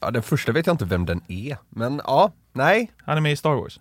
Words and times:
Ja, 0.00 0.10
den 0.10 0.22
första 0.22 0.52
vet 0.52 0.66
jag 0.66 0.74
inte 0.74 0.84
vem 0.84 1.06
den 1.06 1.20
är, 1.28 1.58
men 1.68 2.00
ja, 2.04 2.32
nej. 2.52 2.92
Han 2.98 3.16
är 3.16 3.20
med 3.20 3.32
i 3.32 3.36
Star 3.36 3.54
Wars. 3.54 3.80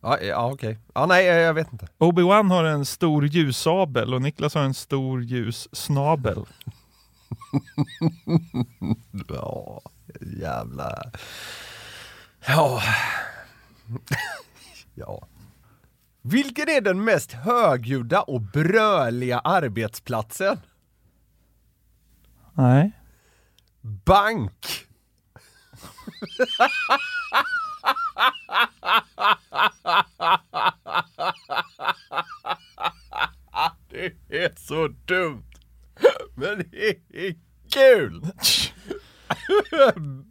Ja, 0.00 0.20
ja 0.20 0.52
okej. 0.52 0.78
Ja, 0.94 1.06
nej, 1.06 1.26
jag 1.26 1.40
jag 1.40 1.54
vet 1.54 1.72
inte. 1.72 1.88
Obi-Wan 1.98 2.50
har 2.50 2.64
en 2.64 2.84
stor 2.84 3.26
ljussabel 3.26 4.14
och 4.14 4.22
Niklas 4.22 4.54
har 4.54 4.62
en 4.62 4.74
stor 4.74 5.22
ljussnabel. 5.22 6.46
Ja, 9.28 9.82
jävla... 10.20 11.02
Ja. 12.46 12.82
ja. 14.94 15.26
Vilken 16.22 16.68
är 16.68 16.80
den 16.80 17.04
mest 17.04 17.32
högljudda 17.32 18.22
och 18.22 18.40
bröliga 18.40 19.38
arbetsplatsen? 19.38 20.60
Nej. 22.52 22.92
Bank! 23.80 24.86
Det 33.90 34.12
är 34.44 34.52
så 34.56 34.88
dumt, 34.88 35.44
men 36.34 36.58
det 36.70 36.96
är 37.12 37.34
kul! 37.72 38.22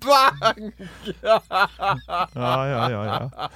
Bank! 0.05 0.75
Ja, 1.21 2.67
ja, 2.67 2.91
ja, 2.91 3.05
ja. 3.05 3.49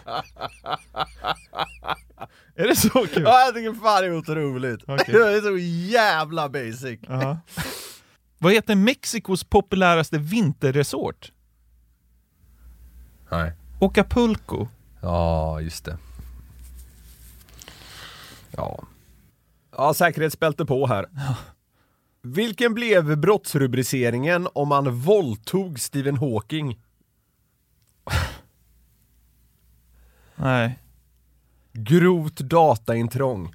Är 2.55 2.67
det 2.67 2.75
så 2.75 2.89
kul? 2.89 3.23
Ja, 3.23 3.45
jag 3.45 3.53
tycker 3.55 3.73
fan 3.73 4.01
det 4.01 4.07
är 4.07 4.17
otroligt. 4.17 4.83
Okej. 4.87 5.05
Det 5.13 5.33
är 5.37 5.41
så 5.41 5.57
jävla 5.93 6.49
basic. 6.49 6.99
Ja. 7.07 7.37
Vad 8.37 8.53
heter 8.53 8.75
Mexikos 8.75 9.43
populäraste 9.43 10.17
vinterresort? 10.17 11.31
Nej. 13.29 13.53
Acapulco. 13.79 14.67
Ja, 15.01 15.61
just 15.61 15.85
det. 15.85 15.97
Ja. 18.51 18.83
Ja, 19.71 19.93
säkerhetsbälte 19.93 20.65
på 20.65 20.87
här. 20.87 21.05
Vilken 22.21 22.73
blev 22.73 23.17
brottsrubriceringen 23.17 24.47
om 24.53 24.67
man 24.67 24.99
våldtog 24.99 25.79
Stephen 25.79 26.17
Hawking? 26.17 26.79
Nej. 30.35 30.79
Grovt 31.73 32.37
dataintrång. 32.37 33.53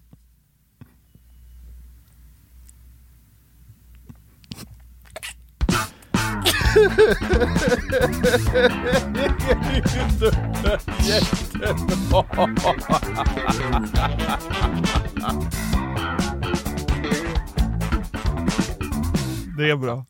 Det 19.56 19.70
är 19.70 19.76
bra. 19.76 20.04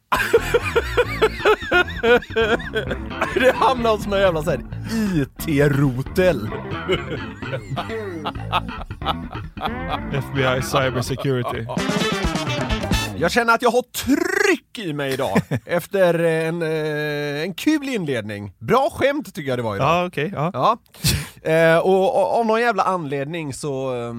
Det 3.34 3.56
hamnar 3.56 3.90
hos 3.90 4.06
någon 4.06 4.20
jävla 4.20 4.42
såhär 4.42 4.60
IT-rotel. 5.14 6.50
FBI 10.12 10.62
Cybersecurity. 10.62 11.66
Jag 13.20 13.30
känner 13.32 13.54
att 13.54 13.62
jag 13.62 13.70
har 13.70 13.82
tryck 13.82 14.78
i 14.78 14.92
mig 14.92 15.12
idag 15.12 15.40
efter 15.66 16.14
en, 16.24 16.62
eh, 16.62 17.42
en 17.42 17.54
kul 17.54 17.88
inledning. 17.88 18.52
Bra 18.58 18.90
skämt 18.92 19.34
tycker 19.34 19.48
jag 19.48 19.58
det 19.58 19.62
var 19.62 19.76
idag. 19.76 19.88
Ja, 19.88 20.06
okej. 20.06 20.32
ja. 20.34 20.50
Ja. 20.54 20.78
Eh, 21.50 21.78
och, 21.78 22.38
av 22.40 22.46
någon 22.46 22.60
jävla 22.60 22.82
anledning 22.82 23.54
så... 23.54 23.94
eh, 24.08 24.14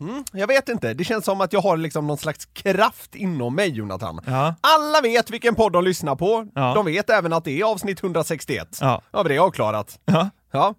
Mm, 0.00 0.24
jag 0.32 0.46
vet 0.46 0.68
inte, 0.68 0.94
det 0.94 1.04
känns 1.04 1.24
som 1.24 1.40
att 1.40 1.52
jag 1.52 1.60
har 1.60 1.76
liksom 1.76 2.06
någon 2.06 2.18
slags 2.18 2.44
kraft 2.44 3.14
inom 3.14 3.54
mig 3.54 3.68
Jonathan. 3.70 4.20
Ja. 4.26 4.54
Alla 4.60 5.00
vet 5.00 5.30
vilken 5.30 5.54
podd 5.54 5.72
de 5.72 5.84
lyssnar 5.84 6.16
på, 6.16 6.46
Ja. 6.54 6.72
de 6.74 6.86
vet 6.86 7.10
även 7.10 7.32
att 7.32 7.44
det 7.44 7.60
är 7.60 7.64
avsnitt 7.64 8.02
161. 8.02 8.78
Ja. 8.80 9.02
Ja, 9.12 9.18
men 9.18 9.26
det 9.28 9.34
är 9.34 9.38
avklarat. 9.40 9.98
Ja. 10.04 10.30
Ja. 10.52 10.74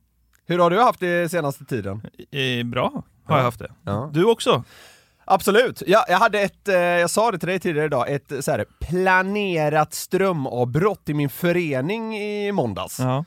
Hur 0.48 0.60
har 0.60 0.70
du 0.70 0.80
haft 0.82 1.00
det 1.00 1.32
senaste 1.32 1.66
tiden? 1.66 2.02
Eh, 2.32 2.66
bra 2.66 3.04
har 3.26 3.38
jag 3.38 3.44
haft 3.44 3.60
det. 3.60 3.72
Du 4.12 4.26
också? 4.26 4.64
Absolut. 5.26 5.84
Ja, 5.88 6.06
jag 6.08 6.18
hade 6.18 6.40
ett, 6.40 6.68
eh, 6.68 6.76
jag 6.76 7.10
sa 7.10 7.32
det 7.32 7.38
till 7.38 7.50
dig 7.50 7.60
tidigare 7.60 7.86
idag, 7.86 8.12
ett 8.12 8.32
eh, 8.32 8.40
så 8.40 8.52
här, 8.52 8.66
planerat 8.80 9.94
strömavbrott 9.94 11.10
i 11.10 11.14
min 11.14 11.30
förening 11.30 12.18
i 12.18 12.52
måndags. 12.52 13.00
Ja. 13.00 13.26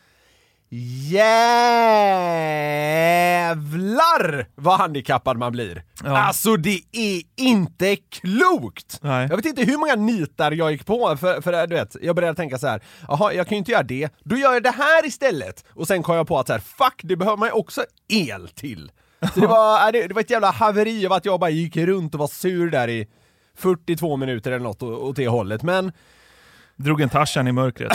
Jävlar 3.11 4.47
vad 4.55 4.79
handikappad 4.79 5.39
man 5.39 5.53
blir! 5.53 5.83
Ja. 6.05 6.19
Alltså 6.19 6.57
det 6.57 6.81
är 6.93 7.23
inte 7.37 7.97
klokt! 7.97 8.99
Nej. 9.03 9.27
Jag 9.31 9.37
vet 9.37 9.47
inte 9.47 9.63
hur 9.63 9.79
många 9.79 9.95
nitar 9.95 10.53
jag 10.53 10.73
gick 10.73 10.87
på 10.87 11.17
för, 11.17 11.41
för 11.41 11.67
du 11.67 11.75
vet, 11.75 11.97
jag 12.03 12.17
började 12.17 12.37
tänka 12.37 12.59
så 12.59 12.67
här. 12.67 12.83
jaha 13.09 13.33
jag 13.33 13.47
kan 13.47 13.57
ju 13.57 13.59
inte 13.59 13.73
göra 13.73 13.83
det, 13.83 14.09
då 14.25 14.37
gör 14.37 14.53
jag 14.53 14.63
det 14.63 14.71
här 14.71 15.07
istället! 15.07 15.65
Och 15.75 15.87
sen 15.87 16.03
kom 16.03 16.17
jag 16.17 16.29
på 16.29 16.39
att 16.39 16.47
så 16.47 16.53
här, 16.53 16.61
fuck, 16.61 17.01
det 17.03 17.17
behöver 17.17 17.37
man 17.37 17.49
ju 17.49 17.53
också 17.53 17.85
el 18.09 18.49
till! 18.49 18.91
Så 19.35 19.41
det 19.41 19.47
var, 19.47 19.87
äh, 19.87 19.93
det, 19.93 20.15
var 20.15 20.21
ett 20.21 20.31
jävla 20.31 20.51
haveri 20.51 21.07
av 21.07 21.13
att 21.13 21.25
jag 21.25 21.41
bara 21.41 21.51
gick 21.51 21.77
runt 21.77 22.15
och 22.15 22.21
var 22.21 22.29
sur 22.29 22.71
där 22.71 22.89
i 22.89 23.09
42 23.57 24.17
minuter 24.17 24.53
eller 24.53 24.65
något 24.65 24.83
åt 24.83 25.17
det 25.17 25.29
hållet, 25.29 25.63
men 25.63 25.93
Drog 26.79 27.01
en 27.01 27.09
Tarzan 27.09 27.49
i 27.49 27.53
mörkret. 27.53 27.93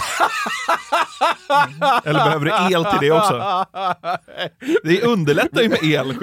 Eller 2.03 2.23
behöver 2.23 2.45
du 2.45 2.75
el 2.75 2.85
till 2.85 3.00
det 3.01 3.12
också? 3.12 3.66
Det 4.83 5.01
underlättar 5.01 5.62
ju 5.62 5.69
med 5.69 5.83
el. 5.83 6.17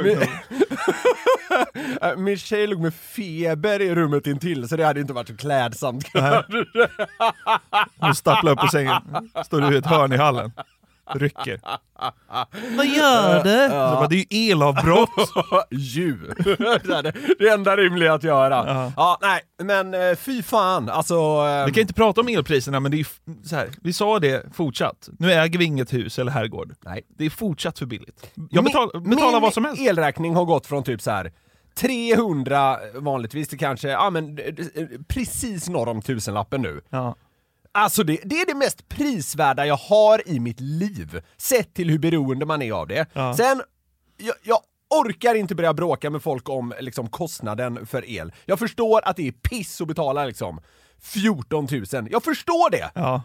Äh, 2.03 2.17
Min 2.17 2.39
tjej 2.39 2.67
låg 2.67 2.81
med 2.81 2.95
feber 2.95 3.81
i 3.81 3.95
rummet 3.95 4.27
intill 4.27 4.69
så 4.69 4.77
det 4.77 4.85
hade 4.85 5.01
inte 5.01 5.13
varit 5.13 5.29
så 5.29 5.37
klädsamt. 5.37 6.07
Du 8.09 8.15
stapplar 8.15 8.53
upp 8.53 8.59
på 8.59 8.69
sängen. 8.69 9.03
Står 9.45 9.61
du 9.61 9.75
i 9.75 9.79
ett 9.79 9.87
hörn 9.87 10.13
i 10.13 10.17
hallen. 10.17 10.53
Rycker. 11.15 11.61
Vad 12.77 12.87
gör 12.87 13.45
du? 13.45 13.69
Så 13.69 13.75
bara, 13.75 14.07
det 14.09 14.15
är 14.17 14.35
ju 14.35 14.51
elavbrott. 14.53 15.11
Ju! 15.71 16.17
det 16.45 16.51
är 16.95 17.03
det- 17.03 17.13
det 17.39 17.49
enda 17.49 17.77
rimliga 17.77 18.13
att 18.15 18.25
göra. 18.25 18.93
Ja, 18.97 19.19
nej, 19.23 19.41
men 19.63 19.95
eh, 19.95 20.17
fy 20.17 20.43
fan, 20.43 20.89
alltså... 20.89 21.15
eh, 21.15 21.67
Vi 21.67 21.73
kan 21.73 21.81
inte 21.81 21.95
prata 21.95 22.21
om 22.21 22.29
elpriserna, 22.29 22.81
men 22.81 22.91
det 22.91 23.01
är 23.01 23.07
så 23.49 23.57
här. 23.57 23.69
vi 23.83 23.93
sa 23.93 24.19
det 24.19 24.55
fortsatt. 24.55 25.09
Nu 25.19 25.33
äger 25.33 25.59
vi 25.59 25.65
inget 25.65 25.93
hus 25.93 26.19
eller 26.19 26.33
herrgård. 26.33 26.75
Nej. 26.85 27.03
Det 27.19 27.25
är 27.27 27.31
fortsatt 27.31 27.79
för 27.79 27.87
billigt. 27.87 28.31
Jag 28.35 28.65
min- 28.65 28.65
betal, 28.65 28.89
betalar 29.03 29.33
min 29.33 29.43
vad 29.43 29.55
som 29.55 29.65
helst. 29.65 29.81
elräkning 29.83 30.35
har 30.35 30.45
gått 30.45 30.67
från 30.67 30.83
typ 30.83 31.03
så 31.03 31.11
här 31.11 31.33
300 31.75 32.79
vanligtvis 32.95 33.49
till 33.49 33.59
kanske, 33.59 33.89
ja 33.89 34.11
men 34.11 34.39
eh, 34.39 34.45
eh, 34.47 34.87
precis 35.09 35.69
norr 35.69 35.89
om 35.89 36.03
tusenlappen 36.03 36.63
nu. 36.63 36.81
Ja. 36.91 37.15
Alltså 37.73 38.03
det, 38.03 38.21
det 38.25 38.41
är 38.41 38.47
det 38.47 38.55
mest 38.55 38.89
prisvärda 38.89 39.67
jag 39.67 39.77
har 39.77 40.29
i 40.29 40.41
mitt 40.41 40.61
liv, 40.61 41.23
sett 41.37 41.75
till 41.75 41.91
hur 41.91 41.99
beroende 41.99 42.47
man 42.47 42.63
är 42.63 42.73
av 42.73 42.87
det. 42.87 43.07
Ja. 43.13 43.37
Sen, 43.37 43.63
jag, 44.17 44.35
jag 44.43 44.59
orkar 44.91 45.35
inte 45.35 45.55
börja 45.55 45.75
bråka 45.75 46.11
med 46.11 46.23
folk 46.23 46.49
om 46.49 46.75
liksom, 46.81 47.09
kostnaden 47.09 47.87
för 47.87 48.09
el. 48.11 48.33
Jag 48.47 48.59
förstår 48.59 49.01
att 49.05 49.17
det 49.17 49.29
är 49.29 49.33
piss 49.33 49.81
att 49.81 49.89
betala 49.89 50.25
liksom 50.25 50.61
14 51.03 51.69
000, 51.71 52.09
jag 52.11 52.25
förstår 52.25 52.71
det! 52.71 52.91
Ja. 52.95 53.23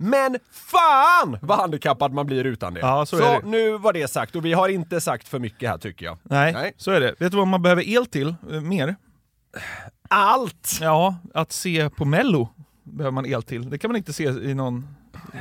Men 0.00 0.38
fan 0.52 1.38
vad 1.42 1.58
handikappad 1.58 2.12
man 2.12 2.26
blir 2.26 2.44
utan 2.44 2.74
det. 2.74 2.80
Ja, 2.80 3.06
så 3.06 3.16
är 3.16 3.40
det. 3.40 3.48
nu 3.48 3.78
var 3.78 3.92
det 3.92 4.08
sagt 4.08 4.36
och 4.36 4.44
vi 4.44 4.52
har 4.52 4.68
inte 4.68 5.00
sagt 5.00 5.28
för 5.28 5.38
mycket 5.38 5.70
här 5.70 5.78
tycker 5.78 6.06
jag. 6.06 6.18
Nej, 6.22 6.52
Nej. 6.52 6.72
så 6.76 6.90
är 6.90 7.00
det. 7.00 7.14
Vet 7.18 7.30
du 7.30 7.36
vad 7.36 7.46
man 7.46 7.62
behöver 7.62 7.88
el 7.88 8.06
till 8.06 8.34
eh, 8.50 8.60
mer? 8.60 8.96
Allt! 10.08 10.78
Ja, 10.80 11.16
att 11.34 11.52
se 11.52 11.90
på 11.90 12.04
Mello 12.04 12.48
behöver 12.96 13.12
man 13.14 13.26
el 13.26 13.42
till. 13.42 13.70
Det 13.70 13.78
kan 13.78 13.88
man 13.90 13.96
inte 13.96 14.12
se 14.12 14.24
i, 14.24 14.54
någon, 14.54 14.86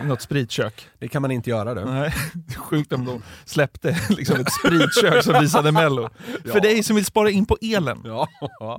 i 0.03 0.05
något 0.07 0.21
spritkök. 0.21 0.87
Det 0.99 1.07
kan 1.07 1.21
man 1.21 1.31
inte 1.31 1.49
göra 1.49 1.73
du. 1.73 1.85
Nej, 1.85 2.13
sjukt 2.57 2.93
om 2.93 3.05
de 3.05 3.21
släppte 3.45 3.97
liksom 4.09 4.39
ett 4.39 4.51
spritkök 4.53 5.23
som 5.23 5.41
visade 5.41 5.71
Mello. 5.71 6.09
För 6.51 6.59
dig 6.59 6.83
som 6.83 6.95
vill 6.95 7.05
spara 7.05 7.29
in 7.29 7.45
på 7.45 7.57
elen. 7.61 8.01
Ja. 8.05 8.27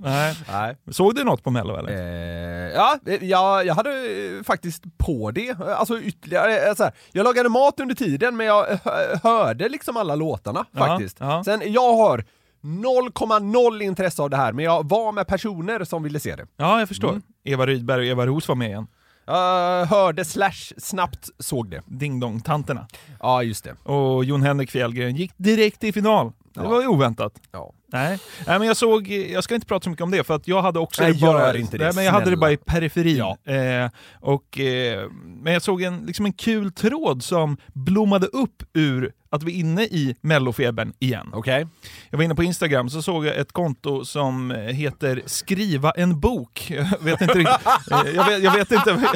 Nej. 0.02 0.36
Nej. 0.50 0.76
Såg 0.90 1.14
du 1.14 1.24
något 1.24 1.42
på 1.44 1.50
Mello 1.50 1.76
eller? 1.76 1.90
Eh, 1.92 2.72
ja, 2.74 2.98
eh, 3.06 3.24
jag, 3.24 3.66
jag 3.66 3.74
hade 3.74 3.90
eh, 3.90 4.42
faktiskt 4.44 4.82
på 4.98 5.30
det. 5.30 5.60
Alltså 5.60 6.00
ytterligare, 6.00 6.68
eh, 6.68 6.74
så 6.74 6.82
här, 6.82 6.92
jag 7.12 7.24
lagade 7.24 7.48
mat 7.48 7.80
under 7.80 7.94
tiden 7.94 8.36
men 8.36 8.46
jag 8.46 8.70
eh, 8.72 8.78
hö- 8.84 9.18
hörde 9.22 9.68
liksom 9.68 9.96
alla 9.96 10.14
låtarna 10.14 10.64
Ja, 10.72 10.86
faktiskt. 10.86 11.16
ja. 11.20 11.44
Sen 11.44 11.62
jag 11.66 11.94
har 11.96 12.24
0,0 12.62 13.82
intresse 13.82 14.22
av 14.22 14.30
det 14.30 14.36
här 14.36 14.52
men 14.52 14.64
jag 14.64 14.88
var 14.88 15.12
med 15.12 15.26
personer 15.26 15.84
som 15.84 16.02
ville 16.02 16.20
se 16.20 16.36
det. 16.36 16.46
Ja, 16.56 16.78
jag 16.78 16.88
förstår. 16.88 17.20
Eva 17.44 17.66
Rydberg 17.66 18.00
och 18.00 18.06
Eva 18.06 18.26
Roos 18.26 18.48
var 18.48 18.54
med 18.54 18.68
igen. 18.68 18.86
Jag 19.26 19.86
hörde 19.86 20.24
slash 20.24 20.72
snabbt 20.78 21.28
såg 21.38 21.70
det. 21.70 21.82
Ding 21.86 22.20
Dong-tanterna. 22.20 22.86
Ja, 23.20 23.42
just 23.42 23.64
det. 23.64 23.90
Och 23.92 24.24
Jon 24.24 24.42
Henrik 24.42 24.70
Fjällgren 24.70 25.16
gick 25.16 25.32
direkt 25.36 25.80
till 25.80 25.92
final. 25.94 26.32
Det 26.54 26.60
Ja. 26.62 26.68
var 26.68 26.80
ju 26.80 26.86
oväntat. 26.86 27.32
Ja. 27.52 27.72
Nej. 27.92 28.18
Nej, 28.46 28.58
men 28.58 28.68
jag 28.68 28.76
såg, 28.76 29.08
jag 29.08 29.44
ska 29.44 29.54
inte 29.54 29.66
prata 29.66 29.84
så 29.84 29.90
mycket 29.90 30.02
om 30.04 30.10
det 30.10 30.24
för 30.24 30.34
att 30.34 30.48
jag 30.48 30.62
hade 30.62 30.78
också 30.78 31.02
Nej, 31.02 31.12
det 31.12 31.20
bara, 31.20 31.52
det, 31.52 31.78
nej, 31.78 31.92
men 31.94 32.04
jag 32.04 32.12
hade 32.12 32.30
det 32.30 32.36
bara 32.36 32.52
i 32.52 32.56
periferin. 32.56 33.16
Ja. 33.16 33.52
Eh, 33.52 33.90
och, 34.20 34.58
eh, 34.60 35.08
men 35.24 35.52
jag 35.52 35.62
såg 35.62 35.82
en, 35.82 35.98
liksom 36.06 36.26
en 36.26 36.32
kul 36.32 36.72
tråd 36.72 37.22
som 37.22 37.56
blommade 37.72 38.26
upp 38.26 38.62
ur 38.72 39.12
att 39.30 39.42
vi 39.42 39.54
är 39.54 39.58
inne 39.60 39.82
i 39.82 40.16
mellofebern 40.20 40.92
igen. 40.98 41.30
Okej. 41.32 41.66
Jag 42.10 42.18
var 42.18 42.24
inne 42.24 42.34
på 42.34 42.42
Instagram 42.42 42.90
så 42.90 43.02
såg 43.02 43.26
jag 43.26 43.36
ett 43.36 43.52
konto 43.52 44.04
som 44.04 44.50
heter 44.50 45.22
Skriva 45.26 45.90
en 45.90 46.20
bok. 46.20 46.66
Jag 46.70 46.86
vet 47.00 47.20
inte, 47.20 47.38
riktigt, 47.38 47.66
eh, 47.66 48.10
jag 48.14 48.26
vet, 48.26 48.42
jag 48.42 48.52
vet 48.52 48.72
inte, 48.72 49.08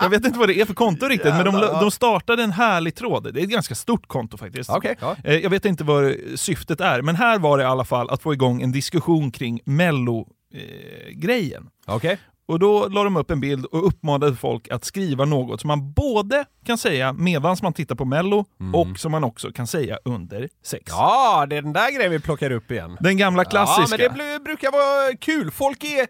jag 0.00 0.08
vet 0.08 0.24
inte 0.24 0.38
vad 0.38 0.48
det 0.48 0.60
är 0.60 0.64
för 0.64 0.74
konto 0.74 1.06
riktigt, 1.06 1.34
men 1.34 1.44
de, 1.44 1.54
Jävlar, 1.54 1.80
de 1.80 1.90
startade 1.90 2.42
en 2.42 2.52
härlig 2.52 2.94
tråd. 2.94 3.34
Det 3.34 3.40
är 3.40 3.44
ett 3.44 3.50
ganska 3.50 3.74
stort 3.74 4.06
konto 4.08 4.36
faktiskt. 4.36 4.70
Okej. 4.70 4.96
Ja. 5.00 5.16
Eh, 5.24 5.36
Jag 5.36 5.50
vet 5.50 5.64
inte 5.64 5.84
vad 5.84 6.14
syftet 6.34 6.80
är, 6.80 7.02
men 7.02 7.16
här 7.16 7.38
var 7.38 7.58
det 7.58 7.64
i 7.64 7.66
alla 7.66 7.84
fall 7.84 8.10
att 8.10 8.22
få 8.22 8.32
igång 8.32 8.62
en 8.62 8.72
diskussion 8.72 9.30
kring 9.30 9.60
mello-grejen. 9.64 11.68
Okej. 11.86 12.18
Och 12.48 12.58
då 12.58 12.88
la 12.88 13.04
de 13.04 13.16
upp 13.16 13.30
en 13.30 13.40
bild 13.40 13.64
och 13.64 13.86
uppmanade 13.86 14.36
folk 14.36 14.68
att 14.68 14.84
skriva 14.84 15.24
något 15.24 15.60
som 15.60 15.68
man 15.68 15.92
både 15.92 16.44
kan 16.66 16.78
säga 16.78 17.12
medan 17.12 17.56
man 17.62 17.72
tittar 17.72 17.94
på 17.94 18.04
mello 18.04 18.44
och 18.74 18.98
som 18.98 19.12
man 19.12 19.24
också 19.24 19.52
kan 19.52 19.66
säga 19.66 19.98
under 20.04 20.48
sex. 20.64 20.84
Ja, 20.86 21.46
det 21.50 21.56
är 21.56 21.62
den 21.62 21.72
där 21.72 21.94
grejen 21.96 22.10
vi 22.12 22.20
plockar 22.20 22.50
upp 22.50 22.70
igen. 22.70 22.96
Den 23.00 23.16
gamla 23.16 23.44
klassiska. 23.44 24.02
Ja, 24.02 24.10
men 24.16 24.18
det 24.32 24.40
brukar 24.44 24.72
vara 24.72 25.16
kul. 25.16 25.50
Folk 25.50 25.84
är, 25.84 26.06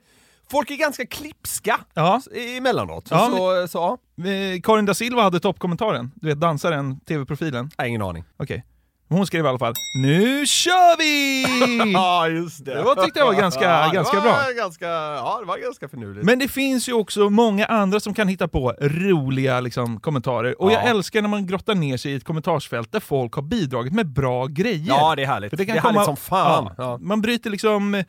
folk 0.50 0.70
är 0.70 0.76
ganska 0.76 1.06
klipska 1.06 1.81
Ja. 1.94 2.20
emellanåt. 2.56 3.08
Ja, 3.11 3.31
så, 3.37 3.69
så. 3.69 3.93
Eh, 4.29 4.61
Karin 4.62 4.87
da 4.87 4.94
Silva 4.94 5.23
hade 5.23 5.41
toppkommentaren. 5.41 6.11
Du 6.14 6.26
vet 6.29 6.41
dansaren, 6.41 7.00
tv-profilen. 7.00 7.70
Nej, 7.79 7.88
ingen 7.88 8.02
aning. 8.02 8.25
Okej. 8.37 8.64
Hon 9.08 9.26
skrev 9.26 9.44
i 9.44 9.49
alla 9.49 9.58
fall 9.58 9.75
“Nu 10.02 10.46
kör 10.46 10.99
vi!” 10.99 11.44
Ja, 11.93 12.28
just 12.28 12.64
det. 12.64 12.75
Det 12.75 12.82
var, 12.82 13.05
tyckte 13.05 13.19
jag 13.19 13.26
var 13.26 13.34
ganska, 13.34 13.88
ganska 13.93 14.16
det 14.16 14.22
bra. 14.22 14.32
var 14.32 14.56
Ganska, 14.56 14.87
ja, 14.88 15.37
det 15.40 15.46
var 15.46 15.58
ganska 15.58 15.88
finurligt. 15.88 16.25
Men 16.26 16.38
det 16.38 16.49
finns 16.49 16.88
ju 16.88 16.93
också 16.93 17.31
många 17.31 17.66
andra 17.66 18.00
som 18.00 18.14
kan 18.14 18.28
hitta 18.28 18.49
på 18.49 18.75
roliga 18.81 19.60
liksom, 19.60 20.00
kommentarer. 20.00 20.62
Och 20.62 20.72
jag 20.72 20.82
Ja. 20.84 20.88
älskar 20.88 21.22
när 21.22 21.28
man 21.28 21.46
grottar 21.46 21.75
ner 21.75 21.96
sig 21.96 22.12
i 22.12 22.14
ett 22.14 22.25
kommentarsfält 22.25 22.93
där 22.93 23.00
folk 23.00 23.32
har 23.34 23.43
bidragit 23.43 23.93
med 23.93 24.06
bra 24.12 24.46
grejer. 24.46 24.88
ja, 24.88 25.14
det 25.16 25.22
är 25.22 25.26
härligt. 25.26 25.50
För 25.50 25.56
Det, 25.56 25.70
är 25.70 25.81
härligt 25.81 26.05
som 26.05 26.16
fan. 26.16 26.75
Ja. 26.78 26.99
Man 27.00 27.20
bryter 27.20 27.50
liksom 27.50 28.05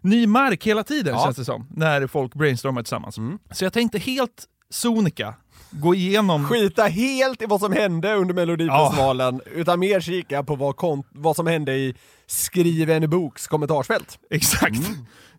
ny 0.00 0.26
mark 0.26 0.66
hela 0.66 0.82
tiden 0.84 1.14
Ja. 1.14 1.24
känns 1.24 1.36
det 1.36 1.44
som, 1.44 1.66
när 1.70 2.06
folk 2.06 2.34
brainstormar 2.34 2.82
tillsammans. 2.82 3.18
Mm. 3.18 3.38
Så 3.50 3.64
jag 3.64 3.72
tänkte 3.72 3.98
helt 3.98 4.44
sonika 4.70 5.34
gå 5.80 5.94
igenom... 5.94 6.44
Skita 6.44 6.82
helt 6.82 7.42
i 7.42 7.46
vad 7.46 7.60
som 7.60 7.72
hände 7.72 8.14
under 8.14 8.34
Melodifestivalen, 8.34 9.40
utan 9.54 9.80
mer 9.80 10.00
kika 10.00 10.42
på 10.42 10.56
vad, 10.56 10.74
vad 11.12 11.36
som 11.36 11.46
hände 11.46 11.74
i 11.74 11.94
Skriv 12.26 12.90
en 12.90 13.10
boks 13.10 13.46
kommentarsfält. 13.46 14.18
Exakt. 14.30 14.78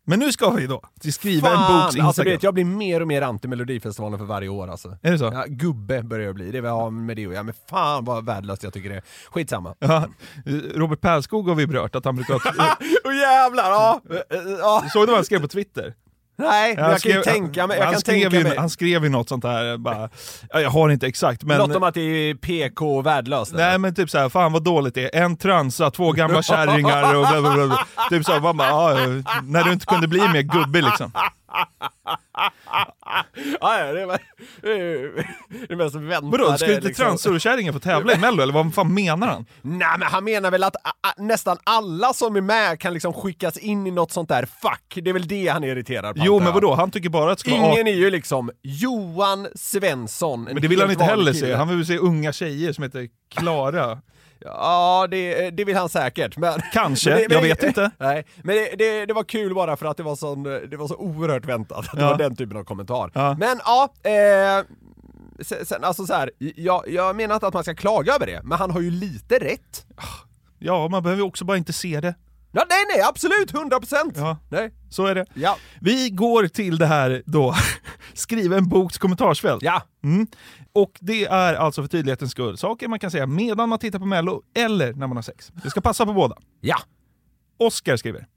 Men 0.08 0.20
nu 0.20 0.32
ska 0.32 0.50
vi 0.50 0.68
då 0.68 0.82
till 1.00 1.14
skriva 1.14 1.50
en 1.50 1.56
boks 1.56 1.86
Instagram. 1.86 2.08
Alltså, 2.08 2.24
vet, 2.24 2.44
jag 2.44 2.54
blir 2.54 2.66
mer 2.66 3.02
och 3.02 3.08
mer 3.08 3.22
anti 3.22 3.48
Melodifestivalen 3.48 4.20
för 4.20 4.26
varje 4.26 4.50
år 4.50 4.68
alltså. 4.68 4.98
Är 5.02 5.12
det 5.12 5.20
så? 5.20 5.26
Ja, 5.26 5.46
gubbe 5.48 6.04
börjar 6.04 6.26
jag 6.26 6.36
bli, 6.36 6.52
det 6.52 6.70
har 6.70 6.92
med 6.92 7.16
det 7.16 7.26
att 7.26 7.34
göra. 7.34 7.44
Men 7.44 7.54
fan 7.70 8.06
vad 8.06 8.26
värdelöst 8.26 8.64
jag 8.64 8.74
tycker 8.74 8.90
det 8.90 8.96
är. 8.96 9.04
Skitsamma. 9.30 9.76
Ja, 9.80 10.08
Robert 10.76 11.02
Pärlskog 11.02 11.48
har 11.48 11.56
vi 11.56 11.68
berört 11.68 11.96
att 11.96 12.06
han 12.06 12.16
brukar... 12.16 12.36
Åh 13.06 13.16
jävlar! 13.16 13.64
Ja. 13.64 14.02
ja. 14.60 14.84
Såg 14.94 15.04
du 15.04 15.06
vad 15.06 15.16
han 15.16 15.26
skrev 15.26 15.42
på 15.42 15.48
Twitter? 15.48 15.94
Nej, 16.38 16.76
men 16.76 16.84
Han 16.84 16.92
jag 16.92 17.02
kan 17.02 17.12
ju 17.12 17.22
skrev- 17.22 17.34
tänka 17.34 17.68
mig. 17.68 17.78
Jag 17.78 17.86
han, 17.86 18.00
skrev 18.00 18.22
tänka 18.22 18.38
ju, 18.38 18.44
mig. 18.44 18.58
han 18.58 18.70
skrev 18.70 19.04
ju 19.04 19.10
något 19.10 19.30
sånt 19.30 19.44
här, 19.44 19.78
bara, 19.78 20.10
ja, 20.50 20.60
jag 20.62 20.70
har 20.70 20.90
inte 20.90 21.08
exakt 21.08 21.44
men... 21.44 21.58
Något 21.58 21.76
om 21.76 21.84
att 21.84 21.94
det 21.94 22.02
är 22.02 22.36
PK 22.36 22.98
och 22.98 23.06
värdelöst. 23.06 23.54
eller? 23.54 23.66
Nej 23.70 23.78
men 23.78 23.96
typ 23.96 24.10
såhär, 24.10 24.30
fan 24.30 24.52
vad 24.54 24.64
dåligt 24.64 24.96
det 24.96 25.16
är. 25.16 25.24
En 25.24 25.38
transa, 25.38 25.92
två 25.92 26.12
gamla 26.12 26.42
kärringar 26.44 27.16
och 27.16 27.28
bla, 27.28 27.42
bla, 27.42 27.54
bla, 27.54 27.66
bla. 27.68 27.86
Typ 28.10 28.26
såhär, 28.26 28.40
man 28.40 28.58
bara, 28.58 28.70
ja, 28.70 28.98
när 29.44 29.64
du 29.64 29.72
inte 29.74 29.86
kunde 29.86 30.08
bli 30.08 30.20
mer 30.28 30.42
gubbig 30.42 30.84
liksom. 30.84 31.12
Ja, 33.62 33.94
det 33.94 34.02
är 34.02 34.08
det 35.68 35.76
mest 35.76 35.96
väntade. 35.96 36.38
Vadå, 36.38 36.58
ska 36.58 36.74
inte 36.74 36.88
liksom. 36.88 37.18
få 37.74 37.80
tävla 37.80 38.14
i 38.14 38.18
mello 38.18 38.44
eller 38.44 38.54
vad 38.54 38.74
fan 38.74 38.94
menar 38.94 39.28
han? 39.28 39.46
Nej 39.62 39.88
men 40.00 40.08
han 40.08 40.24
menar 40.24 40.52
väl 40.52 40.64
att 40.64 40.76
nästan 41.18 41.58
alla 41.64 42.14
som 42.14 42.36
är 42.36 42.42
med 42.42 42.80
kan 42.80 42.94
liksom 42.94 43.14
skickas 43.14 43.58
in 43.58 43.88
i 43.88 43.92
något 43.92 44.12
sånt 44.12 44.30
där 44.30 44.46
fack. 44.46 44.98
Det 45.02 45.10
är 45.10 45.14
väl 45.14 45.28
det 45.28 45.48
han 45.48 45.64
är 45.64 45.68
irriterad 45.68 46.16
på. 46.16 46.22
Jo 46.26 46.40
men 46.40 46.54
vadå, 46.54 46.74
han 46.74 46.92
tycker 46.92 47.10
bara 47.10 47.32
att 47.32 47.40
ska. 47.40 47.52
Ingen 47.52 47.88
är 47.88 47.96
ju 47.96 48.12
liksom 48.12 48.52
Johan 48.62 49.48
Svensson. 49.56 50.40
en 50.48 50.54
Men 50.54 50.62
det 50.62 50.68
vill 50.68 50.82
han 50.82 50.92
inte 50.92 51.04
heller 51.04 51.34
kille. 51.34 51.48
se, 51.48 51.54
han 51.56 51.78
vill 51.78 51.86
se 51.86 51.98
unga 51.98 52.34
tjejer 52.34 52.74
som 52.74 52.84
heter 52.84 53.10
Klara. 53.36 54.02
Ja, 54.40 55.08
det, 55.12 55.50
det 55.52 55.66
vill 55.66 55.76
han 55.78 55.90
säkert. 55.90 56.38
Men, 56.38 56.60
Kanske, 56.74 57.10
men 57.10 57.18
det, 57.20 57.24
jag 57.34 57.42
men, 57.42 57.50
vet 57.50 57.64
inte. 57.64 57.92
Nej, 58.00 58.26
men 58.44 58.56
det, 58.56 58.76
det, 58.78 59.06
det 59.06 59.14
var 59.14 59.24
kul 59.24 59.56
bara 59.56 59.78
för 59.78 59.86
att 59.86 59.98
det 59.98 60.04
var, 60.04 60.16
sån, 60.16 60.44
det 60.44 60.78
var 60.78 60.88
så 60.88 60.96
oerhört 60.96 61.46
väntat. 61.46 61.78
att 61.78 61.92
Det 61.96 62.02
Ja. 62.02 62.10
var 62.10 62.18
den 62.18 62.36
typen 62.36 62.58
av 62.58 62.64
kommentar. 62.64 63.12
Ja. 63.14 63.36
Men 63.40 63.60
ja, 63.66 63.90
eh, 64.04 64.66
sen, 65.66 65.84
alltså 65.84 66.06
så 66.06 66.14
här, 66.14 66.32
jag, 66.38 66.84
jag 66.88 67.16
menar 67.16 67.36
inte 67.36 67.48
att 67.48 67.54
man 67.54 67.64
ska 67.64 67.76
klaga 67.76 68.14
över 68.14 68.26
det, 68.26 68.42
men 68.44 68.58
han 68.58 68.72
har 68.72 68.82
ju 68.82 68.92
lite 68.92 69.40
rätt. 69.40 69.86
Ja, 70.60 70.88
man 70.88 71.04
behöver 71.04 71.24
också 71.24 71.46
bara 71.46 71.58
inte 71.58 71.74
se 71.74 72.00
det. 72.02 72.16
Ja, 72.58 72.66
nej, 72.70 72.86
nej, 72.90 73.02
absolut, 73.02 73.54
100 73.54 73.80
procent! 73.80 74.14
Ja. 74.18 74.38
Nej. 74.50 74.74
Så 74.90 75.06
är 75.06 75.16
det. 75.16 75.26
Ja. 75.34 75.58
Vi 75.82 76.10
går 76.10 76.48
till 76.48 76.78
det 76.78 76.86
här 76.86 77.24
då, 77.26 77.56
skriva 78.14 78.58
en 78.58 78.70
boks 78.70 78.98
kommentarsfält. 78.98 79.64
Ja. 79.64 79.82
Mm. 80.04 80.28
Och 80.74 80.92
det 81.00 81.26
är 81.26 81.54
alltså 81.54 81.82
för 81.82 81.88
tydlighetens 81.90 82.32
skull 82.32 82.58
saker 82.58 82.88
man 82.88 83.00
kan 83.00 83.12
säga 83.12 83.28
medan 83.28 83.70
man 83.70 83.80
tittar 83.80 84.00
på 84.00 84.06
mello 84.06 84.42
eller 84.56 84.94
när 84.94 85.08
man 85.08 85.18
har 85.18 85.22
sex. 85.22 85.52
Det 85.64 85.70
ska 85.70 85.82
passa 85.82 86.06
på 86.06 86.14
båda. 86.14 86.36
Ja. 86.62 86.78
Oskar 87.60 87.98
skriver. 87.98 88.28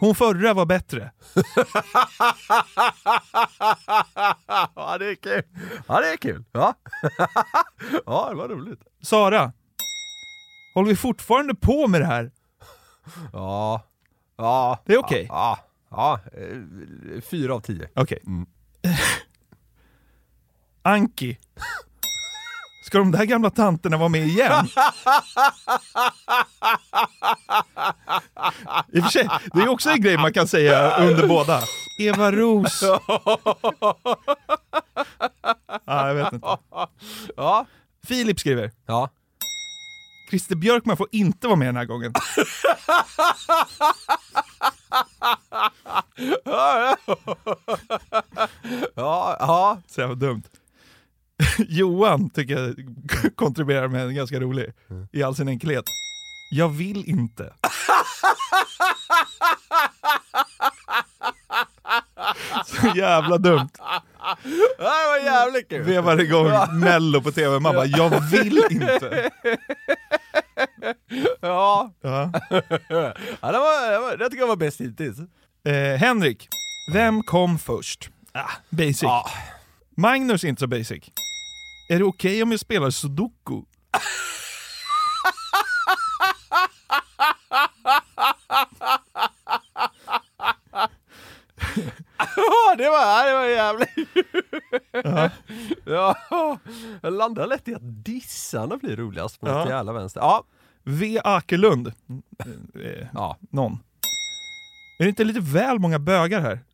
Hon 0.00 0.14
förra 0.14 0.54
var 0.54 0.66
bättre. 0.66 1.10
ja, 4.74 4.98
det 4.98 5.10
är 5.10 5.14
kul. 5.14 5.42
Ja, 5.88 6.00
det 6.00 6.12
är 6.12 6.16
kul. 6.16 6.44
Ja, 6.52 6.74
ja 8.06 8.28
det 8.30 8.36
var 8.36 8.48
roligt. 8.48 8.80
Sara. 9.02 9.52
Håller 10.74 10.88
vi 10.88 10.96
fortfarande 10.96 11.54
på 11.54 11.88
med 11.88 12.00
det 12.00 12.06
här? 12.06 12.30
Ja. 13.32 13.82
Ja. 14.36 14.78
Det 14.86 14.92
är 14.92 14.98
okej. 14.98 15.26
Ja. 15.28 15.58
Ja. 15.90 16.20
ja. 16.32 16.40
Fyra 17.30 17.54
av 17.54 17.60
tio. 17.60 17.88
Okej. 17.94 18.18
Mm. 18.26 18.46
Anki. 20.82 21.38
Ska 22.86 22.98
de 22.98 23.12
där 23.12 23.24
gamla 23.24 23.50
tanterna 23.50 23.96
vara 23.96 24.08
med 24.08 24.26
igen? 24.26 24.66
I 28.92 29.00
och 29.00 29.04
för 29.04 29.10
sig, 29.10 29.28
det 29.54 29.60
är 29.60 29.68
också 29.68 29.90
en 29.90 30.00
grej 30.00 30.16
man 30.16 30.32
kan 30.32 30.48
säga 30.48 30.96
under 30.96 31.28
båda. 31.28 31.60
Eva 32.00 32.32
Ros. 32.32 32.82
ah, 35.84 36.08
jag 36.08 36.14
vet 36.14 36.32
inte. 36.32 36.56
Ja. 37.36 37.66
Filip 38.06 38.40
skriver. 38.40 38.70
Ja. 38.86 39.10
Christer 40.28 40.56
Björkman 40.56 40.96
får 40.96 41.08
inte 41.12 41.46
vara 41.46 41.56
med 41.56 41.68
den 41.68 41.76
här 41.76 41.84
gången. 41.84 42.12
Ja. 48.94 49.36
Ja. 49.40 49.82
Så 49.86 50.00
jävla 50.00 50.14
dumt. 50.14 50.42
Johan 51.58 52.30
tycker 52.30 52.58
jag 52.58 52.74
kontribuerar 53.34 53.88
med 53.88 54.06
en 54.06 54.14
ganska 54.14 54.40
rolig, 54.40 54.72
i 55.12 55.22
all 55.22 55.36
sin 55.36 55.48
enkelhet. 55.48 55.84
Jag 56.50 56.68
vill 56.68 57.04
inte. 57.10 57.52
Så 62.66 62.92
jävla 62.96 63.38
dumt. 63.38 63.68
det 64.78 64.84
var 64.84 65.24
jävligt 65.24 65.68
kul! 65.68 65.82
Vevar 65.82 66.20
igång 66.20 66.50
mello 66.80 67.22
på 67.22 67.32
tv, 67.32 67.60
man 67.60 67.74
bara 67.74 67.86
jag 67.86 68.20
vill 68.30 68.60
inte. 68.70 69.30
Ja, 71.40 71.92
Ja. 72.00 72.30
ja 73.40 73.52
det, 73.52 73.58
var, 73.58 74.16
det, 74.16 74.24
tycker 74.24 74.38
jag 74.42 74.46
var 74.46 74.56
bäst 74.56 74.80
hittills. 74.80 75.18
Eh, 75.64 75.98
Henrik, 75.98 76.48
vem 76.92 77.22
kom 77.22 77.58
först? 77.58 78.10
Ah, 78.32 78.50
basic. 78.70 79.02
Ja. 79.02 79.26
Magnus 79.96 80.44
är 80.44 80.48
inte 80.48 80.60
så 80.60 80.66
basic. 80.66 81.04
Är 81.90 81.98
det 81.98 82.04
okej 82.04 82.42
om 82.42 82.50
jag 82.50 82.60
spelar 82.60 82.90
sudoku? 82.90 83.62
Ja, 92.36 92.74
det 92.78 92.90
var, 92.90 93.26
det 93.26 93.34
var 93.34 93.44
jävligt 93.44 93.88
ja. 95.84 96.16
Jag 97.02 97.12
landar 97.12 97.46
lätt 97.46 97.68
i 97.68 97.74
att 97.74 98.04
dissarna 98.04 98.76
blir 98.76 98.96
roligast 98.96 99.40
på 99.40 99.48
Ja. 99.48 99.68
jävla 99.68 99.92
vänster. 99.92 100.20
Ja, 100.20 100.44
V. 100.86 101.20
Akerlund. 101.24 101.86
Eh, 102.74 103.06
ja. 103.14 103.36
någon. 103.50 103.72
Är 104.98 105.04
det 105.04 105.08
inte 105.08 105.24
lite 105.24 105.40
väl 105.40 105.78
många 105.78 105.98
bögar 105.98 106.40
här? 106.40 106.64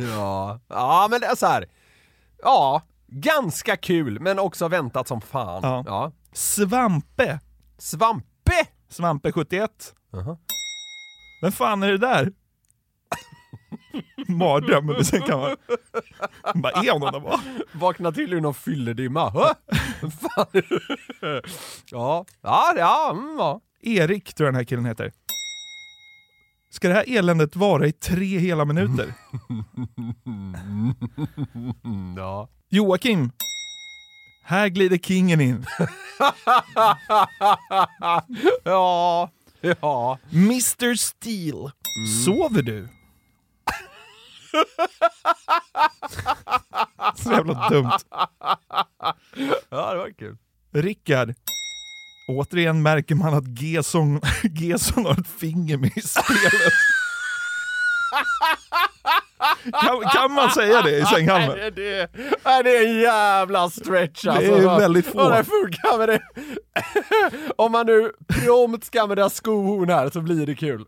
Ja, 0.00 0.60
ja 0.68 1.08
men 1.10 1.20
det 1.20 1.26
är 1.26 1.34
så 1.34 1.46
här. 1.46 1.66
Ja, 2.42 2.82
ganska 3.06 3.76
kul 3.76 4.20
men 4.20 4.38
också 4.38 4.68
väntat 4.68 5.08
som 5.08 5.20
fan. 5.20 5.60
Ja. 5.62 5.82
Ja. 5.86 6.12
Svampe. 6.32 7.40
Svampe! 7.78 8.66
Svampe 8.88 9.32
71. 9.32 9.94
Jaha. 10.12 10.36
Vem 11.42 11.52
fan 11.52 11.82
är 11.82 11.88
det 11.88 11.98
där? 11.98 12.32
Mardröm, 14.28 14.86
men 14.86 15.04
sen 15.04 15.22
kan 15.22 15.40
man... 15.40 15.56
man 16.54 16.62
bara, 16.62 16.72
är 16.72 16.92
honom 16.92 17.12
där 17.12 17.20
bara? 17.20 17.40
Vakna 17.72 18.12
till 18.12 18.32
ur 18.32 18.40
någon 18.40 18.54
fylledimma. 18.54 19.32
Ja, 21.90 22.24
ja, 22.42 22.74
ja, 22.76 23.10
mm, 23.12 23.36
ja. 23.38 23.60
Erik 23.82 24.34
tror 24.34 24.46
jag 24.46 24.54
den 24.54 24.58
här 24.58 24.64
killen 24.64 24.84
heter. 24.84 25.12
Ska 26.70 26.88
det 26.88 26.94
här 26.94 27.16
eländet 27.16 27.56
vara 27.56 27.86
i 27.86 27.92
tre 27.92 28.38
hela 28.38 28.64
minuter? 28.64 29.14
Mm, 31.84 32.14
ja. 32.16 32.48
Joakim. 32.68 33.30
Här 34.44 34.68
glider 34.68 34.98
kingen 34.98 35.40
in. 35.40 35.66
ja, 38.64 39.30
ja. 39.60 40.18
Mr 40.32 40.94
Steel. 40.94 41.70
Sover 42.24 42.62
du? 42.62 42.88
Så 47.16 47.32
jävla 47.32 47.68
dumt. 47.68 47.90
Ja, 49.70 49.92
det 49.92 49.98
var 49.98 50.18
kul. 50.18 50.36
Rickard. 50.72 51.34
Återigen 52.28 52.82
märker 52.82 53.14
man 53.14 53.34
att 53.34 53.60
Gesson, 53.60 54.20
Gesson 54.42 55.04
har 55.04 55.20
ett 55.20 55.40
finger 55.40 55.76
med 55.76 55.92
i 55.96 56.00
spelet. 56.00 56.52
Kan, 59.82 60.00
kan 60.00 60.32
man 60.32 60.50
säga 60.50 60.82
det 60.82 60.98
i 60.98 61.04
sänghalmen? 61.04 61.58
Nej, 61.58 61.70
det, 61.70 62.10
nej, 62.44 62.62
det 62.62 62.76
är 62.76 62.86
en 62.86 63.00
jävla 63.00 63.70
stretch 63.70 64.26
alltså. 64.26 64.54
Det 64.56 64.62
är 64.62 64.78
väldigt 64.78 65.06
få. 65.06 65.18
Ja, 65.18 65.28
det 65.28 65.44
funkar 65.44 65.98
med 65.98 66.08
det. 66.08 66.20
Om 67.56 67.72
man 67.72 67.86
nu 67.86 68.12
prompt 68.28 68.84
ska 68.84 69.02
använda 69.02 69.30
skohorn 69.30 69.88
här 69.90 70.10
så 70.10 70.20
blir 70.20 70.46
det 70.46 70.54
kul. 70.54 70.84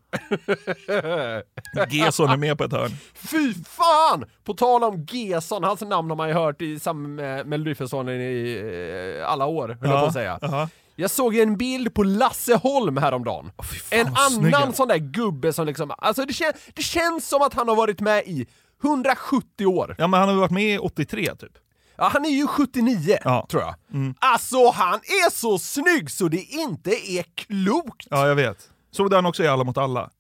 Gesson 1.91 2.31
är 2.31 2.37
med 2.37 2.59
på 2.59 2.65
ett 2.65 2.73
hörn. 2.73 2.91
Fy 3.15 3.55
fan! 3.55 4.25
På 4.45 4.55
tal 4.55 4.85
om 4.85 5.07
Gesson, 5.11 5.65
hans 5.65 5.81
namn 5.81 6.11
har 6.11 6.17
man 6.17 6.29
ju 6.29 6.35
hört 6.35 6.63
i 6.63 6.79
samband 6.81 7.15
med 7.15 7.47
Melodifestivalen 7.47 8.21
i 8.21 9.19
eh, 9.21 9.31
alla 9.33 9.47
år, 9.47 9.69
höll 9.81 9.91
jag 9.91 10.01
på 10.01 10.07
att 10.07 10.13
säga. 10.13 10.39
ja. 10.43 10.69
Jag 11.01 11.11
såg 11.11 11.37
en 11.37 11.57
bild 11.57 11.95
på 11.95 12.03
Lasse 12.03 12.55
Holm 12.57 12.97
häromdagen. 12.97 13.53
fy 13.73 13.79
fan, 13.79 13.99
en 14.01 14.07
annan 14.07 14.69
är. 14.69 14.73
sån 14.73 14.89
där 14.89 14.97
gubbe 14.99 15.53
som 15.53 15.67
liksom, 15.67 15.91
alltså 15.99 16.25
det, 16.25 16.33
kän, 16.33 16.53
det 16.75 16.83
känns 16.83 17.29
som 17.29 17.43
att 17.43 17.55
han 17.55 17.69
har 17.69 17.77
varit 17.77 18.01
med 18.01 18.23
i 18.27 18.47
170 18.85 19.67
år. 19.67 19.95
Ja 19.99 20.07
men 20.07 20.21
han 20.21 20.29
har 20.29 20.35
väl 20.35 20.41
varit 20.41 20.51
med 20.51 20.75
i 20.75 20.79
83 20.79 21.35
typ. 21.35 21.53
Ja, 21.97 22.11
han 22.13 22.25
är 22.25 22.31
ju 22.31 22.47
79, 22.47 23.19
Ja. 23.25 23.47
tror 23.51 23.63
jag. 23.63 23.75
Alltså 24.19 24.71
han 24.71 24.95
är 24.95 25.31
så 25.31 25.59
snygg 25.59 26.11
så 26.11 26.29
det 26.29 26.43
inte 26.43 26.91
är 27.13 27.23
klokt! 27.35 28.07
Ja 28.11 28.29
jag 28.29 28.35
vet. 28.35 28.59
Såg 28.91 29.11
du 29.11 29.17
han 29.17 29.27
också 29.27 29.43
i 29.45 29.49
Alla 29.49 29.65
mot 29.65 29.79
alla? 29.79 30.11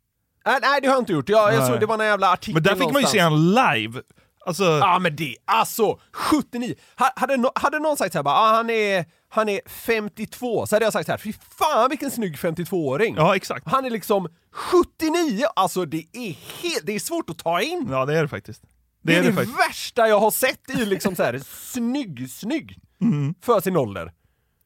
Äh, 0.46 0.52
nej, 0.62 0.80
det 0.80 0.88
har 0.88 0.94
jag 0.94 1.00
inte 1.02 1.12
gjort. 1.12 1.28
Jag, 1.28 1.54
jag 1.54 1.66
såg 1.66 1.80
det 1.80 1.86
var 1.86 1.98
en 1.98 2.06
jävla 2.06 2.32
artikel 2.32 2.54
Men 2.54 2.62
där 2.62 2.74
fick 2.84 2.92
man 2.92 3.02
ju 3.02 3.08
se 3.08 3.22
någonstans. 3.28 3.56
han 3.66 3.74
live. 3.80 4.00
Alltså, 4.46 4.64
Ja 4.64 4.98
men 4.98 5.16
det, 5.16 5.36
alltså 5.44 6.00
79! 6.12 6.74
Ha- 6.98 7.12
Hade, 7.16 7.50
hade 7.54 7.78
någon 7.78 7.96
sagt 7.96 8.12
såhär 8.12 8.22
bara, 8.22 8.34
ah, 8.34 8.52
han, 8.56 8.70
är, 8.70 9.04
han 9.28 9.48
är 9.48 9.60
52, 9.68 10.66
så 10.66 10.74
hade 10.76 10.84
jag 10.86 10.92
sagt 10.92 11.06
så 11.06 11.12
här, 11.12 11.18
fy 11.18 11.32
fan 11.58 11.90
vilken 11.90 12.10
snygg 12.10 12.36
52-åring! 12.36 13.14
ja 13.16 13.36
exakt. 13.36 13.68
Han 13.68 13.84
är 13.84 13.90
liksom 13.90 14.28
79, 14.52 15.44
alltså 15.56 15.84
det 15.84 16.04
är 16.12 16.32
helt, 16.62 16.86
det 16.86 16.92
är 16.94 16.98
svårt 17.00 17.30
att 17.30 17.38
ta 17.38 17.60
in! 17.60 17.86
Ja 17.90 18.06
det 18.06 18.18
är 18.18 18.22
det 18.22 18.28
faktiskt. 18.28 18.62
Det, 18.62 18.68
Det 19.02 19.14
är 19.14 19.18
är 19.18 19.22
det, 19.32 19.44
det 19.44 19.52
värsta 19.68 20.08
jag 20.08 20.20
har 20.20 20.30
sett 20.30 20.70
i 20.70 20.86
liksom 20.86 21.16
så 21.16 21.22
här 21.22 21.40
snygg, 21.72 22.30
snygg! 22.30 22.78
Mm. 23.00 23.34
För 23.42 23.60
sin 23.60 23.76
ålder. 23.76 24.12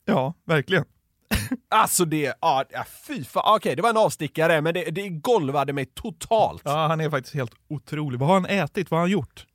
Ja, 0.05 0.35
verkligen. 0.47 0.85
Alltså 1.71 2.05
det, 2.05 2.35
ja 2.41 2.65
fy 3.07 3.25
fan, 3.25 3.43
okej 3.57 3.77
det 3.77 3.83
var 3.83 3.91
en 3.91 3.97
avstickare 3.97 4.61
men 4.61 4.75
det, 4.75 4.85
det 4.91 5.09
golvade 5.09 5.73
mig 5.73 5.87
totalt. 5.87 6.63
Ja, 6.65 6.87
han 6.87 7.01
är 7.01 7.11
faktiskt 7.11 7.35
helt 7.35 7.53
otrolig. 7.69 8.19
Vad 8.21 8.29
har 8.29 8.35
han 8.35 8.47
ätit? 8.47 8.91
Vad 8.91 8.99
har 8.99 9.03
han 9.05 9.11
gjort? 9.11 9.47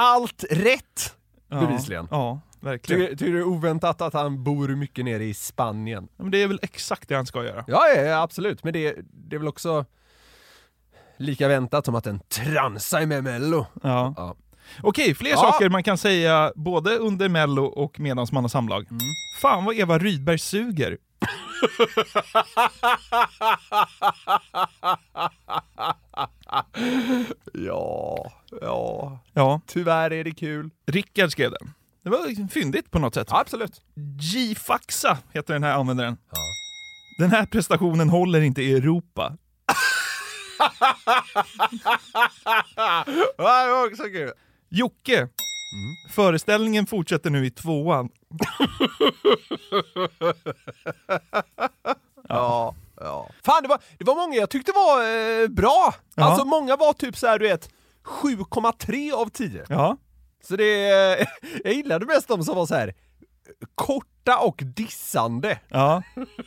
Allt 0.00 0.44
rätt! 0.50 1.16
Ja, 1.48 1.60
Bevisligen. 1.60 2.08
Ja, 2.10 2.40
verkligen. 2.60 3.00
Tycker 3.02 3.16
tycker 3.16 3.32
du 3.32 3.38
det 3.38 3.42
är 3.42 3.46
oväntat 3.48 4.02
att 4.02 4.12
han 4.12 4.44
bor 4.44 4.68
mycket 4.68 5.04
nere 5.04 5.24
i 5.24 5.34
Spanien? 5.34 6.08
Ja, 6.16 6.22
Men 6.22 6.30
det 6.30 6.42
är 6.42 6.48
väl 6.48 6.58
exakt 6.62 7.08
det 7.08 7.14
han 7.14 7.26
ska 7.26 7.44
göra. 7.44 7.64
Ja, 7.66 7.86
ja, 7.96 8.02
ja 8.02 8.22
absolut, 8.22 8.64
men 8.64 8.72
det, 8.72 8.96
det 9.12 9.36
är 9.36 9.38
väl 9.38 9.48
också 9.48 9.84
lika 11.16 11.48
väntat 11.48 11.84
som 11.84 11.94
att 11.94 12.06
en 12.06 12.20
transa 12.20 13.00
är 13.00 13.06
med 13.06 13.24
mello. 13.24 13.66
Ja. 13.82 14.14
Ja. 14.16 14.36
Okej, 14.82 15.14
fler 15.14 15.30
Ja. 15.30 15.36
saker 15.36 15.68
man 15.68 15.82
kan 15.82 15.98
säga 15.98 16.52
både 16.56 16.96
under 16.96 17.28
mello 17.28 17.64
och 17.64 18.00
medans 18.00 18.32
man 18.32 18.44
har 18.44 18.48
samlag. 18.48 18.86
Mm. 18.90 19.00
Fan 19.42 19.64
vad 19.64 19.74
Eva 19.78 19.98
Rydberg 19.98 20.38
suger. 20.38 20.98
Ja, 27.52 28.32
ja, 28.60 29.18
Ja, 29.32 29.60
tyvärr 29.66 30.12
är 30.12 30.24
det 30.24 30.30
kul. 30.30 30.70
Rickard 30.86 31.32
skrev 31.32 31.50
den. 31.50 31.74
Det 32.02 32.10
var 32.10 32.48
fyndigt 32.48 32.90
på 32.90 32.98
något 32.98 33.14
sätt. 33.14 33.28
Absolut. 33.30 33.80
G-faxa 33.94 35.18
heter 35.32 35.52
den 35.54 35.62
här 35.62 35.72
användaren. 35.72 36.16
Ja. 36.30 36.38
Den 37.18 37.30
här 37.30 37.46
prestationen 37.46 38.08
håller 38.08 38.40
inte 38.40 38.62
i 38.62 38.72
Europa. 38.72 39.36
Det 43.36 43.42
var 43.42 43.86
också 43.86 44.02
kul. 44.02 44.32
Jocke. 44.68 45.28
Föreställningen 46.10 46.86
fortsätter 46.86 47.30
nu 47.30 47.46
i 47.46 47.50
tvåan. 47.50 48.08
Ja, 52.30 52.34
ja. 52.34 52.74
Fan, 53.44 53.62
det 53.62 53.68
var, 53.68 53.80
det 53.98 54.04
var 54.04 54.14
många 54.14 54.36
jag 54.36 54.50
tyckte 54.50 54.72
var 54.72 55.02
eh, 55.42 55.48
bra. 55.48 55.94
Ja. 56.14 56.24
Alltså 56.24 56.44
många 56.44 56.76
var 56.76 56.92
typ 56.92 57.16
så 57.16 57.26
här, 57.26 57.38
du 57.38 57.48
vet, 57.48 57.70
7,3 58.04 59.12
av 59.12 59.28
10. 59.28 59.64
Ja, 59.68 59.96
Så 60.44 60.56
det, 60.56 60.66
jag 61.64 61.72
gillade 61.72 62.06
mest 62.06 62.28
de 62.28 62.44
som 62.44 62.56
var 62.56 62.66
så 62.66 62.74
här 62.74 62.94
korta 64.28 64.38
och 64.46 64.62
dissande 64.64 65.58
ja, 65.68 66.02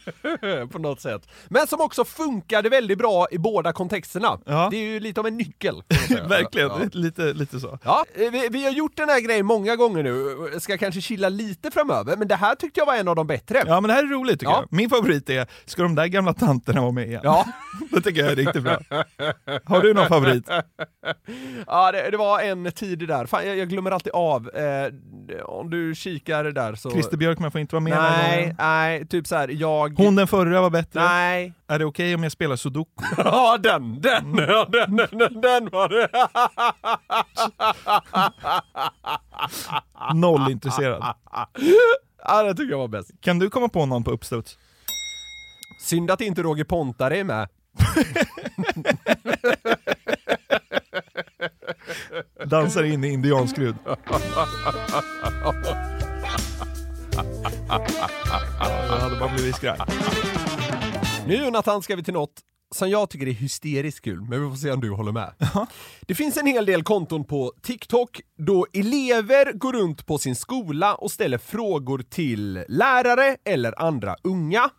på 0.72 0.80
något 0.80 1.02
sätt. 1.02 1.28
Men 1.50 1.68
som 1.68 1.82
också 1.82 2.06
funkade 2.06 2.70
väldigt 2.70 2.98
bra 2.98 3.28
i 3.32 3.38
båda 3.38 3.74
kontexterna. 3.74 4.40
Ja. 4.46 4.68
Det 4.72 4.78
är 4.78 4.84
ju 4.84 5.00
lite 5.00 5.20
av 5.20 5.28
en 5.28 5.38
nyckel. 5.38 5.84
verkligen. 6.30 6.70
Ja. 6.70 6.80
Lite, 6.92 7.34
lite 7.34 7.60
så. 7.60 7.80
Ja, 7.84 8.06
eh, 8.14 8.32
vi, 8.32 8.48
vi 8.52 8.64
har 8.64 8.72
gjort 8.72 8.98
den 8.98 9.10
här 9.10 9.20
grejen 9.20 9.46
många 9.46 9.76
gånger 9.76 10.04
nu, 10.04 10.60
ska 10.60 10.78
kanske 10.78 11.02
chilla 11.02 11.30
lite 11.30 11.72
framöver, 11.72 12.18
men 12.18 12.28
det 12.28 12.36
här 12.36 12.56
tyckte 12.56 12.80
jag 12.80 12.86
var 12.86 12.96
en 12.96 13.08
av 13.08 13.16
de 13.16 13.28
bättre. 13.28 13.64
Ja 13.68 13.82
men 13.82 13.88
det 13.88 13.94
här 13.94 14.04
är 14.04 14.08
roligt 14.08 14.40
tycker 14.40 14.52
Ja. 14.52 14.60
jag. 14.70 14.78
Min 14.78 14.90
favorit 14.90 15.30
är, 15.30 15.48
ska 15.66 15.82
de 15.84 15.96
där 15.96 16.08
gamla 16.08 16.34
tanterna 16.34 16.82
vara 16.82 16.92
med 16.92 17.08
igen? 17.08 17.22
Ja. 17.24 17.46
Det 17.92 18.02
tycker 18.02 18.22
jag 18.22 18.32
är 18.32 18.36
riktigt 18.36 18.64
bra. 18.64 18.80
Har 19.66 19.82
du 19.82 19.94
någon 19.94 20.08
favorit? 20.08 20.50
Ja, 21.68 21.92
det, 21.92 22.10
det 22.12 22.18
var 22.18 22.40
en 22.42 22.72
tidig 22.72 23.08
där. 23.08 23.26
Fan, 23.26 23.48
jag, 23.48 23.58
jag 23.58 23.70
glömmer 23.70 23.92
alltid 23.92 24.14
av. 24.14 24.50
Eh, 24.50 24.88
om 25.46 25.70
du 25.70 25.96
kikar 25.96 26.44
där 26.44 26.76
så... 26.76 26.92
Christer 26.92 27.18
Björkman 27.18 27.52
får 27.52 27.62
inte 27.62 27.71
med 27.80 27.94
den 27.94 28.02
här 28.02 28.28
Nej, 28.28 28.56
nej, 28.58 29.08
typ 29.08 29.28
så 29.28 29.36
här, 29.36 29.48
jag... 29.48 29.98
Hon 29.98 30.16
den 30.16 30.28
förra 30.28 30.62
var 30.62 30.70
bättre. 30.70 31.00
Nej. 31.04 31.54
Är 31.68 31.80
det 31.80 31.86
okej 31.86 32.16
om 32.16 32.24
jag 32.24 32.32
spelar 32.32 32.56
sudoku? 32.56 33.04
Ja, 33.18 33.58
den, 33.58 34.02
den, 34.02 34.36
ja, 34.38 34.68
den, 34.72 34.96
den, 34.96 35.18
den, 35.18 35.42
den 35.42 35.70
var 35.70 35.90
det. 35.90 36.10
Noll 40.14 40.52
intresserad. 40.52 41.16
Ja, 42.26 42.44
det 42.44 42.56
tycker 42.56 42.72
jag 42.72 42.78
var 42.78 42.88
bäst. 42.88 43.12
Kan 43.22 43.40
du 43.40 43.50
komma 43.50 43.70
på 43.70 43.86
någon 43.86 44.04
på 44.04 44.12
uppstuds? 44.12 44.58
Synd 45.82 46.12
att 46.12 46.22
inte 46.22 46.44
Roger 46.44 46.64
Pontare 46.64 47.18
är 47.18 47.24
med. 47.24 47.48
Dansar 52.46 52.84
in 52.84 53.04
i 53.04 53.08
indianskrud. 53.08 53.76
Bara 59.22 59.34
blivit 59.34 59.56
skraj. 59.56 59.80
Nu 61.28 61.36
Jonathan 61.36 61.82
ska 61.82 61.96
vi 61.96 62.04
till 62.04 62.14
något 62.14 62.42
som 62.76 62.90
jag 62.90 63.10
tycker 63.10 63.28
är 63.28 63.32
hysteriskt 63.32 64.02
kul, 64.02 64.22
men 64.22 64.44
vi 64.44 64.50
får 64.50 64.58
se 64.58 64.72
om 64.72 64.82
du 64.82 64.92
håller 64.92 65.12
med. 65.12 65.34
Det 66.02 66.16
finns 66.16 66.38
en 66.38 66.46
hel 66.46 66.66
del 66.66 66.84
konton 66.84 67.24
på 67.24 67.54
TikTok 67.62 68.22
då 68.38 68.68
elever 68.74 69.54
går 69.54 69.74
runt 69.74 70.06
på 70.06 70.18
sin 70.18 70.36
skola 70.36 70.96
och 70.96 71.12
ställer 71.12 71.38
frågor 71.38 72.04
till 72.10 72.66
lärare 72.68 73.38
eller 73.46 73.82
andra 73.82 74.16
unga. 74.24 74.70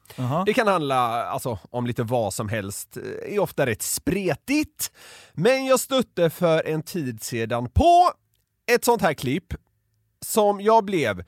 Det 0.47 0.53
kan 0.53 0.67
handla 0.67 1.25
alltså, 1.25 1.59
om 1.71 1.87
lite 1.87 2.03
vad 2.03 2.35
som 2.35 2.49
helst, 2.49 2.97
är 3.27 3.39
ofta 3.39 3.67
rätt 3.67 3.83
spretigt. 3.83 4.93
Men 5.33 5.67
jag 5.67 5.81
stötte 5.81 6.31
för 6.31 6.67
en 6.67 6.83
tid 6.83 7.23
sedan 7.23 7.71
på 7.71 8.11
ett 8.73 8.85
sånt 8.85 9.03
här 9.03 9.15
klipp 9.15 9.55
som 10.21 10.61
jag 10.61 10.85
blev 10.85 11.25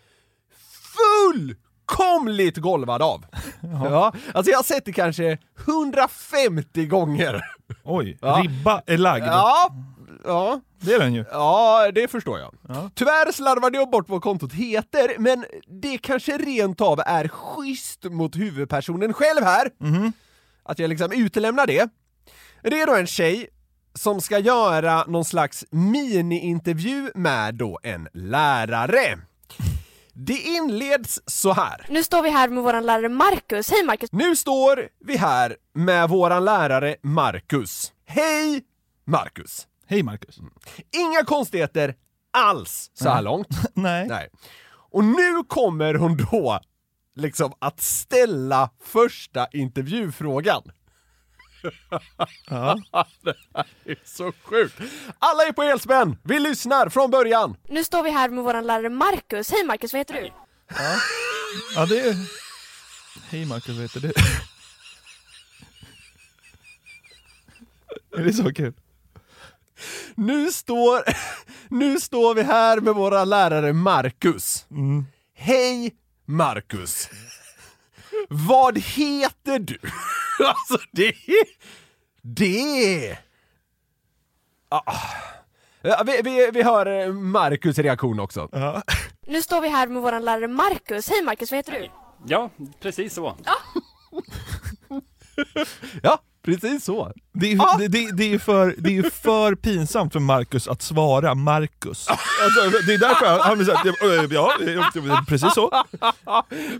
fullkomligt 1.91 2.57
golvad 2.57 3.03
av. 3.03 3.25
Ja, 3.85 4.12
alltså 4.35 4.50
jag 4.50 4.59
har 4.59 4.62
sett 4.64 4.85
det 4.85 4.93
kanske 4.93 5.38
150 5.67 6.87
gånger. 6.87 7.41
Oj, 7.85 8.19
Ja. 8.21 8.41
ribba 8.43 8.83
är 8.87 8.99
lagd. 8.99 9.25
Ja, 9.26 9.71
ja, 10.25 10.61
Det 10.81 10.93
är 10.95 10.99
den 10.99 11.14
ju. 11.14 11.25
ja, 11.31 11.91
det 11.95 12.09
förstår 12.11 12.38
jag. 12.38 12.55
Tyvärr 12.95 13.33
slarvade 13.33 13.79
jag 13.79 13.91
bort 13.91 14.09
vad 14.09 14.23
kontot 14.23 14.53
heter, 14.53 15.19
men 15.19 15.45
det 15.83 15.99
kanske 15.99 16.38
rent 16.38 16.81
av 16.81 17.00
är 17.07 17.29
schysst 17.29 18.05
mot 18.05 18.37
huvudpersonen 18.37 19.12
själv 19.12 19.43
här. 19.45 19.71
Att 20.64 20.79
jag 20.79 20.88
liksom 20.88 21.12
utelämnar 21.12 21.67
det. 21.67 21.88
Det 22.62 22.81
är 22.81 22.87
då 22.87 22.95
en 22.95 23.07
tjej 23.07 23.49
som 23.95 24.21
ska 24.21 24.38
göra 24.38 25.05
någon 25.07 25.25
slags 25.25 25.64
mini-intervju 25.71 27.11
med 27.14 27.55
då 27.55 27.79
en 27.83 28.09
lärare. 28.12 29.19
Det 30.16 30.38
inleds 30.38 31.21
så 31.26 31.52
här. 31.52 31.87
Nu 31.88 32.04
står 32.04 32.23
vi 32.23 32.30
här 32.30 32.49
med 32.49 32.62
vår 32.62 32.80
lärare 32.80 33.09
Marcus. 33.09 33.71
Hej 33.71 33.85
Marcus! 33.85 34.12
Nu 34.12 34.37
står 34.37 34.88
vi 35.04 35.16
här 35.16 35.56
med 35.75 36.09
våran 36.09 36.44
lärare 36.44 36.97
Marcus. 37.02 37.92
Hej 38.06 38.64
Marcus! 39.04 39.66
Hej 39.87 40.02
Marcus. 40.02 40.38
Inga 40.97 41.25
konstigheter 41.25 41.94
alls 42.33 42.90
så 42.94 43.09
här 43.09 43.23
långt. 43.23 43.49
Nej. 43.75 44.06
Nej. 44.09 44.28
Och 44.90 45.04
nu 45.04 45.44
kommer 45.49 45.94
hon 45.94 46.16
då 46.16 46.61
liksom 47.16 47.52
att 47.59 47.80
ställa 47.80 48.71
första 48.85 49.47
intervjufrågan. 49.52 50.62
Ja. 52.50 52.78
det 53.23 53.35
här 53.54 53.66
är 53.85 53.99
så 54.04 54.33
sjukt! 54.44 54.75
Alla 55.18 55.42
är 55.42 55.52
på 55.52 55.62
helspänn! 55.62 56.16
Vi 56.23 56.38
lyssnar 56.38 56.88
från 56.88 57.11
början! 57.11 57.56
Nu 57.68 57.85
står 57.85 58.02
vi 58.02 58.11
här 58.11 58.28
med 58.28 58.44
vår 58.44 58.62
lärare 58.62 58.88
Marcus. 58.88 59.50
Hej 59.50 59.64
Marcus, 59.64 59.92
vad 59.92 60.00
heter 60.00 60.14
du? 60.14 60.30
ja, 61.75 61.87
det 61.87 62.00
är... 62.00 62.16
Hej 63.30 63.47
Marcus, 63.47 63.75
vad 63.75 63.83
heter 63.83 64.00
du? 64.00 64.12
Är 68.21 68.25
det 68.25 68.33
så 68.33 68.52
kul? 68.52 68.73
Nu 70.14 70.52
står, 70.52 71.02
nu 71.68 72.00
står 72.00 72.35
vi 72.35 72.42
här 72.42 72.80
med 72.80 72.94
våra 72.94 73.25
lärare 73.25 73.73
Marcus. 73.73 74.66
Hej 75.35 75.94
Marcus! 76.26 77.09
Vad 78.28 78.78
heter 78.78 79.59
du? 79.59 79.78
alltså 80.45 80.79
det... 80.93 81.14
Det... 82.23 83.19
Ah. 84.69 84.83
Ja, 85.83 86.03
vi, 86.07 86.21
vi, 86.23 86.50
vi 86.53 86.62
hör 86.62 86.87
eh, 86.87 87.12
Marcus 87.12 87.79
reaktion 87.79 88.21
också. 88.21 88.49
Nu 89.26 89.43
står 89.43 89.61
vi 89.61 89.69
här 89.69 89.87
med 89.87 90.03
vår 90.03 90.21
lärare 90.21 90.49
Marcus. 90.49 91.09
Hej 91.09 91.23
Marcus, 91.23 91.50
vad 91.50 91.59
heter 91.59 91.73
du? 91.73 91.91
Ja, 92.26 92.50
precis 92.81 93.14
så. 93.14 93.37
Ja, 96.03 96.18
precis 96.44 96.85
så. 96.85 97.12
Det 97.33 97.46
är, 97.46 97.50
ju- 97.50 97.78
det, 97.78 97.88
det, 97.88 98.11
det 98.16 98.35
är 98.35 98.38
för, 98.38 98.74
det 98.78 98.88
är 98.90 98.94
ju 98.94 99.11
för 99.11 99.54
pinsamt 99.54 100.12
för 100.12 100.20
Marcus 100.20 100.68
att 100.68 100.83
svara 100.83 101.35
Marcus. 101.35 102.09
Alltså, 102.09 102.78
det 102.87 102.94
är 102.94 102.98
därför 102.98 103.26
han- 103.26 103.40
han 103.40 103.57
blir 103.59 103.66
såhär, 103.66 104.33
ja, 104.35 104.52
ja, 105.09 105.24
precis 105.28 105.54
så. 105.54 105.85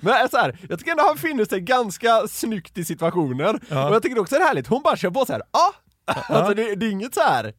Men 0.01 0.29
så 0.29 0.37
här, 0.37 0.59
jag 0.69 0.79
tycker 0.79 0.91
ändå 0.91 1.03
han 1.07 1.19
finner 1.19 1.45
sig 1.45 1.61
ganska 1.61 2.29
snyggt 2.29 2.79
i 2.79 2.85
situationen. 2.85 3.61
Ja. 3.69 3.89
Och 3.89 3.95
jag 3.95 4.03
tycker 4.03 4.19
också 4.21 4.35
det 4.35 4.41
är 4.41 4.47
härligt, 4.47 4.67
hon 4.67 4.83
bara 4.83 4.97
kör 4.97 5.11
på 5.11 5.27
så 5.27 5.33
här. 5.33 5.43
ah! 5.51 5.73
Alltså 6.29 6.55
det, 6.55 6.75
det 6.75 6.87
är 6.87 6.91
inget 6.91 7.15
så 7.15 7.21
här. 7.21 7.53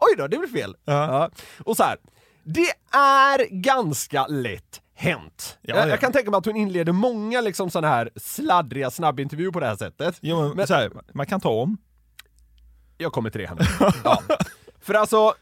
oj 0.00 0.14
då, 0.18 0.26
det 0.26 0.38
blev 0.38 0.52
fel. 0.52 0.76
Ja. 0.84 1.30
Och 1.64 1.76
så 1.76 1.82
här, 1.82 1.96
det 2.44 2.70
är 2.98 3.60
ganska 3.62 4.26
lätt 4.26 4.80
hänt. 4.98 5.58
Ja, 5.62 5.76
jag, 5.76 5.84
ja. 5.86 5.90
jag 5.90 6.00
kan 6.00 6.12
tänka 6.12 6.30
mig 6.30 6.38
att 6.38 6.46
hon 6.46 6.56
inleder 6.56 6.92
många 6.92 7.40
liksom 7.40 7.70
sådana 7.70 7.94
här 7.94 8.10
sladdriga 8.16 8.90
snabbintervjuer 8.90 9.50
på 9.50 9.60
det 9.60 9.66
här 9.66 9.76
sättet. 9.76 10.18
Jo, 10.20 10.40
men, 10.42 10.56
Men- 10.56 10.66
här, 10.68 10.90
man 11.14 11.26
kan 11.26 11.40
ta 11.40 11.48
om. 11.50 11.78
Jag 12.98 13.12
kommer 13.12 13.30
till 13.30 13.40
det 13.40 13.46
här 13.46 13.68
ja. 14.04 14.22
För 14.80 14.94
alltså, 14.94 15.34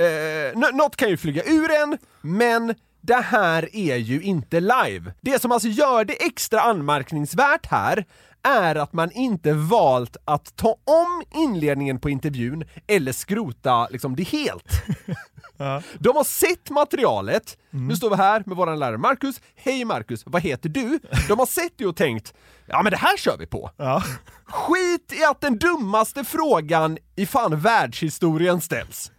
eh, 0.00 0.58
nå- 0.58 0.70
något 0.72 0.96
kan 0.96 1.08
ju 1.08 1.16
flyga 1.16 1.42
ur 1.44 1.70
en, 1.70 1.98
men 2.20 2.74
det 3.00 3.14
här 3.24 3.76
är 3.76 3.96
ju 3.96 4.22
inte 4.22 4.60
live. 4.60 5.12
Det 5.20 5.42
som 5.42 5.52
alltså 5.52 5.68
gör 5.68 6.04
det 6.04 6.26
extra 6.26 6.60
anmärkningsvärt 6.60 7.66
här 7.66 8.04
är 8.42 8.74
att 8.74 8.92
man 8.92 9.10
inte 9.12 9.52
valt 9.52 10.16
att 10.24 10.56
ta 10.56 10.68
om 10.84 11.22
inledningen 11.34 12.00
på 12.00 12.10
intervjun 12.10 12.64
eller 12.86 13.12
skrota 13.12 13.88
liksom 13.88 14.16
det 14.16 14.22
helt. 14.22 14.64
De 15.98 16.16
har 16.16 16.24
sett 16.24 16.70
materialet, 16.70 17.58
nu 17.70 17.96
står 17.96 18.10
vi 18.10 18.16
här 18.16 18.42
med 18.46 18.56
våran 18.56 18.78
lärare 18.78 18.98
Marcus, 18.98 19.40
hej 19.56 19.84
Marcus, 19.84 20.22
vad 20.26 20.42
heter 20.42 20.68
du? 20.68 21.00
De 21.28 21.38
har 21.38 21.46
sett 21.46 21.72
det 21.76 21.86
och 21.86 21.96
tänkt, 21.96 22.34
ja 22.66 22.82
men 22.82 22.90
det 22.90 22.98
här 22.98 23.16
kör 23.16 23.36
vi 23.38 23.46
på. 23.46 23.70
Ja. 23.76 24.02
Skit 24.44 25.12
i 25.20 25.24
att 25.24 25.40
den 25.40 25.58
dummaste 25.58 26.24
frågan 26.24 26.98
i 27.16 27.26
fan 27.26 27.60
världshistorien 27.60 28.60
ställs. 28.60 29.12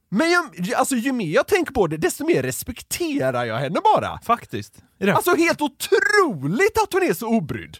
men 0.10 0.31
jag, 0.31 0.73
alltså, 0.75 0.95
ju 0.95 1.12
mer 1.12 1.34
jag 1.34 1.47
tänker 1.47 1.73
på 1.73 1.88
det, 1.88 1.97
desto 1.97 2.25
mer 2.25 2.43
respekterar 2.43 3.45
jag 3.45 3.58
henne 3.58 3.79
bara. 3.95 4.19
faktiskt. 4.23 4.73
Det, 4.97 5.13
Alltså 5.13 5.36
helt 5.36 5.62
otroligt 5.62 6.77
att 6.84 6.93
hon 6.93 7.03
är 7.03 7.13
så 7.13 7.27
obrydd! 7.27 7.77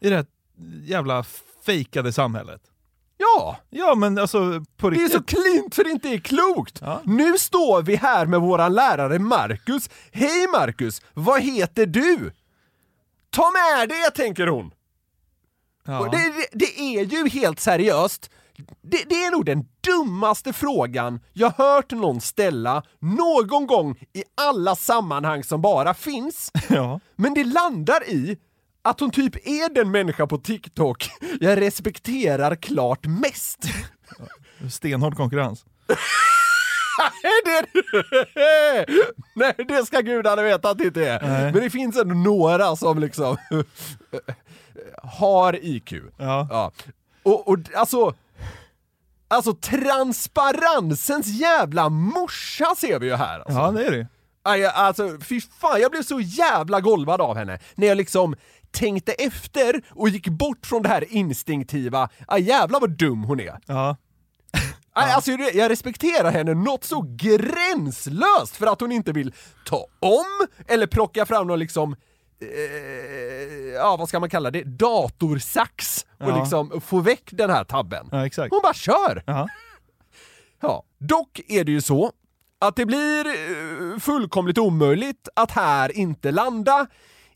i 0.00 0.08
det 0.08 0.16
här 0.16 0.26
jävla 0.82 1.24
fejkade 1.66 2.12
samhället. 2.12 2.62
Ja, 3.20 3.56
Ja 3.70 3.94
men 3.94 4.18
alltså 4.18 4.64
på 4.76 4.90
det 4.90 4.96
är 4.96 5.00
riktigt. 5.00 5.12
så 5.12 5.22
klint 5.22 5.74
för 5.74 5.84
det 5.84 5.90
inte 5.90 6.08
är 6.08 6.18
klokt! 6.18 6.78
Ja. 6.82 7.00
Nu 7.04 7.38
står 7.38 7.82
vi 7.82 7.96
här 7.96 8.26
med 8.26 8.40
våran 8.40 8.72
lärare 8.74 9.18
Marcus. 9.18 9.90
Hej 10.12 10.46
Marcus, 10.52 11.02
vad 11.14 11.42
heter 11.42 11.86
du? 11.86 12.32
Ta 13.30 13.50
med 13.50 13.88
det, 13.88 14.10
tänker 14.10 14.46
hon. 14.46 14.70
ja. 15.86 16.08
Det, 16.12 16.16
det, 16.16 16.46
det 16.52 16.80
är 16.80 17.04
ju 17.04 17.28
helt 17.28 17.60
seriöst, 17.60 18.30
det, 18.82 19.04
det 19.08 19.14
är 19.24 19.30
nog 19.30 19.44
den 19.46 19.64
dummaste 19.80 20.52
frågan 20.52 21.20
jag 21.32 21.50
hört 21.56 21.90
någon 21.90 22.20
ställa 22.20 22.82
någon 22.98 23.66
gång 23.66 23.96
i 24.12 24.24
alla 24.36 24.76
sammanhang 24.76 25.44
som 25.44 25.60
bara 25.62 25.94
finns. 25.94 26.50
ja. 26.68 27.00
Men 27.16 27.34
det 27.34 27.44
landar 27.44 28.08
i 28.08 28.38
att 28.82 29.00
hon 29.00 29.10
typ 29.10 29.36
är 29.36 29.74
den 29.74 29.90
människa 29.90 30.26
på 30.26 30.38
TikTok 30.38 31.10
jag 31.40 31.60
respekterar 31.60 32.56
klart 32.56 33.06
mest. 33.06 33.64
Stenhård 34.70 35.16
konkurrens. 35.16 35.64
det, 37.44 37.66
nej, 39.34 39.54
det 39.68 39.86
ska 39.86 40.00
gudarna 40.00 40.42
veta 40.42 40.70
att 40.70 40.78
det 40.78 40.84
inte 40.84 41.08
är. 41.08 41.20
Nej. 41.22 41.52
Men 41.52 41.62
det 41.62 41.70
finns 41.70 41.96
ändå 41.96 42.14
några 42.14 42.76
som 42.76 42.98
liksom 42.98 43.36
har 45.02 45.64
IQ. 45.64 45.92
Ja. 46.16 46.46
Ja. 46.50 46.72
Och, 47.22 47.48
och 47.48 47.58
alltså, 47.74 48.14
alltså 49.28 49.54
transparensens 49.54 51.26
jävla 51.26 51.88
morsa 51.88 52.74
ser 52.76 52.98
vi 52.98 53.06
ju 53.06 53.14
här. 53.14 53.40
Alltså. 53.40 53.58
ja, 53.58 53.70
det 53.70 53.86
är 53.86 53.90
det. 53.90 54.06
Alltså 54.74 55.18
fy 55.20 55.40
fan, 55.40 55.80
jag 55.80 55.90
blev 55.90 56.02
så 56.02 56.20
jävla 56.20 56.80
golvad 56.80 57.20
av 57.20 57.36
henne 57.36 57.58
när 57.74 57.86
jag 57.86 57.96
liksom 57.96 58.36
tänkte 58.72 59.12
efter 59.12 59.82
och 59.90 60.08
gick 60.08 60.28
bort 60.28 60.66
från 60.66 60.82
det 60.82 60.88
här 60.88 61.04
instinktiva, 61.12 62.08
aj 62.28 62.42
jävlar 62.42 62.80
vad 62.80 62.90
dum 62.90 63.24
hon 63.24 63.40
är. 63.40 63.58
Ja. 63.66 63.96
Nej, 64.96 65.12
Alltså, 65.14 65.36
det- 65.36 65.54
jag 65.54 65.70
respekterar 65.70 66.30
henne 66.32 66.54
något 66.54 66.84
så 66.84 67.04
gränslöst 67.16 68.56
för 68.56 68.66
att 68.66 68.80
hon 68.80 68.92
inte 68.92 69.12
vill 69.12 69.34
ta 69.66 69.86
om 70.00 70.46
eller 70.68 70.86
plocka 70.86 71.26
fram 71.26 71.46
någon 71.46 71.58
liksom 71.58 71.96
eh, 72.42 72.48
ja 73.74 73.96
vad 73.96 74.08
ska 74.08 74.20
man 74.20 74.30
kalla 74.30 74.50
det, 74.50 74.62
datorsax 74.64 76.06
och 76.20 76.30
Ja. 76.30 76.40
liksom 76.40 76.80
få 76.80 77.00
väck 77.00 77.28
den 77.32 77.50
här 77.50 77.64
tabben. 77.64 78.08
Ja, 78.12 78.26
exakt. 78.26 78.50
Hon 78.52 78.60
bara 78.62 78.74
kör! 78.74 79.22
Ja. 79.26 79.48
Ja, 80.62 80.82
dock 80.98 81.40
är 81.48 81.64
det 81.64 81.72
ju 81.72 81.80
så 81.80 82.12
att 82.60 82.76
det 82.76 82.86
blir 82.86 83.26
eh, 83.26 83.98
fullkomligt 83.98 84.58
omöjligt 84.58 85.28
att 85.36 85.50
här 85.50 85.96
inte 85.96 86.30
landa 86.30 86.86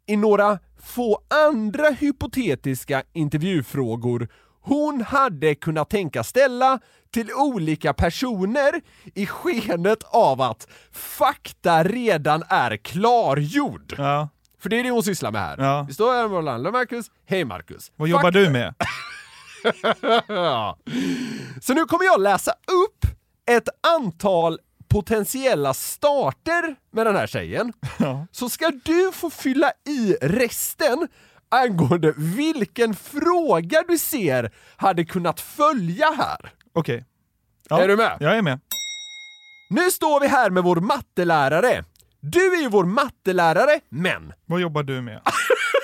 i 0.07 0.17
några 0.17 0.59
få 0.85 1.19
andra 1.51 1.89
hypotetiska 1.91 3.03
intervjufrågor 3.13 4.29
hon 4.61 5.01
hade 5.03 5.55
kunnat 5.55 5.91
tänka 5.91 6.25
ställa 6.25 6.79
till 7.13 7.33
olika 7.33 7.95
personer 7.95 8.81
i 9.15 9.27
skenet 9.27 10.03
av 10.03 10.41
att 10.41 10.69
fakta 10.93 11.85
redan 11.85 12.43
är 12.49 12.77
klargjord. 12.77 13.95
Ja. 13.99 14.29
För 14.61 14.69
det 14.69 14.79
är 14.79 14.83
det 14.83 14.91
hon 14.91 15.03
sysslar 15.03 15.31
med 15.33 15.41
här. 15.41 15.59
Ja. 15.59 15.85
Vi 15.89 15.95
står 15.95 16.13
här 16.13 16.29
med 16.29 16.39
Orlando 16.39 16.71
Marcus. 16.71 17.07
Hej 17.27 17.45
Marcus! 17.45 17.93
Vad 17.97 18.09
jobbar 18.09 18.23
Fakta- 18.23 18.39
du 18.39 18.51
med? 18.51 18.75
Så 21.63 21.75
nu 21.75 21.85
kommer 21.85 22.05
jag 22.05 22.21
läsa 22.21 22.51
upp 22.51 23.07
ett 23.51 23.69
antal 23.97 24.59
potentiella 24.95 25.75
starter 25.75 26.77
med 26.93 27.07
den 27.07 27.17
här 27.17 27.27
tjejen. 27.27 27.73
Ja. 27.99 28.27
Så 28.33 28.49
ska 28.49 28.73
du 28.85 29.13
få 29.13 29.31
fylla 29.31 29.73
i 29.89 30.17
resten 30.23 31.09
angående 31.49 32.15
vilken 32.17 32.95
fråga 32.95 33.85
du 33.89 33.99
ser 33.99 34.53
hade 34.77 35.05
kunnat 35.05 35.41
följa 35.41 36.07
här. 36.11 36.53
Okej. 36.73 37.05
Ja. 37.69 37.83
Är 37.83 37.89
du 37.89 37.97
med? 37.97 38.17
Jag 38.21 38.37
är 38.37 38.43
med. 38.43 38.61
Nu 39.71 39.91
står 39.91 40.21
vi 40.21 40.27
här 40.29 40.51
med 40.51 40.63
vår 40.63 40.77
mattelärare. 40.77 41.85
Du 42.21 42.55
är 42.57 42.63
ju 42.63 42.69
vår 42.69 42.85
mattelärare, 42.85 43.81
men 43.89 44.33
Vad 44.47 44.61
jobbar 44.61 44.83
du 44.83 45.01
med? 45.03 45.21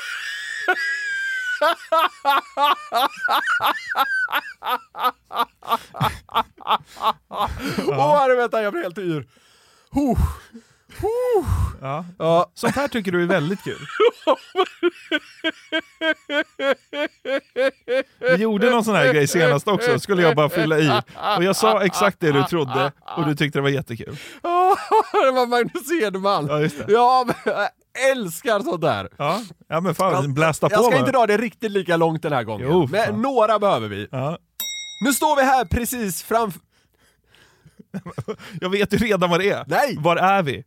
Åh, 7.88 8.30
oh, 8.30 8.36
vänta, 8.36 8.62
jag 8.62 8.72
blir 8.72 8.82
helt 8.82 8.98
yr. 8.98 9.26
Huh. 9.92 10.18
Huh. 11.00 11.46
Ja. 11.80 12.04
Ja. 12.18 12.50
Sånt 12.54 12.76
här 12.76 12.88
tycker 12.88 13.12
du 13.12 13.22
är 13.22 13.26
väldigt 13.26 13.64
kul. 13.64 13.86
Vi 18.18 18.34
gjorde 18.36 18.70
någon 18.70 18.84
sån 18.84 18.94
här 18.94 19.12
grej 19.12 19.26
senast 19.26 19.68
också, 19.68 19.98
skulle 19.98 20.22
jag 20.22 20.36
bara 20.36 20.48
fylla 20.48 20.78
i. 20.78 20.90
Och 21.36 21.44
jag 21.44 21.56
sa 21.56 21.84
exakt 21.84 22.20
det 22.20 22.32
du 22.32 22.44
trodde 22.44 22.92
och 23.16 23.26
du 23.26 23.34
tyckte 23.34 23.58
det 23.58 23.62
var 23.62 23.68
jättekul. 23.68 24.16
det 25.12 25.30
var 25.30 25.46
Magnus 25.46 26.02
Edman. 26.02 26.46
Ja, 26.46 26.60
just 26.60 26.86
det. 26.86 26.92
Ja, 26.92 27.24
men 27.26 27.34
älskar 28.10 28.60
sånt 28.60 28.80
där. 28.80 29.08
Ja, 29.18 29.42
ja 29.68 29.80
men 29.80 29.94
fan, 29.94 30.34
blästa 30.34 30.68
på 30.68 30.74
Jag 30.74 30.80
ska 30.82 30.90
bara. 30.90 30.98
inte 31.00 31.12
dra 31.12 31.26
det 31.26 31.36
riktigt 31.36 31.70
lika 31.70 31.96
långt 31.96 32.22
den 32.22 32.32
här 32.32 32.44
gången. 32.44 32.66
Jo, 32.70 32.88
men 32.90 33.06
fan. 33.06 33.22
några 33.22 33.58
behöver 33.58 33.88
vi. 33.88 34.08
Ja. 34.10 34.38
Nu 35.04 35.12
står 35.12 35.36
vi 35.36 35.42
här 35.42 35.64
precis 35.64 36.22
framför... 36.22 36.60
Jag 38.60 38.70
vet 38.70 38.92
ju 38.92 38.96
redan 38.96 39.30
vad 39.30 39.40
det 39.40 39.50
är. 39.50 39.64
Nej! 39.66 39.96
Var 39.98 40.16
är 40.16 40.42
vi? 40.42 40.64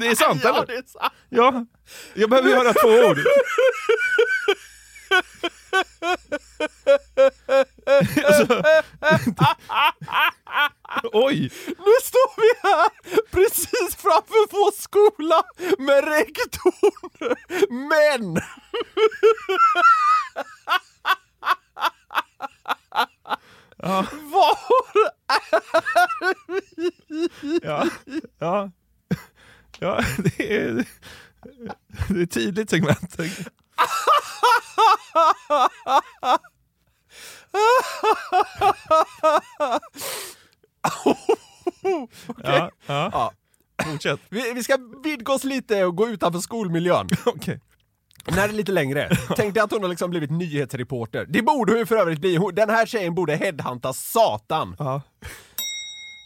Det 0.00 0.06
är 0.06 0.14
sant 0.14 0.40
Ja, 0.44 0.48
eller? 0.56 0.66
det 0.66 0.72
är 0.72 0.82
sant. 0.86 1.12
Ja. 1.28 1.66
Jag 2.14 2.30
behöver 2.30 2.56
höra 2.56 2.72
två 2.72 3.10
ord. 3.10 3.18
Alltså, 8.24 8.62
oj! 11.12 11.52
Nu 11.66 11.94
står 12.02 12.40
vi 12.40 12.48
här 12.62 12.88
precis 13.30 13.96
framför 13.96 14.50
vår 14.50 14.80
skola 14.80 15.42
med 15.78 16.04
rektorn. 16.08 16.92
Men... 17.88 18.42
Ja. 23.76 24.06
Var 24.22 24.58
Ja, 27.62 27.88
ja. 28.38 28.70
ja 29.78 30.00
det, 30.18 30.56
är, 30.56 30.84
det 32.08 32.20
är 32.20 32.22
ett 32.22 32.30
tydligt 32.30 32.70
segment. 32.70 33.16
Ja, 42.42 42.70
ja. 42.86 43.10
Ja. 43.12 43.32
Fortsätt. 43.84 44.20
Vi, 44.28 44.52
vi 44.52 44.62
ska 44.62 44.78
vidga 45.04 45.32
oss 45.32 45.44
lite 45.44 45.84
och 45.84 45.96
gå 45.96 46.08
utanför 46.08 46.40
skolmiljön. 46.40 47.08
Okej. 47.26 47.60
Den 48.24 48.34
här 48.34 48.48
är 48.48 48.52
lite 48.52 48.72
längre. 48.72 49.08
Tänk 49.36 49.54
dig 49.54 49.62
att 49.62 49.70
hon 49.70 49.82
har 49.82 49.88
liksom 49.88 50.10
blivit 50.10 50.30
nyhetsreporter. 50.30 51.26
Det 51.28 51.42
borde 51.42 51.72
hon 51.72 51.78
ju 51.78 51.86
för 51.86 51.96
övrigt 51.96 52.20
bli. 52.20 52.38
Den 52.52 52.70
här 52.70 52.86
tjejen 52.86 53.14
borde 53.14 53.36
headhunta 53.36 53.92
satan. 53.92 54.76
Ja. 54.78 55.02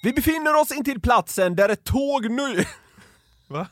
Vi 0.02 0.12
befinner 0.12 0.60
oss 0.60 0.72
intill 0.72 1.00
platsen 1.00 1.56
där 1.56 1.68
ett 1.68 1.84
tåg 1.84 2.30
nu... 2.30 2.64
Va? 3.48 3.66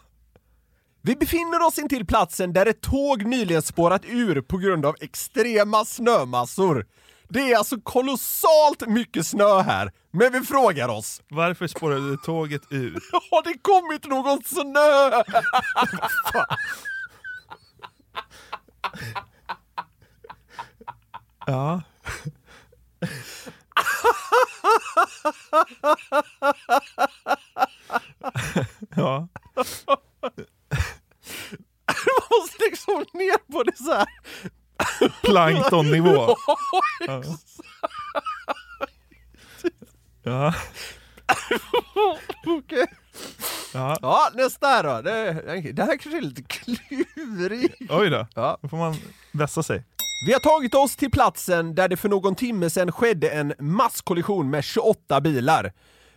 Vi 1.02 1.16
befinner 1.16 1.66
oss 1.66 1.78
intill 1.78 2.06
platsen 2.06 2.52
där 2.52 2.66
ett 2.66 2.80
tåg 2.80 3.24
nyligen 3.24 3.62
spårat 3.62 4.02
ur 4.04 4.40
på 4.40 4.58
grund 4.58 4.86
av 4.86 4.96
extrema 5.00 5.84
snömassor. 5.84 6.86
Det 7.28 7.52
är 7.52 7.56
alltså 7.56 7.80
kolossalt 7.80 8.86
mycket 8.86 9.26
snö 9.26 9.62
här, 9.62 9.92
men 10.10 10.32
vi 10.32 10.40
frågar 10.40 10.88
oss, 10.88 11.22
Varför 11.28 11.66
spårade 11.66 12.16
tåget 12.16 12.62
ur? 12.70 12.92
har 13.30 13.42
det 13.42 13.58
kommit 13.62 14.06
någon 14.06 14.42
snö? 14.44 15.22
Ja. 21.46 21.82
ja. 28.96 29.28
Man 32.06 32.22
måste 32.30 32.64
liksom 32.70 33.04
ner 33.14 33.52
på 33.52 33.62
det 33.62 33.76
så 33.76 33.92
här. 33.92 34.06
Planktonnivå. 35.22 36.36
Ja. 37.06 37.22
Ja. 40.22 40.54
Okej. 42.46 42.86
ja. 43.74 43.98
Ja, 44.02 44.30
nästa 44.34 44.82
då. 44.82 45.02
Det, 45.02 45.32
det 45.72 45.82
här 45.82 45.96
kanske 45.98 46.16
är 46.16 46.20
lite 46.20 46.42
klurigt. 46.42 47.74
Oj 47.90 48.10
då. 48.10 48.26
Ja. 48.34 48.58
Då 48.62 48.68
får 48.68 48.76
man 48.76 48.96
vässa 49.32 49.62
sig. 49.62 49.84
Vi 50.26 50.32
har 50.32 50.40
tagit 50.40 50.74
oss 50.74 50.96
till 50.96 51.10
platsen 51.10 51.74
där 51.74 51.88
det 51.88 51.96
för 51.96 52.08
någon 52.08 52.34
timme 52.34 52.70
sedan 52.70 52.92
skedde 52.92 53.30
en 53.30 53.54
masskollision 53.58 54.50
med 54.50 54.64
28 54.64 55.20
bilar. 55.20 55.72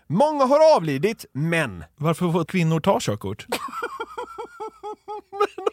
Många 0.08 0.46
har 0.46 0.76
avlidit, 0.76 1.26
men 1.34 1.84
Varför 1.96 2.32
får 2.32 2.46
kvinnor 2.46 2.80
ta 2.80 3.00
körkort? 3.02 3.46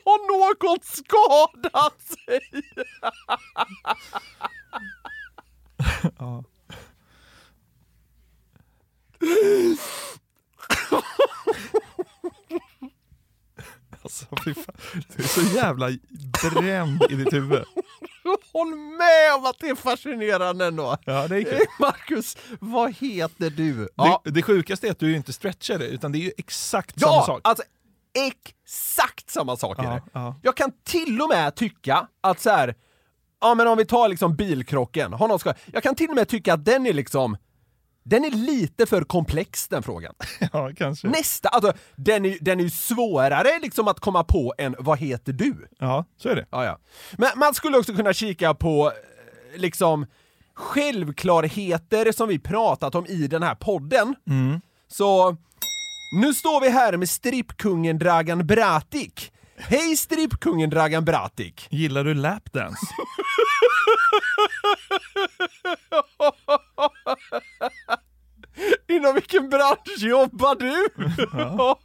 har 0.07 0.19
någon 0.33 0.79
skadat 0.83 2.03
sig? 2.03 2.41
Ja. 6.19 6.45
Alltså, 14.03 14.27
fy 14.45 14.55
fan. 14.55 14.75
Du 15.17 15.23
är 15.23 15.27
så 15.29 15.41
jävla 15.57 15.89
bränd 16.53 17.03
i 17.11 17.15
ditt 17.15 17.33
huvud. 17.33 17.65
Håll 18.53 18.77
med 18.77 19.35
om 19.39 19.47
att 19.47 19.59
det 19.59 19.69
är 19.69 19.75
fascinerande 19.75 20.67
ändå. 20.67 20.97
Ja, 21.05 21.29
det 21.29 21.37
är 21.37 21.43
kul. 21.43 21.55
Eh, 21.55 21.61
Marcus, 21.81 22.37
vad 22.61 22.95
heter 22.95 23.51
du? 23.51 23.89
Ja, 23.97 24.21
Det, 24.25 24.31
det 24.31 24.43
sjukaste 24.43 24.87
är 24.87 24.91
att 24.91 24.99
du 24.99 25.11
ju 25.11 25.17
inte 25.17 25.33
stretchar 25.33 25.79
det, 25.79 25.87
utan 25.87 26.13
det 26.13 26.19
är 26.19 26.21
ju 26.21 26.33
exakt 26.39 27.01
samma 27.01 27.13
ja 27.13 27.23
sak. 27.27 27.41
alltså 27.45 27.65
exakt 28.15 29.31
samma 29.31 29.57
sak 29.57 29.79
är 29.79 29.83
Ja, 29.85 29.91
det. 29.91 30.03
ja. 30.13 30.37
Jag 30.43 30.57
kan 30.57 30.73
till 30.85 31.23
och 31.23 31.29
med 31.29 31.55
tycka 31.55 32.09
att 32.21 32.41
så 32.41 32.51
här, 32.51 32.75
ja 33.41 33.55
men 33.55 33.69
om 33.69 33.79
vi 33.79 33.85
tar 33.85 34.09
liksom 34.09 34.37
bilkrocken, 34.37 35.13
har 35.13 35.29
någon 35.29 35.39
ska, 35.39 35.55
jag 35.73 35.83
kan 35.83 35.95
till 35.95 36.11
och 36.11 36.17
med 36.17 36.29
tycka 36.29 36.55
att 36.55 36.65
den 36.65 36.87
är 36.87 36.93
liksom, 36.93 37.37
den 38.05 38.25
är 38.25 38.31
lite 38.31 38.87
för 38.87 39.03
komplex 39.03 39.69
den 39.69 39.83
frågan. 39.83 40.15
Ja, 40.53 40.71
kanske. 40.77 41.09
Nästa, 41.09 41.49
alltså 41.49 41.73
den 41.97 42.25
är, 42.25 42.39
den 42.41 42.61
är 42.61 42.65
ju 42.65 42.71
svårare 42.71 43.59
liksom 43.63 43.89
att 43.89 44.01
komma 44.01 44.25
på 44.25 44.55
än 44.59 44.77
vad 44.79 44.99
heter 44.99 45.33
du? 45.33 45.69
Ja, 45.79 46.05
så 46.17 46.29
är 46.29 46.37
det. 46.37 46.47
Ja, 46.51 46.65
ja. 46.65 46.79
Men 47.19 47.29
man 47.37 47.55
skulle 47.55 47.79
också 47.79 47.95
kunna 47.95 48.13
kika 48.13 48.55
på 48.55 48.87
eh, 49.55 49.61
liksom 49.61 50.07
självklarheter 50.55 52.13
som 52.13 52.29
vi 52.29 52.39
pratat 52.39 52.95
om 52.95 53.07
i 53.07 53.27
den 53.27 53.43
här 53.43 53.55
podden. 53.55 54.15
Så 54.89 55.37
nu 56.21 56.35
står 56.35 56.61
vi 56.61 56.69
här 56.71 56.97
med 56.97 57.09
strippkungen 57.09 57.99
Dragan 57.99 58.47
Bratic. 58.47 59.31
Hej 59.59 59.97
strippkungen 59.97 60.71
Dragan 60.71 61.05
Bratic! 61.05 61.67
Gillar 61.71 62.05
du 62.05 62.15
lapdance? 62.15 62.87
Inom 68.89 69.15
vilken 69.15 69.49
bransch 69.49 69.99
jobbar 69.99 70.55
du? 70.55 70.89
Ja. 71.33 71.79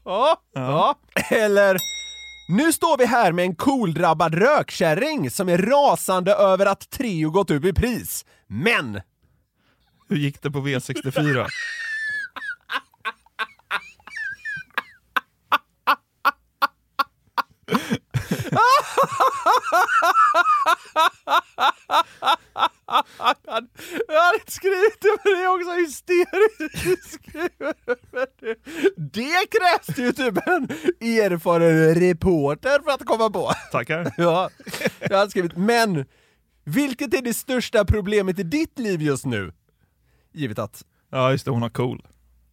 ja. 0.54 1.00
Eller, 1.30 1.78
nu 2.50 2.74
står 2.74 2.98
vi 2.98 3.06
här 3.06 3.32
med 3.32 3.46
en 3.46 3.56
cool-drabbad 3.56 4.36
rökkärring 4.36 5.32
som 5.32 5.50
är 5.50 5.58
rasande 5.58 6.34
över 6.34 6.66
att 6.66 6.90
Treo 6.90 7.30
gått 7.30 7.52
upp 7.52 7.66
i 7.66 7.74
pris. 7.74 8.26
Men, 8.48 9.02
Hur 10.10 10.18
gick 10.18 10.42
det 10.42 10.52
på 10.52 10.60
V64? 10.60 11.48
jag 24.08 24.22
hade 24.24 24.40
skrivit 24.52 24.98
det 25.02 25.18
men 25.24 25.34
det 25.34 25.44
är 25.44 25.56
också 25.56 25.72
hysteriskt. 25.72 27.26
Det 28.98 29.48
krävs 29.52 30.00
ju 30.00 30.12
typ 30.12 30.48
en 30.48 30.64
erfaren 31.24 31.96
reporter 31.96 32.80
för 32.84 32.92
att 32.92 33.06
komma 33.06 33.30
på. 33.30 33.52
Tackar. 33.72 34.14
Ja, 34.18 34.50
jag 35.00 35.18
hade 35.18 35.32
skrivit, 35.32 35.58
men 35.58 36.06
vilket 36.64 37.14
är 37.14 37.22
det 37.22 37.34
största 37.34 37.86
problemet 37.86 38.40
i 38.40 38.44
ditt 38.44 38.80
liv 38.80 39.02
just 39.02 39.26
nu? 39.26 39.54
Givet 40.34 40.60
att, 40.60 40.86
Ja 41.12 41.32
just 41.32 41.46
det, 41.46 41.52
hon 41.52 41.62
har 41.62 41.70
cool. 41.70 42.06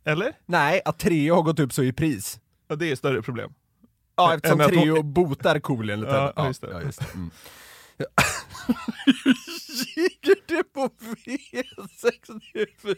Eller? 0.04 0.32
nej, 0.46 0.80
att 0.84 0.98
Treo 0.98 1.34
har 1.34 1.42
gått 1.42 1.60
upp 1.60 1.72
så 1.72 1.82
i 1.82 1.92
pris. 1.92 2.38
Ja, 2.68 2.76
det 2.76 2.88
är 2.88 2.92
ett 2.92 2.98
större 2.98 3.22
problem. 3.22 3.52
Ja, 4.16 4.34
eftersom 4.34 4.60
att 4.60 4.66
hon- 4.74 4.82
Treo 4.82 5.02
botar 5.02 5.58
cool 5.60 5.90
enligt 5.90 6.08
Ja, 6.10 6.18
henne. 6.20 6.32
ja, 6.36 6.46
just 6.46 6.60
det. 6.60 6.68
Ja, 6.72 6.82
just 6.82 6.98
det. 6.98 7.06
Mm. 7.14 7.30
Gick 9.96 10.20
det 10.48 10.62
på 10.62 10.90
V64? 11.26 12.96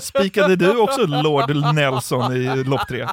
Spikade 0.00 0.56
du 0.56 0.76
också 0.76 1.06
Lord 1.06 1.74
Nelson 1.74 2.32
i 2.32 2.64
lopp 2.64 2.88
tre? 2.88 3.08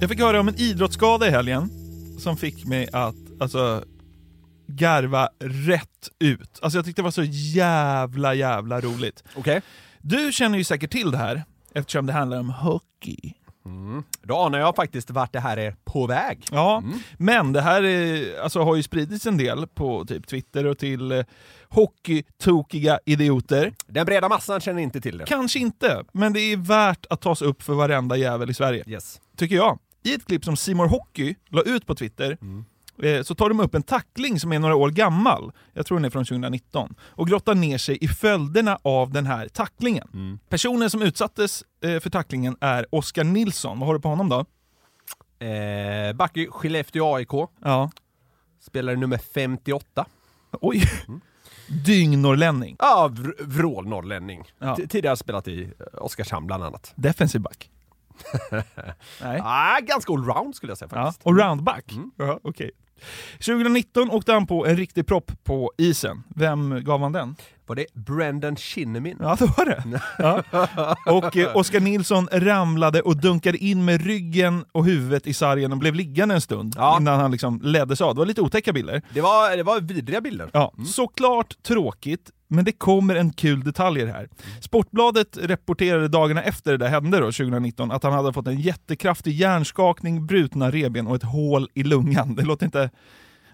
Jag 0.00 0.10
fick 0.10 0.20
höra 0.20 0.40
om 0.40 0.48
en 0.48 0.60
idrottsskada 0.60 1.28
i 1.28 1.30
helgen 1.30 1.70
som 2.18 2.36
fick 2.36 2.66
mig 2.66 2.88
att 2.92 3.14
alltså, 3.40 3.84
garva 4.78 5.28
rätt 5.40 6.08
ut. 6.18 6.58
Alltså 6.62 6.78
jag 6.78 6.84
tyckte 6.84 7.02
det 7.02 7.04
var 7.04 7.10
så 7.10 7.22
jävla 7.24 8.34
jävla 8.34 8.80
roligt. 8.80 9.24
Okej, 9.36 9.60
Du 10.00 10.32
känner 10.32 10.58
ju 10.58 10.64
säkert 10.64 10.90
till 10.90 11.10
det 11.10 11.18
här 11.18 11.44
eftersom 11.74 12.06
det 12.06 12.12
handlar 12.12 12.40
om 12.40 12.50
hockey. 12.50 13.32
då 14.22 14.36
anar 14.36 14.58
jag 14.58 14.76
faktiskt 14.76 15.10
vart 15.10 15.32
det 15.32 15.40
här 15.40 15.56
är 15.56 15.76
på 15.84 16.06
väg. 16.06 16.44
Ja, 16.50 16.82
men 17.18 17.52
det 17.52 17.60
här 17.60 17.82
är, 17.82 18.40
alltså, 18.40 18.62
har 18.62 18.76
ju 18.76 18.82
spridits 18.82 19.26
en 19.26 19.36
del 19.36 19.66
på 19.66 20.04
typ 20.04 20.26
Twitter 20.26 20.66
och 20.66 20.78
till 20.78 21.12
eh, 21.12 21.24
hockeytokiga 21.68 22.98
idioter. 23.06 23.72
Den 23.86 24.06
breda 24.06 24.28
massan 24.28 24.60
känner 24.60 24.82
inte 24.82 25.00
till 25.00 25.18
det. 25.18 25.24
Kanske 25.26 25.58
inte, 25.58 26.04
men 26.12 26.32
det 26.32 26.40
är 26.40 26.56
värt 26.56 27.06
att 27.10 27.20
tas 27.20 27.42
upp 27.42 27.62
för 27.62 27.74
varenda 27.74 28.16
jävel 28.16 28.50
i 28.50 28.54
Sverige. 28.54 28.84
Yes. 28.86 29.20
Tycker 29.36 29.56
jag. 29.56 29.78
I 30.02 30.14
ett 30.14 30.26
klipp 30.26 30.44
som 30.44 30.56
Simor 30.56 30.86
Hockey 30.86 31.34
la 31.48 31.62
ut 31.62 31.86
på 31.86 31.94
Twitter 31.94 32.30
eh, 32.30 32.38
så 33.24 33.34
tar 33.34 33.48
de 33.48 33.60
upp 33.60 33.74
en 33.74 33.82
tackling 33.82 34.40
som 34.40 34.52
är 34.52 34.58
några 34.58 34.74
år 34.76 34.90
gammal, 34.90 35.52
jag 35.72 35.86
tror 35.86 35.98
den 35.98 36.04
är 36.04 36.10
från 36.10 36.24
2019, 36.24 36.94
och 37.00 37.28
grottar 37.28 37.54
ner 37.54 37.78
sig 37.78 37.98
i 38.04 38.08
följderna 38.08 38.78
av 38.82 39.10
den 39.12 39.26
här 39.26 39.48
tacklingen. 39.48 40.38
Personen 40.48 40.90
som 40.90 41.02
utsattes 41.02 41.64
eh, 41.84 42.00
för 42.00 42.10
tacklingen 42.10 42.56
är 42.60 42.86
Oskar 42.90 43.24
Nilsson. 43.24 43.78
Vad 43.78 43.86
har 43.86 43.94
du 43.94 44.00
på 44.00 44.08
honom 44.08 44.28
då? 44.28 44.44
Eh, 45.46 46.12
Backe, 46.12 46.46
Skellefteå 46.50 47.14
AIK, 47.14 47.32
Ja. 47.64 47.90
spelare 48.60 48.96
nummer 48.96 49.18
58. 49.18 50.04
Oj! 50.52 50.82
Dyngnorrlänning. 51.86 52.76
Ja, 52.78 53.08
vr- 53.12 53.34
vrålnorrlänning. 53.44 54.44
Ja. 54.58 54.76
Tidigare 54.88 55.16
spelat 55.16 55.48
i 55.48 55.62
eh, 55.64 56.02
Oskarshamn 56.02 56.46
bland 56.46 56.64
annat. 56.64 56.92
Defensiv 56.96 57.40
back. 57.40 57.70
Nej. 59.22 59.40
Ah, 59.44 59.78
ganska 59.82 60.12
allround 60.12 60.54
skulle 60.56 60.70
jag 60.70 60.78
säga 60.78 60.88
Ja. 60.92 61.04
faktiskt. 61.04 61.26
Och 61.26 61.38
roundback. 61.38 61.92
Mm. 61.92 62.10
Ja, 62.16 62.40
okej. 62.42 62.70
2019 63.38 64.10
åkte 64.10 64.32
han 64.32 64.46
på 64.46 64.66
en 64.66 64.76
riktig 64.76 65.06
propp 65.06 65.32
på 65.44 65.72
isen. 65.78 66.22
Vem 66.36 66.80
gav 66.84 67.00
han 67.00 67.12
den? 67.12 67.36
Var 67.68 67.76
det 67.76 67.86
Brendan 67.94 68.56
Shinnimin? 68.56 69.16
Ja, 69.20 69.36
det 69.38 69.44
var 69.56 69.64
det. 69.64 70.00
Ja. 70.18 70.42
Och 71.12 71.36
eh, 71.36 71.56
Oskar 71.56 71.80
Nilsson 71.80 72.28
ramlade 72.32 73.00
och 73.00 73.16
dunkade 73.16 73.58
in 73.58 73.84
med 73.84 74.06
ryggen 74.06 74.64
och 74.72 74.84
huvudet 74.84 75.26
i 75.26 75.34
sargen 75.34 75.72
och 75.72 75.78
blev 75.78 75.94
liggande 75.94 76.34
en 76.34 76.40
stund 76.40 76.74
Ja. 76.76 76.96
innan 77.00 77.20
han 77.20 77.30
liksom 77.30 77.60
leddes 77.62 78.00
av. 78.00 78.14
Det 78.14 78.18
var 78.18 78.26
lite 78.26 78.40
otäcka 78.40 78.72
bilder. 78.72 79.02
Det 79.14 79.20
var, 79.20 79.56
det 79.56 79.62
var 79.62 79.80
vidriga 79.80 80.20
bilder. 80.20 80.50
Ja, 80.52 80.72
Såklart 80.86 81.62
tråkigt, 81.62 82.30
men 82.48 82.64
det 82.64 82.72
kommer 82.72 83.14
en 83.14 83.32
kul 83.32 83.64
detalj 83.64 84.04
här. 84.06 84.28
Sportbladet 84.60 85.38
rapporterade 85.42 86.08
dagarna 86.08 86.42
efter 86.42 86.70
det 86.72 86.76
där 86.78 86.88
hände 86.88 87.16
då, 87.18 87.24
2019 87.24 87.90
att 87.90 88.02
han 88.02 88.12
hade 88.12 88.32
fått 88.32 88.46
en 88.46 88.60
jättekraftig 88.60 89.32
hjärnskakning, 89.32 90.26
brutna 90.26 90.70
revben 90.70 91.06
och 91.06 91.16
ett 91.16 91.22
hål 91.22 91.68
i 91.74 91.82
lungan. 91.82 92.34
Det 92.34 92.42
låter 92.42 92.66
inte 92.66 92.90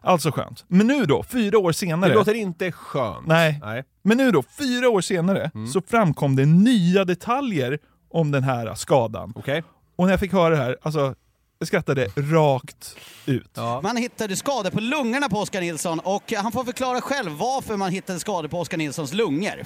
alls 0.04 0.22
så 0.22 0.32
skönt. 0.32 0.64
Men 0.68 0.86
nu 0.86 1.06
då, 1.06 1.22
fyra 1.22 1.58
år 1.58 1.72
senare... 1.72 2.10
Det 2.10 2.14
låter 2.16 2.34
inte 2.34 2.72
skönt. 2.72 3.26
Nej. 3.26 3.60
Nej. 3.62 3.84
Men 4.02 4.16
nu 4.16 4.30
då, 4.30 4.42
fyra 4.58 4.88
år 4.88 5.00
senare, 5.00 5.50
så 5.72 5.82
framkom 5.86 6.36
det 6.36 6.46
nya 6.46 7.04
detaljer 7.04 7.78
om 8.10 8.30
den 8.30 8.42
här 8.42 8.74
skadan. 8.74 9.32
Okej. 9.36 9.62
Och 9.96 10.04
när 10.04 10.12
jag 10.12 10.20
fick 10.20 10.32
höra 10.32 10.50
det 10.50 10.56
här, 10.62 10.76
alltså, 10.82 11.14
jag 11.58 11.68
skrattade 11.68 12.06
rakt 12.16 12.96
ut. 13.26 13.56
Man 13.82 13.96
hittade 13.96 14.36
skador 14.36 14.70
på 14.70 14.80
lungorna 14.80 15.28
på 15.28 15.38
Oskar 15.38 15.60
Nilsson 15.60 15.98
och 15.98 16.32
han 16.36 16.52
får 16.52 16.64
förklara 16.64 17.00
själv 17.00 17.32
varför 17.32 17.76
man 17.76 17.90
hittade 17.90 18.20
skador 18.20 18.48
på 18.48 18.60
Oskar 18.60 18.78
Nilssons 18.78 19.12
lungor. 19.12 19.64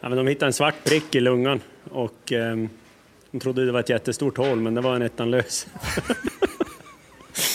Ja, 0.00 0.08
men 0.08 0.16
de 0.16 0.26
hittade 0.26 0.46
en 0.46 0.52
svart 0.52 0.84
prick 0.84 1.14
i 1.14 1.20
lungan 1.20 1.60
och 1.90 2.32
ehm, 2.32 2.68
de 3.30 3.40
trodde 3.40 3.66
det 3.66 3.72
var 3.72 3.80
ett 3.80 3.88
jättestort 3.88 4.36
hål, 4.36 4.60
men 4.60 4.74
det 4.74 4.80
var 4.80 4.96
en 4.96 5.02
ettan 5.02 5.30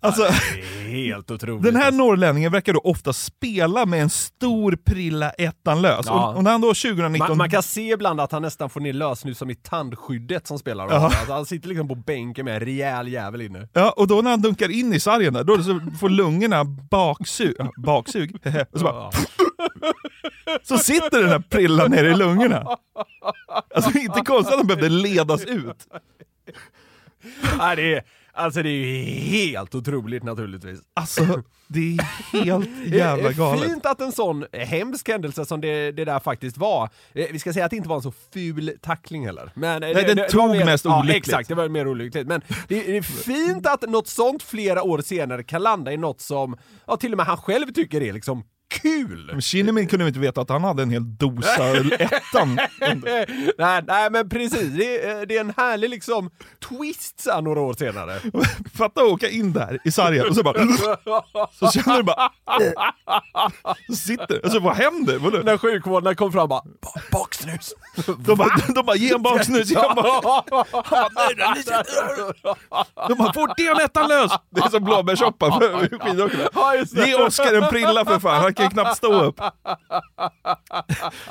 Alltså, 0.00 0.22
Helt 0.88 1.30
otroligt. 1.30 1.62
Den 1.62 1.76
här 1.76 1.92
norrlänningen 1.92 2.52
verkar 2.52 2.72
då 2.72 2.80
ofta 2.80 3.12
spela 3.12 3.86
med 3.86 4.02
en 4.02 4.10
stor 4.10 4.78
prilla 4.84 5.30
ettan 5.30 5.82
lös. 5.82 6.06
Ja. 6.06 6.30
Och, 6.30 6.36
och 6.36 6.44
när 6.44 6.50
han 6.50 6.60
då 6.60 6.68
2019... 6.68 7.28
man, 7.28 7.38
man 7.38 7.50
kan 7.50 7.62
se 7.62 7.92
ibland 7.92 8.20
att 8.20 8.32
han 8.32 8.42
nästan 8.42 8.70
får 8.70 8.80
ner 8.80 8.92
lösnus 8.92 9.38
som 9.38 9.50
i 9.50 9.54
tandskyddet 9.54 10.46
som 10.46 10.58
spelar. 10.58 10.88
Ja. 10.90 10.94
Alltså, 10.94 11.32
han 11.32 11.46
sitter 11.46 11.68
liksom 11.68 11.88
på 11.88 11.94
bänken 11.94 12.44
med 12.44 12.54
en 12.54 12.60
rejäl 12.60 13.08
jävel 13.08 13.40
inne. 13.40 13.68
Ja, 13.72 13.94
och 13.96 14.06
då 14.06 14.22
när 14.22 14.30
han 14.30 14.40
dunkar 14.40 14.70
in 14.70 14.92
i 14.92 15.00
sargen 15.00 15.32
där, 15.32 15.44
då 15.44 15.62
så 15.62 15.80
får 16.00 16.08
lungorna 16.08 16.64
baksug, 16.64 17.56
baksug 17.76 18.36
och 18.72 18.78
så, 18.78 18.84
bara, 18.84 19.10
så 20.62 20.78
sitter 20.78 21.20
den 21.20 21.28
här 21.28 21.42
prillan 21.50 21.90
nere 21.90 22.10
i 22.10 22.14
lungorna. 22.14 22.66
Alltså 23.74 23.98
inte 23.98 24.20
konstigt 24.20 24.52
att 24.52 24.58
han 24.58 24.66
behövde 24.66 24.88
ledas 24.88 25.44
ut. 25.44 25.86
Nej, 27.58 27.76
det 27.76 27.94
är, 27.94 28.02
alltså 28.38 28.62
det 28.62 28.68
är 28.68 28.72
ju 28.72 29.02
helt 29.04 29.74
otroligt 29.74 30.22
naturligtvis. 30.22 30.80
Alltså, 30.94 31.42
det 31.68 31.80
är 31.80 32.02
helt 32.44 32.68
jävla 32.94 33.28
Det 33.28 33.34
galet. 33.34 33.64
Fint 33.64 33.86
att 33.86 34.00
en 34.00 34.12
sån 34.12 34.44
hemsk 34.52 35.08
händelse 35.08 35.44
som 35.44 35.60
det, 35.60 35.92
det 35.92 36.04
där 36.04 36.20
faktiskt 36.20 36.58
var, 36.58 36.90
eh, 37.12 37.26
vi 37.32 37.38
ska 37.38 37.52
säga 37.52 37.64
att 37.64 37.70
det 37.70 37.76
inte 37.76 37.88
var 37.88 37.96
en 37.96 38.02
så 38.02 38.12
ful 38.32 38.72
tackling 38.82 39.26
heller. 39.26 39.52
Men, 39.54 39.82
eh, 39.82 39.90
Nej, 39.94 40.04
den 40.04 40.16
det, 40.16 40.28
tog 40.28 40.50
mer, 40.50 40.64
mest 40.64 40.84
ja, 40.84 41.00
olyckligt. 41.00 41.28
Exakt, 41.28 41.48
det 41.48 41.54
var 41.54 41.68
mer 41.68 41.88
olyckligt. 41.88 42.26
Men 42.26 42.40
det, 42.68 42.82
det 42.82 42.96
är 42.96 43.02
fint 43.02 43.66
att 43.66 43.82
något 43.82 44.08
sånt 44.08 44.42
flera 44.42 44.82
år 44.82 44.98
senare 44.98 45.42
kan 45.42 45.62
landa 45.62 45.92
i 45.92 45.96
något 45.96 46.20
som, 46.20 46.56
ja 46.86 46.96
till 46.96 47.12
och 47.12 47.16
med 47.16 47.26
han 47.26 47.36
själv 47.36 47.72
tycker 47.72 48.02
är 48.02 48.12
liksom 48.12 48.44
kul! 48.70 49.28
Men 49.32 49.40
Kinnamin 49.40 49.86
kunde 49.86 50.06
inte 50.06 50.18
veta 50.20 50.40
att 50.40 50.48
han 50.50 50.64
hade 50.64 50.82
en 50.82 50.90
hel 50.90 51.16
dosa 51.16 51.76
ettan. 51.98 52.54
nej, 53.58 53.82
nej 53.86 54.10
men 54.10 54.28
precis, 54.28 54.68
det 54.76 55.04
är, 55.06 55.26
det 55.26 55.36
är 55.36 55.40
en 55.40 55.52
härlig 55.56 55.90
liksom 55.90 56.30
twist 56.68 57.20
så 57.20 57.30
här 57.32 57.42
några 57.42 57.60
år 57.60 57.74
senare. 57.78 58.20
Fatta 58.78 59.00
att 59.00 59.06
åka 59.06 59.28
in 59.28 59.52
där 59.52 59.78
i 59.84 59.90
sargen 59.90 60.28
och 60.28 60.34
så 60.34 60.42
bara... 60.42 60.58
Så 61.52 61.70
känner 61.70 61.96
du 61.96 62.02
bara... 62.02 62.30
Så 63.88 63.94
sitter 63.94 64.40
Alltså 64.44 64.58
vad 64.58 64.74
händer? 64.76 65.18
Vadå? 65.18 65.38
När 65.38 65.58
sjukvården 65.58 66.16
kom 66.16 66.32
fram 66.32 66.48
bara, 66.48 66.62
"Ba- 66.82 67.00
baksnus! 67.12 67.72
De 68.18 68.36
bara, 68.38 68.56
de 68.74 68.86
bara 68.86 68.96
ge 68.96 69.12
en 69.14 69.22
baksnus, 69.22 69.70
ge 69.70 69.76
en 69.76 69.94
bak... 69.94 70.46
De 73.08 73.14
bara 73.18 73.32
fort 73.32 73.58
ge 73.60 73.66
en 73.68 73.80
ettan 73.80 74.08
lös! 74.08 74.32
Det 74.50 74.60
är 74.60 74.68
som 74.68 74.84
blåbärssoppa 74.84 75.60
för 75.60 75.98
skidåkarna. 75.98 77.06
Ge 77.06 77.14
Oskar 77.14 77.54
en 77.54 77.68
prilla 77.70 78.04
för 78.04 78.18
fan, 78.18 78.42
han 78.42 78.54
kan 78.58 78.66
ju 78.66 78.70
knappt 78.70 78.96
stå 78.96 79.22
upp. 79.24 79.40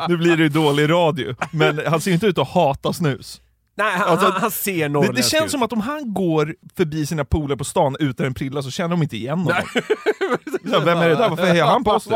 Nu 0.09 0.17
blir 0.17 0.37
det 0.37 0.43
ju 0.43 0.49
dålig 0.49 0.89
radio, 0.89 1.35
men 1.51 1.81
han 1.87 2.01
ser 2.01 2.11
ju 2.11 2.15
inte 2.15 2.27
ut 2.27 2.37
att 2.37 2.47
hata 2.47 2.93
snus. 2.93 3.41
Nej, 3.77 3.97
han, 3.97 4.09
Alltså, 4.09 4.25
han, 4.31 4.41
han 4.41 4.51
ser 4.51 4.81
Det, 4.83 4.89
norrländsk 4.89 5.23
det 5.31 5.37
känns 5.37 5.45
ut. 5.45 5.51
som 5.51 5.63
att 5.63 5.73
om 5.73 5.81
han 5.81 6.13
går 6.13 6.55
förbi 6.77 7.05
sina 7.05 7.25
polare 7.25 7.57
på 7.57 7.63
stan 7.63 7.95
utan 7.99 8.25
en 8.25 8.33
prilla 8.33 8.61
så 8.61 8.71
känner 8.71 8.89
de 8.89 9.03
inte 9.03 9.17
igen 9.17 9.39
honom. 9.39 9.61
Vem 10.85 10.97
är 10.97 11.09
det 11.09 11.15
där? 11.15 11.29
Varför 11.29 11.45
hejar 11.45 11.65
han 11.65 11.83
på 11.83 11.91
oss? 11.95 12.03
Det 12.03 12.15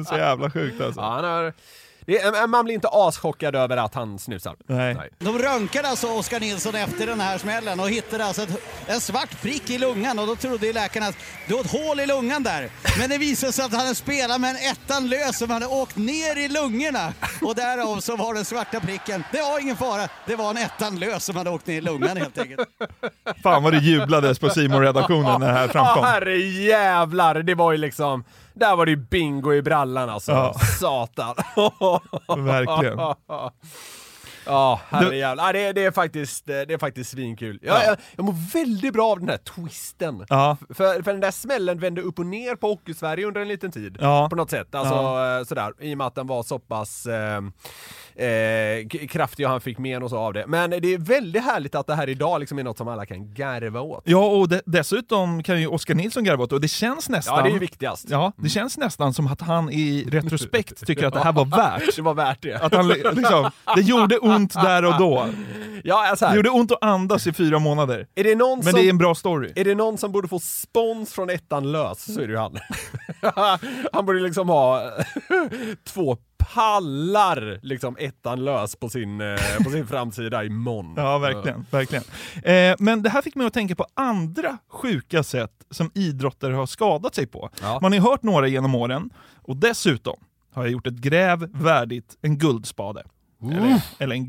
är 0.00 0.04
så 0.04 0.14
jävla 0.16 0.50
sjukt 0.50 0.80
alltså. 0.80 1.00
Ja, 1.00 1.52
det 2.08 2.18
är, 2.20 2.46
man 2.46 2.64
blir 2.64 2.74
inte 2.74 2.88
aschockad 2.92 3.56
över 3.56 3.76
att 3.76 3.94
han 3.94 4.18
snusar. 4.18 4.56
Nej. 4.66 4.96
De 5.18 5.38
röntgade 5.38 5.88
alltså 5.88 6.06
Oskar 6.06 6.40
Nilsson 6.40 6.74
efter 6.74 7.06
den 7.06 7.20
här 7.20 7.38
smällen 7.38 7.80
och 7.80 7.90
hittade 7.90 8.24
alltså 8.24 8.42
ett, 8.42 8.62
en 8.86 9.00
svart 9.00 9.42
prick 9.42 9.70
i 9.70 9.78
lungan 9.78 10.18
och 10.18 10.26
då 10.26 10.36
trodde 10.36 10.66
ju 10.66 10.72
läkarna 10.72 11.06
att 11.06 11.16
det 11.48 11.54
var 11.54 11.60
ett 11.60 11.72
hål 11.72 12.00
i 12.00 12.06
lungan 12.06 12.42
där. 12.42 12.70
Men 12.98 13.10
det 13.10 13.18
visade 13.18 13.52
sig 13.52 13.64
att 13.64 13.70
han 13.72 13.80
hade 13.80 13.94
spelat 13.94 14.40
med 14.40 14.50
en 14.50 14.56
ettan 14.56 15.08
lös 15.08 15.38
som 15.38 15.50
hade 15.50 15.66
åkt 15.66 15.96
ner 15.96 16.38
i 16.38 16.48
lungorna 16.48 17.12
och 17.42 17.54
därav 17.54 18.00
så 18.00 18.16
var 18.16 18.34
den 18.34 18.44
svarta 18.44 18.80
pricken, 18.80 19.24
det 19.32 19.40
var 19.40 19.60
ingen 19.60 19.76
fara, 19.76 20.08
det 20.26 20.36
var 20.36 20.50
en 20.50 20.56
ettan 20.56 20.98
lös 20.98 21.24
som 21.24 21.36
hade 21.36 21.50
åkt 21.50 21.66
ner 21.66 21.76
i 21.76 21.80
lungan 21.80 22.16
helt 22.16 22.38
enkelt. 22.38 22.68
Fan 23.42 23.62
vad 23.62 23.72
det 23.72 23.78
jublades 23.78 24.38
på 24.38 24.50
simon 24.50 24.80
redaktionen 24.82 25.40
när 25.40 25.46
det 25.46 25.52
här 25.52 25.66
Ja, 25.66 25.72
framkom. 25.72 26.04
herre 26.04 26.38
jävlar, 26.38 27.34
det 27.42 27.54
var 27.54 27.72
ju 27.72 27.78
liksom... 27.78 28.24
Där 28.58 28.76
var 28.76 28.84
det 28.86 28.90
ju 28.90 28.96
bingo 28.96 29.52
i 29.54 29.62
brallan 29.62 30.08
alltså. 30.10 30.32
Ja. 30.32 30.54
Satan. 30.80 31.34
Verkligen. 32.44 32.98
Ja, 34.46 34.80
Det- 34.90 34.96
herre 34.96 35.16
jävlar. 35.16 35.44
Ja, 35.46 35.52
det, 35.52 35.58
är- 35.66 35.72
det, 35.72 35.84
är 35.84 35.90
faktiskt, 35.90 36.46
det 36.46 36.72
är 36.72 36.78
faktiskt 36.78 37.10
svinkul. 37.10 37.58
Jag, 37.62 37.76
Ja. 37.76 37.84
jag, 37.84 37.96
jag 38.16 38.24
mår 38.24 38.52
väldigt 38.52 38.92
bra 38.92 39.10
av 39.10 39.18
den 39.20 39.28
här 39.28 39.36
twisten. 39.36 40.24
Ja. 40.28 40.56
För, 40.74 41.02
för 41.02 41.10
den 41.12 41.20
där 41.20 41.30
smällen 41.30 41.78
vände 41.78 42.00
upp 42.02 42.18
och 42.18 42.26
ner 42.26 42.56
på 42.56 42.68
Hockeysverige 42.68 43.26
under 43.26 43.40
en 43.40 43.48
liten 43.48 43.72
tid. 43.72 43.96
Ja. 44.00 44.28
På 44.30 44.36
något 44.36 44.50
sätt. 44.50 44.74
Alltså 44.74 44.94
eh, 44.94 45.44
sådär, 45.44 45.72
i 45.80 45.94
och 45.94 45.98
med 45.98 46.06
att 46.06 46.14
den 46.14 46.26
var 46.26 46.42
så 46.42 46.58
pass 46.58 47.06
eh, 47.06 47.40
eh, 48.18 49.44
och 49.44 49.50
han 49.50 49.60
fick 49.60 49.78
men 49.78 50.02
och 50.02 50.10
så 50.10 50.18
av 50.18 50.32
det. 50.32 50.44
Men 50.46 50.70
det 50.70 50.94
är 50.94 50.98
väldigt 50.98 51.44
härligt 51.44 51.74
att 51.74 51.86
det 51.86 51.94
här 51.94 52.08
idag 52.08 52.40
liksom 52.40 52.58
är 52.58 52.62
något 52.62 52.78
som 52.78 52.88
alla 52.88 53.06
kan 53.06 53.34
garva 53.34 53.80
åt. 53.80 54.02
Ja, 54.04 54.26
och 54.26 54.48
de, 54.48 54.60
dessutom 54.66 55.42
kan 55.42 55.60
ju 55.60 55.66
Oskar 55.66 55.94
Nilsson 55.94 56.24
garva 56.24 56.44
åt 56.44 56.52
och 56.52 56.60
det 56.60 56.68
känns 56.68 57.08
nästan... 57.08 57.36
Ja, 57.36 57.42
det 57.42 57.48
är 57.48 57.52
ju 57.52 57.58
viktigast. 57.58 58.06
Ja, 58.10 58.32
det 58.36 58.48
känns 58.48 58.78
nästan 58.78 59.14
som 59.14 59.26
att 59.26 59.40
han 59.40 59.70
i 59.72 60.04
retrospekt 60.10 60.86
tycker 60.86 61.06
att 61.06 61.14
det 61.14 61.20
här 61.20 61.32
var 61.32 61.44
värt. 61.56 61.96
Det 61.96 62.02
var 62.02 62.14
värt 62.14 62.42
det. 62.42 62.54
Att 62.54 62.74
han 62.74 62.88
li- 62.88 63.02
liksom, 63.12 63.50
det 63.74 63.82
gjorde 63.82 64.18
ont 64.18 64.54
där 64.54 64.84
och 64.84 64.98
då. 64.98 65.28
Ja, 65.84 66.08
alltså 66.10 66.26
Det 66.26 66.36
gjorde 66.36 66.50
ont 66.50 66.72
att 66.72 66.82
andas 66.84 67.26
i 67.26 67.32
fyra 67.32 67.58
månader. 67.58 68.06
är 68.14 68.24
det 68.24 68.34
någon 68.34 68.58
Men 68.58 68.64
som... 68.72 68.80
det 68.80 68.86
är 68.86 68.90
en 68.90 68.98
bra 68.98 69.14
story. 69.14 69.52
Är 69.56 69.64
det 69.64 69.74
någon 69.74 69.98
som 69.98 70.12
borde 70.12 70.28
få 70.28 70.38
spons 70.38 71.12
från 71.12 71.30
ettan 71.30 71.72
lös 71.72 72.14
så 72.14 72.20
är 72.20 72.26
det 72.26 72.32
ju 72.32 72.38
han. 72.38 72.58
han 73.92 74.06
borde 74.06 74.20
liksom 74.20 74.48
ha 74.48 74.92
två 75.88 76.16
pallar 76.38 77.58
liksom 77.62 77.96
ettan 77.98 78.44
lös 78.44 78.76
på 78.76 78.88
sin, 78.88 79.20
eh, 79.20 79.36
på 79.64 79.70
sin 79.70 79.86
framsida 79.86 80.44
imorgon. 80.44 80.94
Ja, 80.96 81.18
verkligen. 81.18 81.66
verkligen. 81.70 82.04
Eh, 82.44 82.76
men 82.78 83.02
det 83.02 83.10
här 83.10 83.22
fick 83.22 83.34
mig 83.34 83.46
att 83.46 83.52
tänka 83.54 83.74
på 83.74 83.86
andra 83.94 84.58
sjuka 84.68 85.22
sätt 85.22 85.52
som 85.70 85.90
idrottare 85.94 86.52
har 86.54 86.66
skadat 86.66 87.14
sig 87.14 87.26
på. 87.26 87.50
Ja. 87.62 87.78
Man 87.82 87.92
har 87.92 87.96
ju 87.96 88.02
hört 88.02 88.22
några 88.22 88.48
genom 88.48 88.74
åren, 88.74 89.10
och 89.42 89.56
dessutom 89.56 90.16
har 90.54 90.62
jag 90.62 90.72
gjort 90.72 90.86
ett 90.86 90.94
gräv 90.98 91.48
värdigt 91.52 92.16
en 92.22 92.38
guldspade. 92.38 93.02
Eller, 93.42 93.82
eller 93.98 94.14
en 94.14 94.26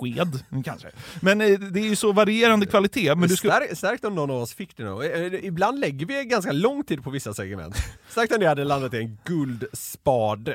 guldsked, 0.00 0.64
kanske. 0.64 0.88
Men 1.20 1.40
eh, 1.40 1.46
det 1.58 1.80
är 1.80 1.84
ju 1.84 1.96
så 1.96 2.12
varierande 2.12 2.66
kvalitet. 2.66 3.14
Men 3.14 3.28
du 3.28 3.36
ska... 3.36 3.48
Stark, 3.48 3.76
starkt 3.78 4.04
om 4.04 4.14
någon 4.14 4.30
av 4.30 4.36
oss 4.42 4.54
fick 4.54 4.76
det 4.76 4.84
nog. 4.84 5.04
Eh, 5.04 5.44
Ibland 5.44 5.80
lägger 5.80 6.06
vi 6.06 6.24
ganska 6.24 6.52
lång 6.52 6.84
tid 6.84 7.04
på 7.04 7.10
vissa 7.10 7.34
segment. 7.34 7.76
Starkt 8.08 8.32
om 8.32 8.40
det 8.40 8.46
hade 8.48 8.64
landat 8.64 8.94
i 8.94 8.96
en 8.98 9.18
guldspade. 9.24 10.54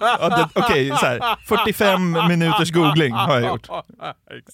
Ja, 0.00 0.50
Okej, 0.54 0.90
här, 0.90 1.36
45 1.46 2.12
minuters 2.28 2.70
googling 2.72 3.12
har 3.12 3.40
jag 3.40 3.50
gjort. 3.50 3.68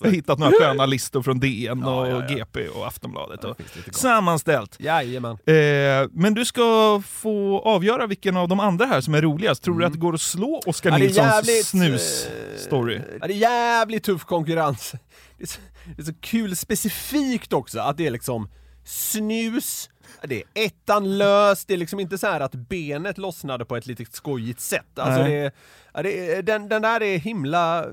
Jag 0.00 0.06
har 0.08 0.12
hittat 0.12 0.38
några 0.38 0.52
sköna 0.52 0.86
listor 0.86 1.22
från 1.22 1.40
DN 1.40 1.84
och 1.84 2.08
Ja, 2.08 2.08
ja. 2.28 2.34
GP 2.36 2.68
och 2.68 2.86
Aftonbladet. 2.86 3.44
Och 3.44 3.56
sammanställt. 3.92 4.76
Jajamän. 4.78 5.30
Eh, 5.46 6.08
men 6.12 6.34
du 6.34 6.44
ska 6.44 7.02
få 7.08 7.58
avgöra 7.64 8.06
vilken 8.06 8.36
av 8.36 8.48
de 8.48 8.60
andra 8.60 8.86
här 8.86 9.00
som 9.00 9.14
är 9.14 9.22
roligast. 9.22 9.62
Tror 9.62 9.78
du 9.78 9.84
att 9.86 9.92
det 9.92 9.98
går 9.98 10.14
att 10.14 10.20
slå 10.20 10.60
Oskar 10.66 10.90
Mm. 10.94 11.00
Nilssons 11.06 11.68
snus-story? 11.68 13.00
Ja, 13.20 13.26
det 13.26 13.32
är 13.32 13.36
jävligt 13.36 13.83
tuff 14.04 14.24
konkurrens. 14.24 14.92
Det 15.38 15.42
är, 15.42 15.46
så, 15.46 15.60
det 15.96 16.02
är 16.02 16.06
så 16.06 16.14
kul 16.20 16.56
specifikt 16.56 17.52
också 17.52 17.80
att 17.80 17.96
det 17.96 18.06
är 18.06 18.10
liksom 18.10 18.48
snus, 18.84 19.90
det 20.22 20.36
är 20.54 20.66
ettan 20.66 21.18
lös, 21.18 21.64
det 21.64 21.74
är 21.74 21.78
liksom 21.78 22.00
inte 22.00 22.18
så 22.18 22.26
här 22.26 22.40
att 22.40 22.54
benet 22.54 23.18
lossnade 23.18 23.64
på 23.64 23.76
ett 23.76 23.86
lite 23.86 24.04
skojigt 24.12 24.60
sätt. 24.60 24.98
Alltså 24.98 25.22
Nej. 25.22 25.30
det, 25.30 25.52
är- 25.94 26.02
det, 26.02 26.32
är- 26.34 26.42
den, 26.42 26.68
den 26.68 26.82
där 26.82 27.02
är 27.02 27.18
himla... 27.18 27.86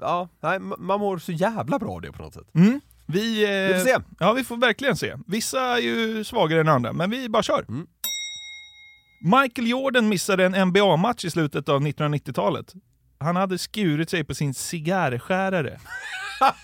Ja, 0.00 0.28
nej, 0.40 0.58
ma- 0.58 0.78
man 0.78 1.00
mår 1.00 1.18
så 1.18 1.32
jävla 1.32 1.78
bra 1.78 1.90
av 1.92 2.00
det 2.00 2.12
på 2.12 2.22
något 2.22 2.34
sätt. 2.34 2.54
Mm. 2.54 2.80
Vi, 3.06 3.44
eh, 3.44 3.50
Vi 3.68 3.74
får 3.80 3.84
se. 3.84 3.96
Ja, 4.18 4.32
vi 4.32 4.44
får 4.44 4.56
verkligen 4.56 4.96
se. 4.96 5.14
Vissa 5.26 5.60
är 5.60 5.78
ju 5.80 6.24
svagare 6.24 6.60
än 6.60 6.68
andra, 6.68 6.92
men 6.92 7.10
vi 7.10 7.28
bara 7.28 7.42
kör. 7.42 7.64
Mm. 7.68 7.86
Michael 9.24 9.68
Jordan 9.68 10.08
missade 10.08 10.44
en 10.46 10.68
NBA-match 10.68 11.24
i 11.24 11.30
slutet 11.30 11.68
av 11.68 11.80
1990-talet. 11.80 12.72
Han 13.22 13.36
hade 13.36 13.58
skurit 13.58 14.10
sig 14.10 14.24
på 14.24 14.34
sin 14.34 14.54
cigarrskärare. 14.54 15.78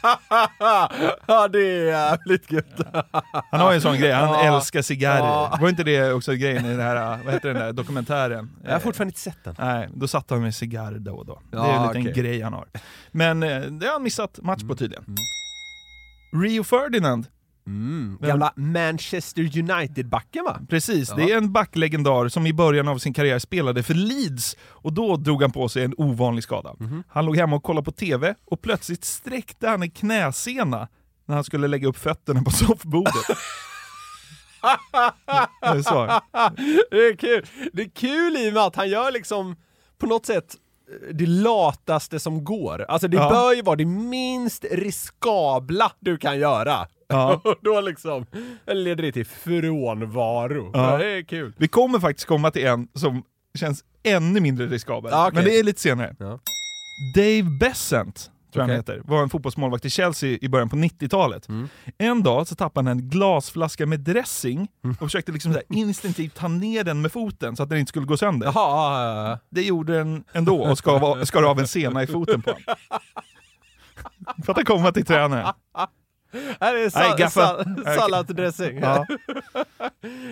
ja, 1.27 1.49
det 1.49 1.59
är 1.59 1.87
jävligt 1.87 2.53
gött. 2.53 2.81
Han 3.51 3.61
har 3.61 3.71
ju 3.71 3.75
en 3.75 3.81
sån 3.83 3.97
grej, 3.99 4.13
han 4.13 4.29
Ja. 4.29 4.57
älskar 4.57 4.83
cigarrer. 4.83 5.19
Ja. 5.19 5.59
Var 5.61 5.69
inte 5.69 5.85
det 5.85 6.13
också 6.13 6.33
grejen 6.33 6.67
i 6.67 6.69
den 6.69 6.81
här, 6.81 7.19
vad 7.25 7.35
heter 7.35 7.49
den 7.55 7.63
där 7.63 7.73
dokumentären? 7.73 8.51
Jag 8.65 8.73
har 8.73 8.81
fortfarande 8.81 9.09
inte 9.11 9.21
sett 9.21 9.45
den. 9.45 9.55
Nej, 9.59 9.89
då 9.95 10.09
satt 10.09 10.31
han 10.31 10.43
med 10.43 10.55
cigarr 10.55 10.93
då 10.99 11.13
och 11.15 11.27
då. 11.27 11.41
det 11.51 11.57
är 11.57 11.61
Ja, 11.61 11.77
en 11.81 11.87
liten 11.97 12.11
okej. 12.13 12.23
grej 12.23 12.41
han 12.43 12.53
har. 12.53 12.67
Men 13.11 13.43
eh, 13.43 13.61
det 13.61 13.87
har 13.87 13.93
han 13.93 14.03
missat 14.03 14.39
match 14.43 14.63
på 14.69 14.75
tydligen. 14.77 15.05
Rio 16.43 16.63
Ferdinand, 16.65 17.27
Mm. 17.69 18.19
Gamla 18.21 18.53
Manchester 18.57 19.43
United-backen 19.43 20.45
va? 20.45 20.61
precis. 20.69 21.09
Ja. 21.09 21.17
Det 21.17 21.33
är 21.33 21.37
en 21.37 21.53
backlegendar 21.53 22.29
som 22.29 22.47
i 22.47 22.53
början 22.53 22.89
av 22.89 22.99
sin 22.99 23.15
karriär 23.15 23.39
spelade 23.39 23.83
för 23.83 23.95
Leeds 23.95 24.57
och 24.63 24.93
då 24.93 25.17
drog 25.17 25.43
han 25.43 25.51
på 25.53 25.69
sig 25.69 25.85
en 25.85 25.95
ovanlig 25.97 26.45
skada. 26.45 26.75
Mhm. 26.79 27.03
Han 27.09 27.27
låg 27.27 27.37
hemma 27.37 27.57
och 27.57 27.63
kollade 27.63 27.85
på 27.85 27.93
TV 27.93 28.35
och 28.45 28.63
plötsligt 28.63 29.05
sträckte 29.05 29.69
han 29.69 29.83
en 29.83 29.91
knäsena 29.91 30.89
när 31.27 31.35
han 31.35 31.45
skulle 31.45 31.69
lägga 31.69 31.89
upp 31.89 31.99
fötterna 31.99 32.43
på 32.43 32.51
soffbordet. 32.67 33.15
det 35.61 35.67
är 35.67 35.83
så. 35.83 36.07
det 36.91 36.97
är 36.97 37.17
kul. 37.17 37.47
Det 37.73 37.83
är 37.83 37.91
kul 37.91 38.37
i 38.37 38.49
och 38.51 38.55
med 38.55 38.63
att 38.63 38.77
han 38.77 38.89
gör 38.89 39.13
liksom 39.13 39.57
på 39.99 40.07
något 40.07 40.27
sätt 40.27 40.57
det 41.13 41.27
lataste 41.27 42.21
som 42.21 42.45
går. 42.45 42.85
Alltså 42.89 43.09
det 43.09 43.17
Ja. 43.17 43.31
bör 43.31 43.53
ju 43.55 43.63
vara 43.63 43.77
det 43.77 43.85
minst 43.85 44.65
riskabla 44.71 45.93
du 46.01 46.17
kan 46.19 46.39
göra. 46.39 46.87
Ja. 47.09 47.41
Och 47.45 47.55
då 47.61 47.81
liksom 47.81 48.27
leder 48.67 49.03
det 49.03 49.13
till 49.13 49.27
frånvaro. 49.27 50.71
Ja. 50.75 50.99
Det 50.99 51.07
är 51.19 51.23
kul. 51.23 51.53
Vi 51.59 51.69
kommer 51.69 51.99
faktiskt 51.99 52.27
komma 52.29 52.51
till 52.51 52.67
en 52.67 52.89
som 52.95 53.23
känns 53.59 53.85
ännu 54.03 54.41
mindre 54.41 54.67
riskabel. 54.67 55.11
Ja, 55.15 55.27
okej. 55.29 55.35
Men 55.35 55.45
det 55.45 55.59
är 55.59 55.63
lite 55.65 55.81
senare. 55.81 56.15
Dave 57.17 57.43
Bessent, 57.61 58.31
tror 58.67 58.71
jag 58.71 58.75
han 58.75 58.97
heter, 58.99 59.01
var 59.05 59.23
en 59.23 59.31
fotbollsmålvakt 59.31 59.85
i 59.85 59.91
Chelsea 59.91 60.39
i 60.41 60.49
början 60.49 60.69
på 60.69 60.77
90-talet. 60.77 61.49
Mm. 61.49 61.69
En 61.99 62.23
dag 62.23 62.47
så 62.47 62.55
tappade 62.55 62.91
han 62.91 62.99
en 62.99 63.09
glasflaska 63.09 63.87
med 63.87 64.01
dressing 64.01 64.69
och 64.91 64.97
försökte 64.99 65.33
liksom 65.33 65.53
så 65.53 65.61
instinktivt 65.69 66.35
ta 66.35 66.49
ner 66.49 66.85
den 66.85 67.01
med 67.01 67.13
foten 67.13 67.57
så 67.57 67.63
att 67.63 67.69
den 67.69 67.79
inte 67.79 67.89
skulle 67.89 68.07
gå 68.07 68.17
sönder. 68.17 68.47
Jaha, 68.47 68.55
ja, 68.55 69.29
ja, 69.31 69.39
Det 69.51 69.63
gjorde 69.63 69.99
den 69.99 70.25
ändå 70.33 70.63
och 70.63 70.79
skar 70.79 71.05
av, 71.05 71.25
skar 71.25 71.43
av 71.43 71.59
en 71.59 71.69
sena 71.69 72.03
i 72.03 72.07
foten 72.07 72.43
på 72.43 72.51
honom. 72.51 72.65
För 74.45 74.61
att 74.61 74.67
komma 74.67 74.93
till 74.93 75.05
tränaren. 75.05 75.55
Ja. 76.33 76.39
Här 76.61 76.75
är 76.75 76.81
Nej, 76.81 76.91
sa- 76.91 77.17
gaffa. 77.17 77.65
sa- 77.85 77.95
salladdressing. 78.01 78.79
Ja. 78.79 79.07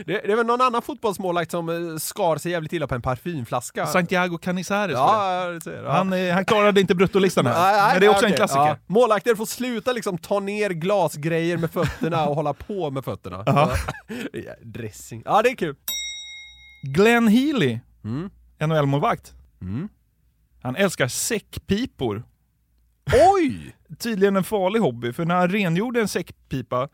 Det, 0.06 0.12
det 0.12 0.32
är 0.32 0.36
väl 0.36 0.46
någon 0.46 0.60
annan 0.60 0.82
fotbollsmålvakt 0.82 1.50
som 1.50 1.68
eh, 1.68 1.96
skar 1.96 2.36
sig 2.36 2.52
jävligt 2.52 2.72
illa 2.72 2.86
på 2.86 2.94
en 2.94 3.02
parfymflaska? 3.02 3.86
Santiago 3.86 4.38
Canizares. 4.38 4.92
Ja, 4.94 5.44
det 5.46 5.60
ser 5.60 5.82
jag. 5.82 5.90
han, 5.90 6.12
eh, 6.12 6.34
han 6.34 6.44
klarade 6.44 6.80
inte 6.80 6.94
bruttolistan 6.94 7.46
här, 7.46 7.54
Nej, 7.62 7.72
nej, 7.82 7.92
men 7.92 8.00
det 8.00 8.06
är 8.06 8.10
också 8.10 8.22
nej, 8.22 8.30
en 8.30 8.36
klassiker. 8.36 8.60
Ja. 8.66 8.76
Målvakter 8.86 9.34
får 9.34 9.46
sluta 9.46 9.92
liksom 9.92 10.18
ta 10.18 10.40
ner 10.40 10.70
glasgrejer 10.70 11.56
med 11.56 11.70
fötterna 11.70 12.26
och 12.26 12.34
hålla 12.36 12.52
på 12.54 12.90
med 12.90 13.04
fötterna. 13.04 13.42
Ja. 13.46 13.70
Ja, 14.32 14.52
Dressing. 14.62 15.22
Ja, 15.24 15.42
det 15.42 15.48
är 15.50 15.54
kul. 15.56 15.76
Glenn 16.94 17.28
Healy, 17.28 17.78
Mm. 18.04 18.30
NHL-målvakt. 18.60 19.32
Mm. 19.60 19.88
Han 20.62 20.76
älskar 20.76 21.08
säckpipor. 21.08 22.22
Oj! 23.34 23.75
Tydligen 23.98 24.36
en 24.36 24.44
farlig 24.44 24.80
hobby, 24.80 25.12
för 25.12 25.24
när 25.24 25.34
han 25.34 25.48
rengjorde 25.48 26.00
en 26.00 26.08
säckpipa 26.08 26.88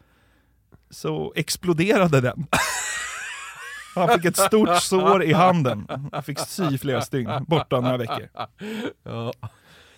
så 0.91 1.33
exploderade 1.37 2.21
den. 2.21 2.47
Han 3.95 4.09
fick 4.09 4.25
ett 4.25 4.37
stort 4.37 4.83
sår 4.83 5.23
i 5.25 5.33
handen. 5.33 5.87
Han 6.13 6.23
fick 6.23 6.39
sy 6.39 6.79
flera 6.79 7.01
stygn, 7.01 7.31
borta 7.47 7.81
några 7.81 7.97
veckor. 7.97 8.29
Ja. 9.03 9.33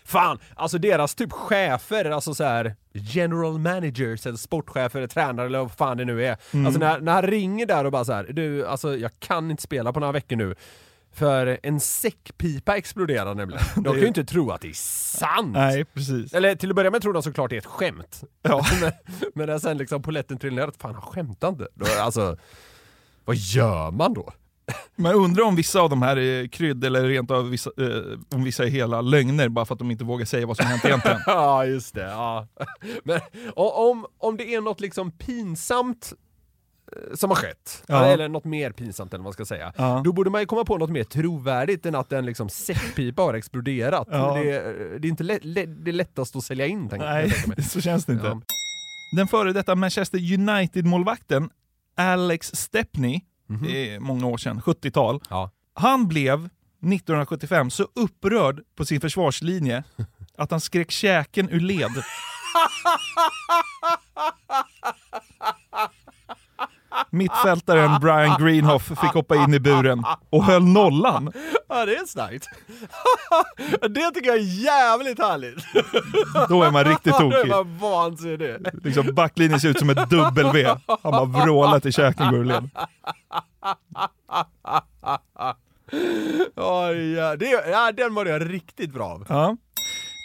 Fan, 0.04 0.38
alltså 0.54 0.78
deras 0.78 1.14
typ 1.14 1.32
chefer, 1.32 2.10
alltså 2.10 2.34
så 2.34 2.44
här 2.44 2.74
general 2.92 3.58
managers 3.58 4.26
eller 4.26 4.36
sportchefer 4.36 4.98
eller 4.98 5.08
tränare 5.08 5.46
eller 5.46 5.58
vad 5.58 5.72
fan 5.72 5.96
det 5.96 6.04
nu 6.04 6.24
är. 6.26 6.36
Mm. 6.52 6.66
Alltså 6.66 6.80
när, 6.80 7.00
när 7.00 7.12
han 7.12 7.22
ringer 7.22 7.66
där 7.66 7.84
och 7.84 7.92
bara 7.92 8.04
så 8.04 8.12
här, 8.12 8.24
du, 8.24 8.66
alltså 8.66 8.96
jag 8.96 9.10
kan 9.18 9.50
inte 9.50 9.62
spela 9.62 9.92
på 9.92 10.00
några 10.00 10.12
veckor 10.12 10.36
nu. 10.36 10.54
För 11.14 11.58
en 11.62 11.80
säckpipa 11.80 12.76
exploderar 12.76 13.34
nämligen. 13.34 13.64
De 13.74 13.84
kan 13.84 14.00
ju 14.00 14.06
inte 14.06 14.24
tro 14.24 14.50
att 14.50 14.60
det 14.60 14.68
är 14.68 14.72
sant. 14.72 15.52
Nej, 15.52 15.84
precis. 15.84 16.34
Eller 16.34 16.54
till 16.54 16.70
att 16.70 16.76
börja 16.76 16.90
med 16.90 17.02
tror 17.02 17.12
de 17.12 17.22
såklart 17.22 17.50
det 17.50 17.56
är 17.56 17.58
ett 17.58 17.66
skämt. 17.66 18.24
Ja. 18.42 18.66
men, 18.80 18.92
men 19.34 19.46
när 19.46 19.58
sen 19.58 19.78
liksom 19.78 20.02
poletten 20.02 20.38
trillar 20.38 20.66
ner, 20.66 20.72
fan 20.78 20.94
han 20.94 21.02
skämtar 21.02 21.48
inte. 21.48 21.68
Då, 21.74 21.86
alltså, 22.00 22.36
vad 23.24 23.36
gör 23.36 23.90
man 23.90 24.14
då? 24.14 24.32
Man 24.96 25.14
undrar 25.14 25.44
om 25.44 25.56
vissa 25.56 25.80
av 25.80 25.90
de 25.90 26.02
här 26.02 26.18
är 26.18 26.46
krydd 26.46 26.84
eller 26.84 27.04
rent 27.04 27.30
av 27.30 27.50
vissa, 27.50 27.70
eh, 27.78 28.18
om 28.34 28.44
vissa 28.44 28.64
är 28.64 28.68
hela 28.68 29.00
lögner 29.00 29.48
bara 29.48 29.64
för 29.64 29.74
att 29.74 29.78
de 29.78 29.90
inte 29.90 30.04
vågar 30.04 30.24
säga 30.24 30.46
vad 30.46 30.56
som 30.56 30.66
hänt 30.66 30.84
egentligen. 30.84 31.18
ja, 31.26 31.66
just 31.66 31.94
det. 31.94 32.02
Ja. 32.02 32.48
Men 33.04 33.20
om, 33.54 34.06
om 34.18 34.36
det 34.36 34.54
är 34.54 34.60
något 34.60 34.80
liksom 34.80 35.10
pinsamt 35.10 36.12
som 37.14 37.30
har 37.30 37.36
skett, 37.36 37.82
Ja. 37.88 38.04
eller 38.04 38.28
något 38.28 38.44
mer 38.44 38.70
pinsamt 38.70 39.12
eller 39.14 39.18
vad 39.18 39.24
man 39.24 39.32
ska 39.32 39.44
säga, 39.44 39.72
Ja. 39.76 40.02
då 40.04 40.12
borde 40.12 40.30
man 40.30 40.40
ju 40.40 40.46
komma 40.46 40.64
på 40.64 40.78
något 40.78 40.90
mer 40.90 41.04
trovärdigt 41.04 41.86
än 41.86 41.94
att 41.94 42.12
en 42.12 42.26
liksom 42.26 42.48
säckpipa 42.48 43.22
har 43.22 43.34
exploderat. 43.34 44.08
Ja. 44.10 44.34
Det, 44.34 44.50
är, 44.52 44.98
det 44.98 45.08
är 45.08 45.10
inte 45.10 45.24
lätt, 45.24 45.42
det 45.84 45.90
är 45.90 45.92
lättast 45.92 46.36
att 46.36 46.44
sälja 46.44 46.66
in, 46.66 46.88
tänker 46.88 47.06
Nej, 47.06 47.32
jag 47.56 47.64
så 47.70 47.80
känns 47.80 48.04
det 48.04 48.12
inte. 48.12 48.40
Den 49.16 49.28
före 49.28 49.52
detta 49.52 49.74
Manchester 49.74 50.18
United-målvakten 50.34 51.50
Alex 51.96 52.50
Stepney, 52.54 53.20
Mhm. 53.48 53.62
det 53.66 53.94
är 53.94 54.00
många 54.00 54.26
år 54.26 54.36
sedan, 54.38 54.60
70-tal. 54.62 55.20
Ja. 55.30 55.50
Han 55.74 56.08
blev 56.08 56.38
1975 56.38 57.70
så 57.70 57.88
upprörd 57.94 58.60
på 58.76 58.84
sin 58.84 59.00
försvarslinje 59.00 59.84
att 60.38 60.50
han 60.50 60.60
skrek 60.60 60.90
käken 60.90 61.50
ur 61.50 61.60
led. 61.60 61.90
Mittfältaren 67.10 68.00
Brian 68.00 68.36
Greenhoff 68.40 68.86
fick 68.86 69.12
hoppa 69.14 69.36
in 69.36 69.54
i 69.54 69.60
buren 69.60 70.04
och 70.30 70.44
höll 70.44 70.64
nollan. 70.64 71.32
Ja, 71.68 71.86
det 71.86 71.96
är 71.96 72.06
starkt. 72.06 72.48
det 73.80 74.10
tycker 74.10 74.30
jag 74.30 74.36
är 74.36 74.64
jävligt 74.64 75.18
härligt. 75.18 75.64
Då 76.48 76.62
är 76.62 76.70
man 76.70 76.84
riktigt 76.84 77.12
Då 77.18 77.30
är 77.30 77.30
tokig. 77.30 77.50
man 77.50 77.78
vansinnig. 77.78 78.56
Liksom 78.84 79.14
backlinjen 79.14 79.60
ser 79.60 79.68
ut 79.68 79.78
som 79.78 79.90
ett 79.90 80.10
W. 80.10 80.76
Han 81.02 81.12
bara 81.12 81.24
vrålar 81.44 81.80
till 81.80 81.92
käken 81.92 82.30
går. 82.30 82.70
Oj, 86.56 87.12
ja, 87.70 87.92
den 87.92 88.12
mådde 88.12 88.30
jag 88.30 88.52
riktigt 88.52 88.92
bra 88.92 89.04
av. 89.04 89.26
Ja. 89.28 89.56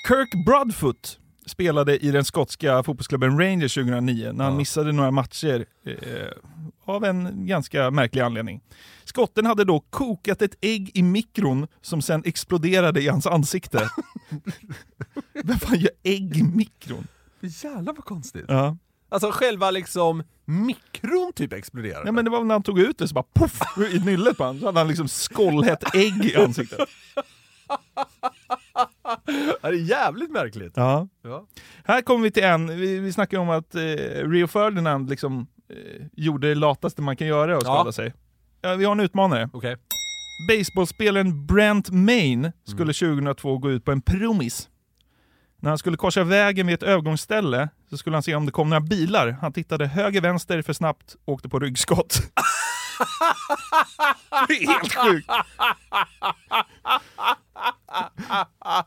Kirk 0.08 0.46
Broadfoot 0.46 1.18
spelade 1.50 1.98
i 1.98 2.12
den 2.12 2.26
skotska 2.26 2.84
fotbollsklubben 2.84 3.40
Rangers 3.40 3.74
2009 3.74 4.32
när 4.34 4.46
han 4.46 4.58
missade 4.58 4.92
några 4.92 5.12
matcher 5.12 5.66
eh, 5.86 5.96
av 6.86 7.06
en 7.06 7.48
ganska 7.48 7.92
märklig 7.92 8.22
anledning. 8.22 8.62
Skotten 9.04 9.46
hade 9.46 9.64
då 9.64 9.80
kokat 9.80 10.42
ett 10.42 10.56
ägg 10.62 10.92
i 10.94 11.04
mikron 11.04 11.68
som 11.82 12.02
sen 12.02 12.24
exploderade 12.26 13.02
i 13.02 13.08
hans 13.08 13.28
ansikte. 13.28 13.90
Vem 15.44 15.60
fan 15.60 15.80
gör 15.80 15.92
ägg 16.04 16.38
i 16.38 16.44
mikron? 16.44 17.08
Jävlar 17.42 17.94
vad 17.94 18.06
konstigt. 18.06 18.46
Ja. 18.48 18.78
Alltså 19.10 19.32
själva 19.32 19.72
liksom 19.72 20.24
mikron 20.46 21.34
typ 21.36 21.54
exploderade. 21.54 22.06
ja 22.06 22.12
men 22.12 22.26
det 22.26 22.32
var 22.32 22.44
när 22.44 22.56
han 22.56 22.64
tog 22.64 22.80
ut 22.80 22.98
det 22.98 23.08
så 23.08 23.14
bara 23.14 23.26
poff 23.34 23.60
i 23.94 24.00
nyllet 24.00 24.38
på 24.38 24.44
honom 24.44 24.60
så 24.60 24.66
hade 24.66 24.80
han 24.80 24.88
liksom 24.88 25.08
skållhett 25.08 25.96
ägg 25.96 26.26
i 26.26 26.36
ansiktet. 26.36 26.80
Det 29.62 29.68
är 29.68 29.74
jävligt 29.74 30.32
märkligt. 30.32 30.74
Ja. 30.76 31.08
Ja. 31.24 31.46
Här 31.86 32.02
kommer 32.02 32.24
vi 32.24 32.32
till 32.32 32.44
en, 32.44 32.80
vi, 32.80 33.00
vi 33.00 33.14
snackade 33.14 33.42
om 33.42 33.50
att 33.50 33.76
eh, 33.76 33.82
Rio 34.30 34.48
Ferdinand 34.48 35.10
liksom 35.10 35.48
eh, 35.70 36.06
gjorde 36.14 36.50
det 36.50 36.56
lataste 36.56 37.02
man 37.02 37.16
kan 37.18 37.28
göra 37.28 37.56
och 37.58 37.64
skada 37.64 37.84
Ja. 37.88 37.92
sig. 37.92 38.14
Ja, 38.62 38.76
vi 38.76 38.86
har 38.86 38.92
en 38.92 39.00
utmanare. 39.00 39.50
Okej. 39.54 39.78
Baseballspelaren 40.50 41.46
Brent 41.46 41.90
Main 41.90 42.52
skulle 42.64 42.94
2002 42.94 43.58
gå 43.58 43.72
ut 43.72 43.86
på 43.86 43.92
en 43.92 44.02
promis. 44.02 44.70
När 45.62 45.70
han 45.70 45.78
skulle 45.78 45.98
korsa 45.98 46.24
vägen 46.24 46.68
vid 46.68 46.74
ett 46.74 46.84
övergångsställe 46.84 47.70
så 47.90 47.98
skulle 47.98 48.16
han 48.16 48.24
se 48.24 48.36
om 48.36 48.46
det 48.46 48.52
kom 48.52 48.70
några 48.70 48.82
bilar. 48.82 49.38
Han 49.42 49.54
tittade 49.54 49.86
höger, 49.88 50.22
vänster 50.22 50.62
för 50.62 50.74
snabbt 50.74 51.16
och 51.26 51.34
åkte 51.34 51.50
på 51.50 51.60
ryggskott. 51.60 52.22
det 54.48 54.54
är 54.54 54.68
helt 54.68 54.96
sjukt. 54.96 55.30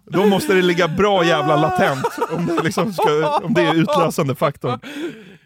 Då 0.05 0.27
måste 0.27 0.55
det 0.55 0.63
ligga 0.63 0.89
bra 0.89 1.25
jävla 1.25 1.57
latent 1.57 2.07
om 2.31 2.47
det, 2.47 2.63
liksom 2.63 2.93
ska, 2.93 3.39
om 3.39 3.55
det 3.55 3.63
är 3.63 3.75
utlösande 3.75 4.35
faktorn. 4.35 4.81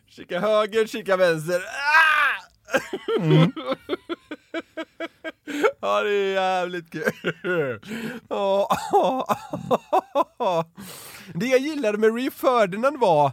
Kika 0.09 0.41
höger, 0.41 0.87
kika 0.87 1.17
vänster. 1.17 1.63
Mm. 3.21 3.53
ja, 5.81 6.03
det 6.03 6.11
är 6.11 6.35
jävligt 6.35 6.93
kul. 6.93 7.81
Det 11.35 11.47
jag 11.47 11.61
gillade 11.61 11.99
med 11.99 12.15
Rio 12.15 12.31
Ferdinand 12.31 13.01
var 13.01 13.33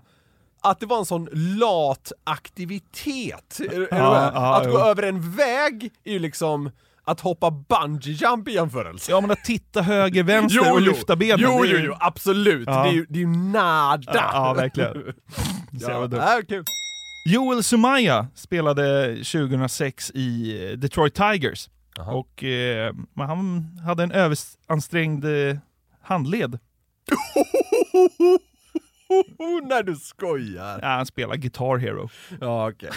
att 0.62 0.80
det 0.80 0.86
var 0.86 0.98
en 0.98 1.06
sån 1.06 1.30
lat 1.32 2.12
aktivitet. 2.24 3.60
Att 4.32 4.66
gå 4.66 4.72
jo. 4.72 4.80
över 4.80 5.04
en 5.04 5.32
väg 5.32 5.92
är 6.04 6.12
ju 6.12 6.20
liksom 6.20 6.72
att 7.06 7.20
hoppa 7.20 7.52
bungee 7.52 8.14
jump 8.14 8.48
i 8.48 8.52
jämförelse. 8.54 9.12
Ja 9.12 9.22
men 9.22 9.32
att 9.32 9.44
titta 9.44 9.82
höger, 9.82 10.24
vänster 10.24 10.72
och 10.74 10.82
lyfta 10.82 11.16
benen. 11.16 11.40
Jo, 11.40 11.64
det 11.64 11.70
är 11.70 11.80
jo, 11.80 11.86
jo, 11.86 11.96
absolut. 12.00 12.68
Ja. 12.68 12.84
Det 12.84 12.90
är 12.90 12.94
ju 12.94 13.06
det 13.10 13.20
är 13.20 13.22
ju 13.22 13.28
nada. 13.28 14.04
Ja, 14.14 14.30
ja, 14.34 14.54
verkligen. 14.54 14.94
Ja, 15.72 16.08
dumt. 16.08 16.22
ja, 16.22 16.42
kul. 16.48 16.64
Joel 17.30 17.64
Sumaya 17.64 18.28
spelade 18.36 19.16
2006 19.16 20.12
i 20.12 20.58
eh, 20.72 20.78
Detroit 20.78 21.16
Tigers. 21.16 21.70
Och 22.08 22.44
eh, 22.44 22.94
han 23.18 23.64
hade 23.86 24.04
en 24.04 24.12
överansträngd 24.12 25.26
eh, 25.26 25.58
handled. 26.02 26.60
När 29.68 29.84
du 29.84 29.96
skojar. 29.96 30.80
Ja, 30.82 30.88
han 30.88 31.06
spelar 31.06 31.36
Guitar 31.36 31.78
Hero. 31.78 32.10
Ja, 32.42 32.70
okej. 32.70 32.90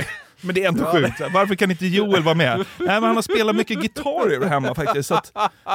Men 0.46 0.54
det 0.54 0.64
är 0.64 0.68
ändå 0.68 0.84
sjukt. 0.84 1.20
Varför 1.32 1.54
kan 1.54 1.70
inte 1.70 1.86
Joel 1.86 2.22
vara 2.22 2.34
med? 2.34 2.56
Nej, 2.58 2.66
men 2.78 3.02
han 3.02 3.14
har 3.14 3.22
spelat 3.22 3.56
mycket 3.56 3.78
Guitar 3.78 4.30
Hero 4.30 4.44
hemma 4.44 4.74
faktiskt. 4.74 5.08
Så 5.08 5.20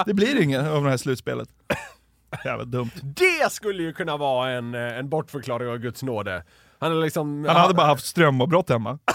det 0.05 0.13
blir 0.13 0.41
inget 0.41 0.67
av 0.67 0.83
det 0.83 0.89
här 0.89 0.97
slutspelet. 0.97 1.49
Jävla 2.45 2.65
dumt. 2.65 2.91
Det 3.01 3.51
skulle 3.51 3.83
ju 3.83 3.93
kunna 3.93 4.17
vara 4.17 4.49
en, 4.49 4.75
eh, 4.75 4.97
en 4.97 5.09
bortförklaring 5.09 5.69
av 5.69 5.77
Guds 5.77 6.03
nåde. 6.03 6.43
Han 6.79 6.91
är 6.91 6.95
liksom... 6.95 7.45
Han 7.45 7.55
hade 7.55 7.73
bara 7.73 7.87
haft 7.87 8.05
strömavbrott 8.05 8.69
hemma. 8.69 8.99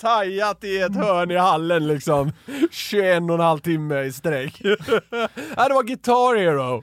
tajat 0.00 0.64
i 0.64 0.78
ett 0.78 0.94
hörn 0.94 1.30
i 1.30 1.36
hallen 1.36 1.86
liksom. 1.86 2.32
21 2.70 3.22
och 3.22 3.34
en 3.34 3.40
halv 3.40 3.58
timme 3.58 4.02
i 4.02 4.12
sträck. 4.12 4.58
det 4.62 5.74
var 5.74 5.82
Guitar 5.82 6.36
Hero. 6.36 6.82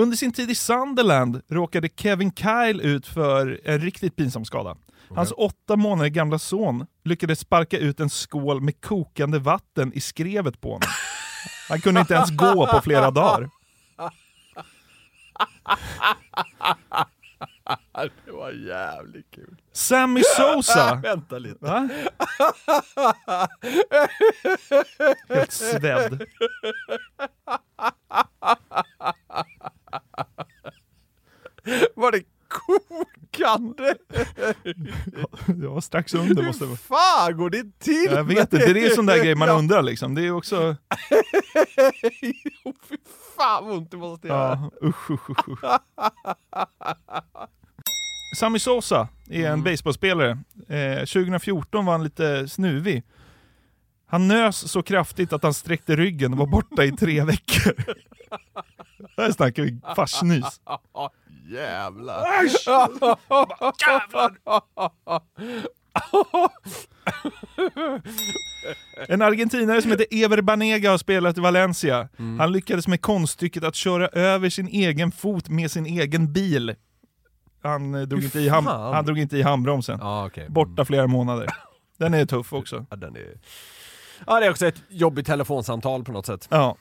Under 0.00 0.16
sin 0.16 0.32
tid 0.32 0.50
i 0.50 0.54
Sunderland 0.54 1.42
råkade 1.48 1.88
Kevin 1.96 2.32
Kyle 2.32 2.80
ut 2.80 3.06
för 3.06 3.60
en 3.64 3.78
riktigt 3.80 4.16
pinsam 4.16 4.44
skada. 4.44 4.76
Hans 5.14 5.32
åtta 5.36 5.76
månader 5.76 6.08
gamla 6.08 6.38
son 6.38 6.86
lyckades 7.04 7.40
sparka 7.40 7.78
ut 7.78 8.00
en 8.00 8.10
skål 8.10 8.60
med 8.60 8.80
kokande 8.80 9.38
vatten 9.38 9.92
i 9.92 10.00
skrevet 10.00 10.60
på 10.60 10.68
honom. 10.68 10.88
Han 11.68 11.80
kunde 11.80 12.00
inte 12.00 12.14
ens 12.14 12.30
gå 12.30 12.66
på 12.66 12.80
flera 12.80 13.10
dagar. 13.10 13.50
det 18.24 18.32
var 18.32 18.50
jävligt 18.50 19.30
kul. 19.30 19.56
Sammy 19.72 20.22
Sosa. 20.36 20.94
Vänta 21.02 21.38
lite. 21.38 21.64
Va? 21.64 21.88
Helt 25.28 25.52
svedd. 25.52 26.26
Var 31.94 32.12
det 32.12 32.22
kokande? 32.48 33.94
Det 35.46 35.68
var 35.68 35.80
strax 35.80 36.14
under 36.14 36.42
måste 36.42 36.64
det 36.64 36.68
Hur 36.68 36.78
vara. 36.88 37.00
fan 37.26 37.36
går 37.36 37.50
det 37.50 37.78
till? 37.78 38.08
Jag 38.10 38.24
vet 38.24 38.52
inte, 38.52 38.72
det 38.72 38.86
är 38.86 38.90
sån 38.90 39.06
där 39.06 39.24
grej 39.24 39.34
man 39.34 39.48
undrar 39.48 39.82
liksom. 39.82 40.14
Det 40.14 40.26
är 40.26 40.30
också... 40.30 40.76
Jo, 42.64 42.74
Fy 42.88 42.96
fan 43.36 43.64
vad 43.66 43.76
ont 43.76 43.90
det 43.90 43.96
måste 43.96 44.28
göra. 44.28 44.70
Ja, 44.80 44.88
usch, 44.88 45.10
usch, 45.10 45.30
usch, 45.30 45.48
usch. 45.48 45.60
Sammy 48.36 48.58
Sosa 48.58 49.08
är 49.30 49.50
en 49.50 49.62
baseballspelare. 49.62 50.30
Eh, 50.68 50.98
2014 50.98 51.84
var 51.84 51.92
han 51.92 52.04
lite 52.04 52.48
snuvig. 52.48 53.02
Han 54.10 54.28
nös 54.28 54.70
så 54.72 54.82
kraftigt 54.82 55.32
att 55.32 55.42
han 55.42 55.54
sträckte 55.54 55.96
ryggen 55.96 56.32
och 56.32 56.38
var 56.38 56.46
borta 56.46 56.84
i 56.84 56.92
tre 56.92 57.24
veckor. 57.24 57.72
Där 59.16 59.32
snackar 59.32 59.62
vi 59.62 59.80
farsnys. 59.96 60.60
Jävlar. 61.50 62.24
En 69.08 69.22
argentinare 69.22 69.82
som 69.82 69.90
heter 69.90 70.06
Ever 70.10 70.42
Banega 70.42 70.90
har 70.90 70.98
spelat 70.98 71.38
i 71.38 71.40
Valencia. 71.40 72.08
Han 72.38 72.52
lyckades 72.52 72.88
med 72.88 73.00
konststycket 73.00 73.64
att 73.64 73.74
köra 73.74 74.08
över 74.08 74.50
sin 74.50 74.68
egen 74.68 75.12
fot 75.12 75.48
med 75.48 75.70
sin 75.70 75.86
egen 75.86 76.32
bil. 76.32 76.74
Han, 77.62 77.94
eh, 77.94 78.00
drog, 78.02 78.20
Hur 78.20 78.24
inte 78.26 78.38
i, 78.40 78.48
ham- 78.48 78.64
fan? 78.64 78.94
han 78.94 79.04
drog 79.04 79.18
inte 79.18 79.36
i 79.38 79.42
handbromsen. 79.42 79.98
Ja, 80.02 80.26
okej. 80.26 80.46
Borta 80.48 80.84
flera 80.84 81.06
månader. 81.06 81.48
Den 81.98 82.14
är 82.14 82.26
tuff 82.26 82.52
också. 82.52 82.86
Ja, 82.90 82.96
den 82.96 83.16
är... 83.16 83.34
ja, 84.26 84.40
det 84.40 84.46
är 84.46 84.50
också 84.50 84.66
ett 84.66 84.82
jobbigt 84.88 85.26
telefonsamtal 85.26 86.04
på 86.04 86.12
något 86.12 86.26
sätt. 86.26 86.46
Ja. 86.50 86.76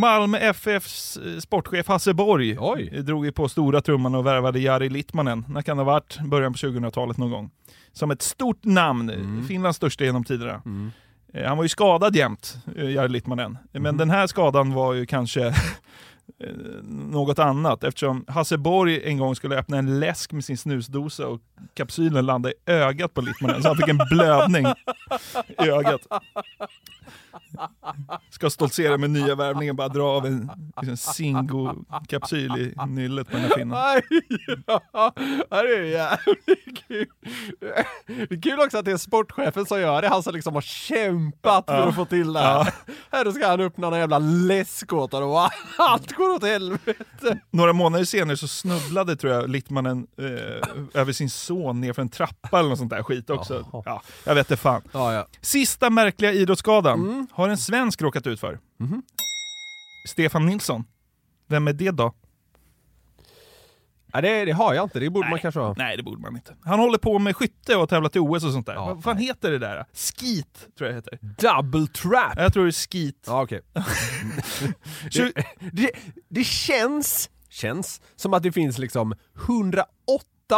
Malmö 0.00 0.38
FFs 0.38 1.16
eh, 1.16 1.38
sportchef 1.38 1.88
Hasse 1.88 2.14
Borg 2.14 2.56
Oj. 2.60 2.90
eh, 2.92 3.02
drog 3.04 3.24
ju 3.26 3.32
på 3.32 3.48
stora 3.48 3.80
trumman 3.80 4.14
och 4.14 4.26
värvade 4.26 4.60
Jari 4.60 4.88
Litmanen. 4.88 5.44
När 5.48 5.62
kan 5.62 5.76
det 5.76 5.82
ha 5.82 5.92
varit? 5.92 6.18
Början 6.20 6.52
på 6.52 6.56
2000-talet 6.58 7.16
någon 7.16 7.30
gång. 7.30 7.50
Som 7.92 8.10
ett 8.10 8.22
stort 8.22 8.64
namn, 8.64 9.10
mm. 9.10 9.46
Finlands 9.48 9.76
största 9.76 10.04
genom 10.04 10.24
tiderna. 10.24 10.62
Eh, 11.34 11.48
Han 11.48 11.56
var 11.56 11.64
ju 11.64 11.68
skadad 11.68 12.16
jämt, 12.16 12.56
eh, 12.76 12.90
Jari 12.90 13.08
Litmanen. 13.08 13.58
Men 13.72 13.96
den 13.96 14.10
här 14.10 14.26
skadan 14.26 14.72
var 14.72 14.92
ju 14.94 15.06
kanske 15.06 15.46
eh, 15.46 15.54
något 16.84 17.38
annat 17.38 17.84
eftersom 17.84 18.24
Hasse 18.28 18.58
Borg 18.58 19.00
en 19.04 19.18
gång 19.18 19.36
skulle 19.36 19.58
öppna 19.58 19.78
en 19.78 20.00
läsk 20.00 20.32
med 20.32 20.44
sin 20.44 20.58
snusdosa 20.58 21.26
och 21.26 21.40
kapsylen 21.74 22.26
landade 22.26 22.54
i 22.54 22.70
ögat 22.70 23.14
på 23.14 23.20
Litmanen 23.20 23.62
så 23.62 23.68
han 23.68 23.76
fick 23.76 23.88
en 23.88 24.00
blödning 24.10 24.66
i 25.64 25.68
ögat. 25.68 26.00
Ska 28.30 28.50
stoltsera 28.50 28.98
med 28.98 29.10
nya 29.10 29.34
värvningen, 29.34 29.76
bara 29.76 29.88
dra 29.88 30.02
av 30.02 30.26
en 30.26 30.50
liksom, 30.82 30.96
Zingo-kapsyl 30.96 32.56
i 32.58 32.74
nyllet 32.86 33.26
på 33.26 33.36
den 33.36 33.44
här 33.44 33.54
finnen. 33.54 33.78
Ja, 34.66 35.12
det 35.50 35.76
är 35.76 35.82
jävligt 35.82 36.86
kul. 36.88 37.06
Det 38.06 38.34
är 38.34 38.42
kul 38.42 38.60
också 38.60 38.78
att 38.78 38.84
det 38.84 38.92
är 38.92 38.96
sportchefen 38.96 39.66
som 39.66 39.80
gör 39.80 40.02
det, 40.02 40.08
han 40.08 40.22
som 40.22 40.34
liksom 40.34 40.54
har 40.54 40.60
kämpat 40.60 41.66
för 41.66 41.88
att 41.88 41.94
få 41.94 42.04
till 42.04 42.32
det 42.32 42.40
här. 42.40 42.74
Här 43.12 43.30
ska 43.30 43.48
han 43.48 43.60
öppna 43.60 43.90
någon 43.90 43.98
jävla 43.98 44.18
läsk 44.18 44.92
åt 44.92 45.12
honom 45.12 45.30
och 45.30 45.48
allt 45.78 46.12
går 46.12 46.25
åt 46.34 46.42
helvete. 46.44 47.40
Några 47.50 47.72
månader 47.72 48.04
senare 48.04 48.36
så 48.36 48.48
snubblade 48.48 49.16
tror 49.16 49.32
jag 49.32 49.50
Littmanen 49.50 50.06
eh, 50.18 51.00
över 51.00 51.12
sin 51.12 51.30
son 51.30 51.80
ner 51.80 51.92
för 51.92 52.02
en 52.02 52.08
trappa 52.08 52.58
eller 52.58 52.68
något 52.68 52.78
sånt 52.78 52.90
där 52.90 53.02
skit 53.02 53.30
också. 53.30 53.82
Ja, 53.84 54.02
jag 54.24 54.34
vet 54.34 54.50
inte 54.50 54.62
fan. 54.62 54.82
Ja, 54.92 55.14
ja. 55.14 55.26
Sista 55.40 55.90
märkliga 55.90 56.32
idrottsskadan 56.32 57.26
har 57.32 57.48
en 57.48 57.58
svensk 57.58 58.02
råkat 58.02 58.26
ut 58.26 58.40
för. 58.40 58.58
Stefan 60.08 60.46
Nilsson. 60.46 60.84
Vem 61.48 61.68
är 61.68 61.72
det 61.72 61.90
då? 61.90 62.14
Ja, 64.16 64.20
det, 64.20 64.44
det 64.44 64.52
har 64.52 64.74
jag 64.74 64.84
inte, 64.84 65.00
det 65.00 65.10
borde 65.10 65.30
man 65.30 65.38
kanske 65.38 65.60
ha. 65.60 65.74
Nej, 65.78 65.96
det 65.96 66.02
borde 66.02 66.20
man 66.22 66.34
inte. 66.34 66.56
Han 66.64 66.78
håller 66.78 66.98
på 66.98 67.18
med 67.18 67.36
skytte 67.36 67.74
och 67.74 67.80
har 67.80 67.86
tävlat 67.86 68.16
i 68.16 68.18
OS 68.18 68.44
och 68.44 68.52
sånt 68.52 68.66
där. 68.66 68.74
Ja, 68.74 68.86
Vad 68.94 69.02
fan 69.04 69.18
heter 69.18 69.50
det 69.50 69.58
där? 69.58 69.84
Skeet, 69.92 70.68
tror 70.78 70.90
jag 70.90 70.90
det 70.90 70.94
heter. 70.94 71.18
Double 71.20 71.86
trap! 71.86 72.32
Jag 72.36 72.52
tror 72.52 72.64
det 72.64 72.70
är 72.70 72.72
skeet. 72.90 73.14
Ja, 73.26 73.42
okej. 73.42 73.60
Tju- 75.10 75.32
det, 75.60 75.72
det, 75.72 75.90
det 76.28 76.44
känns, 76.44 77.30
känns 77.50 78.00
som 78.16 78.34
att 78.34 78.42
det 78.42 78.52
finns 78.52 78.78
liksom 78.78 79.14
108 79.46 79.86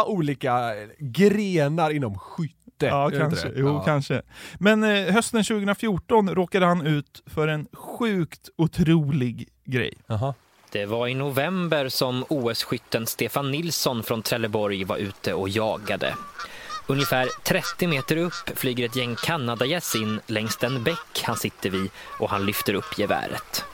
olika 0.05 0.71
grenar 0.99 1.89
inom 1.89 2.19
skytte. 2.19 2.55
Ja, 2.85 3.11
kanske. 3.17 3.51
Jo, 3.55 3.67
ja. 3.67 3.83
kanske. 3.83 4.21
Men 4.59 4.83
eh, 4.83 5.13
hösten 5.13 5.43
2014 5.43 6.29
råkade 6.29 6.65
han 6.65 6.85
ut 6.85 7.23
för 7.25 7.47
en 7.47 7.67
sjukt 7.73 8.49
otrolig 8.57 9.47
grej. 9.65 9.93
Jaha. 10.07 10.33
Det 10.71 10.85
var 10.85 11.07
i 11.07 11.13
november 11.13 11.89
som 11.89 12.25
OS-skytten 12.29 13.05
Stefan 13.05 13.51
Nilsson 13.51 14.03
från 14.03 14.21
Trelleborg 14.21 14.83
var 14.83 14.97
ute 14.97 15.33
och 15.33 15.49
jagade. 15.49 16.13
Ungefär 16.87 17.27
30 17.43 17.87
meter 17.87 18.17
upp 18.17 18.57
flyger 18.59 18.85
ett 18.85 18.95
gäng 18.95 19.15
kanadagäss 19.15 19.95
in 19.95 20.21
längs 20.27 20.57
den 20.57 20.83
bäck 20.83 21.23
han 21.25 21.35
sitter 21.35 21.69
vid 21.69 21.89
och 22.19 22.29
han 22.29 22.45
lyfter 22.45 22.73
upp 22.73 22.97
geväret. 22.97 23.65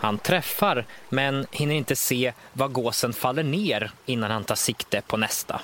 Han 0.00 0.18
träffar, 0.18 0.84
men 1.08 1.46
hinner 1.50 1.74
inte 1.74 1.96
se 1.96 2.32
var 2.52 2.68
gåsen 2.68 3.12
faller 3.12 3.42
ner 3.44 3.90
innan 4.06 4.30
han 4.30 4.44
tar 4.44 4.54
sikte 4.54 5.02
på 5.06 5.16
nästa. 5.16 5.60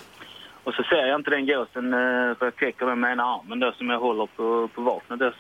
Och 0.65 0.75
så 0.75 0.83
ser 0.83 1.07
jag 1.07 1.21
inte 1.21 1.31
den 1.31 1.47
gåsen 1.47 1.93
eh, 1.93 2.35
för 2.39 2.47
jag 2.47 2.57
täcker 2.57 2.87
den 2.87 3.01
med 3.01 3.13
ena 3.13 3.25
armen 3.25 3.61
då 3.61 3.73
som 3.73 3.91
jag 3.91 4.01
håller 4.01 4.27
på, 4.27 4.69
på 4.75 4.83
vapnet. 4.83 5.19
Då. 5.19 5.33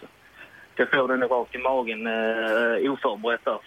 Jag 0.76 0.90
får 0.90 1.08
den 1.08 1.28
rakt 1.28 1.54
i 1.54 1.58
magen 1.58 2.06
eh, 2.06 2.92
oförberett 2.92 3.44
där. 3.44 3.58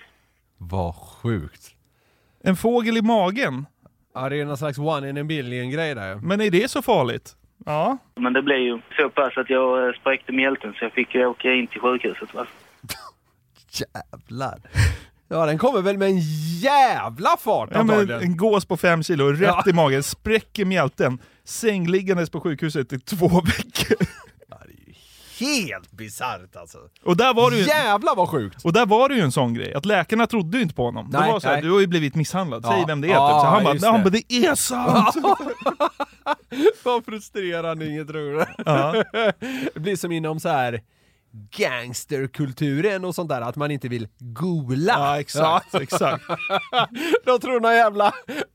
Vad 0.64 0.96
sjukt. 0.96 1.76
En 2.44 2.56
fågel 2.56 2.98
i 2.98 3.02
magen? 3.02 3.66
Ja, 4.14 4.30
det 4.30 4.42
är 4.42 4.46
någon 4.46 4.58
slags 4.58 4.78
one 4.78 5.10
in 5.10 5.18
a 5.18 5.24
billion 5.24 5.70
grej 5.70 5.96
där. 5.96 6.16
Men 6.16 6.42
är 6.42 6.52
det 6.52 6.72
så 6.72 6.82
farligt? 6.82 7.36
Ja. 7.66 7.98
Men 8.16 8.34
det 8.34 8.42
blev 8.42 8.58
ju 8.58 8.82
så 8.98 9.10
pass 9.10 9.38
att 9.38 9.50
jag 9.50 9.88
eh, 9.88 9.94
spräckte 9.94 10.32
mjälten 10.32 10.74
så 10.80 10.86
jag 10.86 10.92
fick 10.94 11.16
ju 11.16 11.26
åka 11.26 11.54
in 11.54 11.68
till 11.68 11.82
sjukhuset. 11.82 12.34
Va? 12.34 12.48
Jävlar. 13.72 14.60
Ja, 15.28 15.46
den 15.46 15.58
kommer 15.58 15.82
väl 15.82 15.98
med 15.98 16.08
en 16.08 16.20
jävla 16.62 17.38
fart 17.40 17.70
Ja, 17.74 17.84
men 17.84 18.12
en 18.12 18.38
gås 18.38 18.66
på 18.66 18.78
fem 18.78 19.04
kilo, 19.04 19.26
rätt 19.32 19.42
Ja. 19.42 19.64
i 19.68 19.74
magen, 19.74 20.04
spräcker 20.04 20.66
mjälten, 20.66 21.20
sängliggandes 21.44 22.30
på 22.30 22.40
sjukhuset 22.42 22.94
i 22.94 23.00
två 23.00 23.28
veckor. 23.28 24.08
Helt 25.42 25.92
bisarrt 25.92 26.56
alltså. 26.56 26.78
Och 27.04 27.18
där 27.18 27.34
var 27.34 27.52
det 27.52 27.58
ju... 27.58 27.64
Jävlar 27.64 28.16
vad 28.16 28.30
sjukt! 28.30 28.66
Och 28.66 28.74
där 28.74 28.86
var 28.86 29.10
det 29.10 29.16
ju 29.16 29.22
en 29.22 29.32
sån 29.32 29.54
grej, 29.54 29.74
att 29.74 29.86
läkarna 29.86 30.28
trodde 30.28 30.58
ju 30.58 30.64
inte 30.64 30.76
på 30.76 30.86
honom. 30.86 31.10
Nej, 31.12 31.22
det 31.28 31.32
var 31.34 31.40
så 31.40 31.48
här, 31.48 31.62
du 31.62 31.72
har 31.72 31.80
ju 31.80 31.88
blivit 31.88 32.16
misshandlad, 32.16 32.66
säg 32.66 32.80
Ja. 32.80 32.86
vem 32.88 33.02
det 33.02 33.08
är. 33.08 33.12
Ja, 33.12 33.28
typ. 33.30 33.42
så 33.42 33.48
han 33.48 33.64
bara, 33.64 33.74
"Nej, 33.74 33.90
han 33.92 34.04
det." 34.04 34.12
bara, 34.12 34.22
det 34.30 34.48
är 34.48 34.56
sant! 34.56 35.16
Vad 36.84 37.06
frustrerande 37.06 37.86
inget? 37.88 38.08
Ja. 38.66 39.04
Det 39.74 39.80
blir 39.80 39.96
som 39.96 40.12
inom 40.12 40.40
så 40.40 40.50
här 40.50 40.82
gangsterkulturen 41.58 43.06
och 43.06 43.16
sånt 43.16 43.30
där, 43.30 43.42
att 43.42 43.56
man 43.56 43.72
inte 43.72 43.88
vill 43.88 44.08
gola. 44.20 44.94
Ja, 44.94 45.20
exakt, 45.20 45.76
exakt. 45.76 46.24
De 47.26 47.40
tror 47.40 47.60
någon 47.60 47.74
jävla 47.76 48.14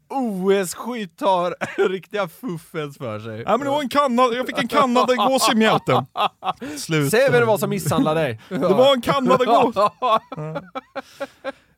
OS-skytt 0.09 1.21
har 1.21 1.55
riktiga 1.89 2.29
fuffens 2.29 2.99
för 2.99 3.21
sig. 3.21 3.43
Ja, 3.47 3.51
men 3.51 3.61
det 3.61 3.71
var 3.71 3.81
en 3.81 3.89
kanna, 3.89 4.23
jag 4.23 4.47
fick 4.47 4.59
en 4.59 4.69
kanadagås 4.69 5.53
i 5.53 5.57
mjälten. 5.57 6.07
Slut. 6.79 7.11
Se 7.11 7.31
vem 7.31 7.41
det 7.41 7.47
var 7.47 7.59
som 7.59 7.71
misshandlade 7.71 8.21
dig. 8.21 8.41
Det 8.49 8.59
var 8.59 8.93
en 8.93 9.01
kanadagås! 9.01 9.75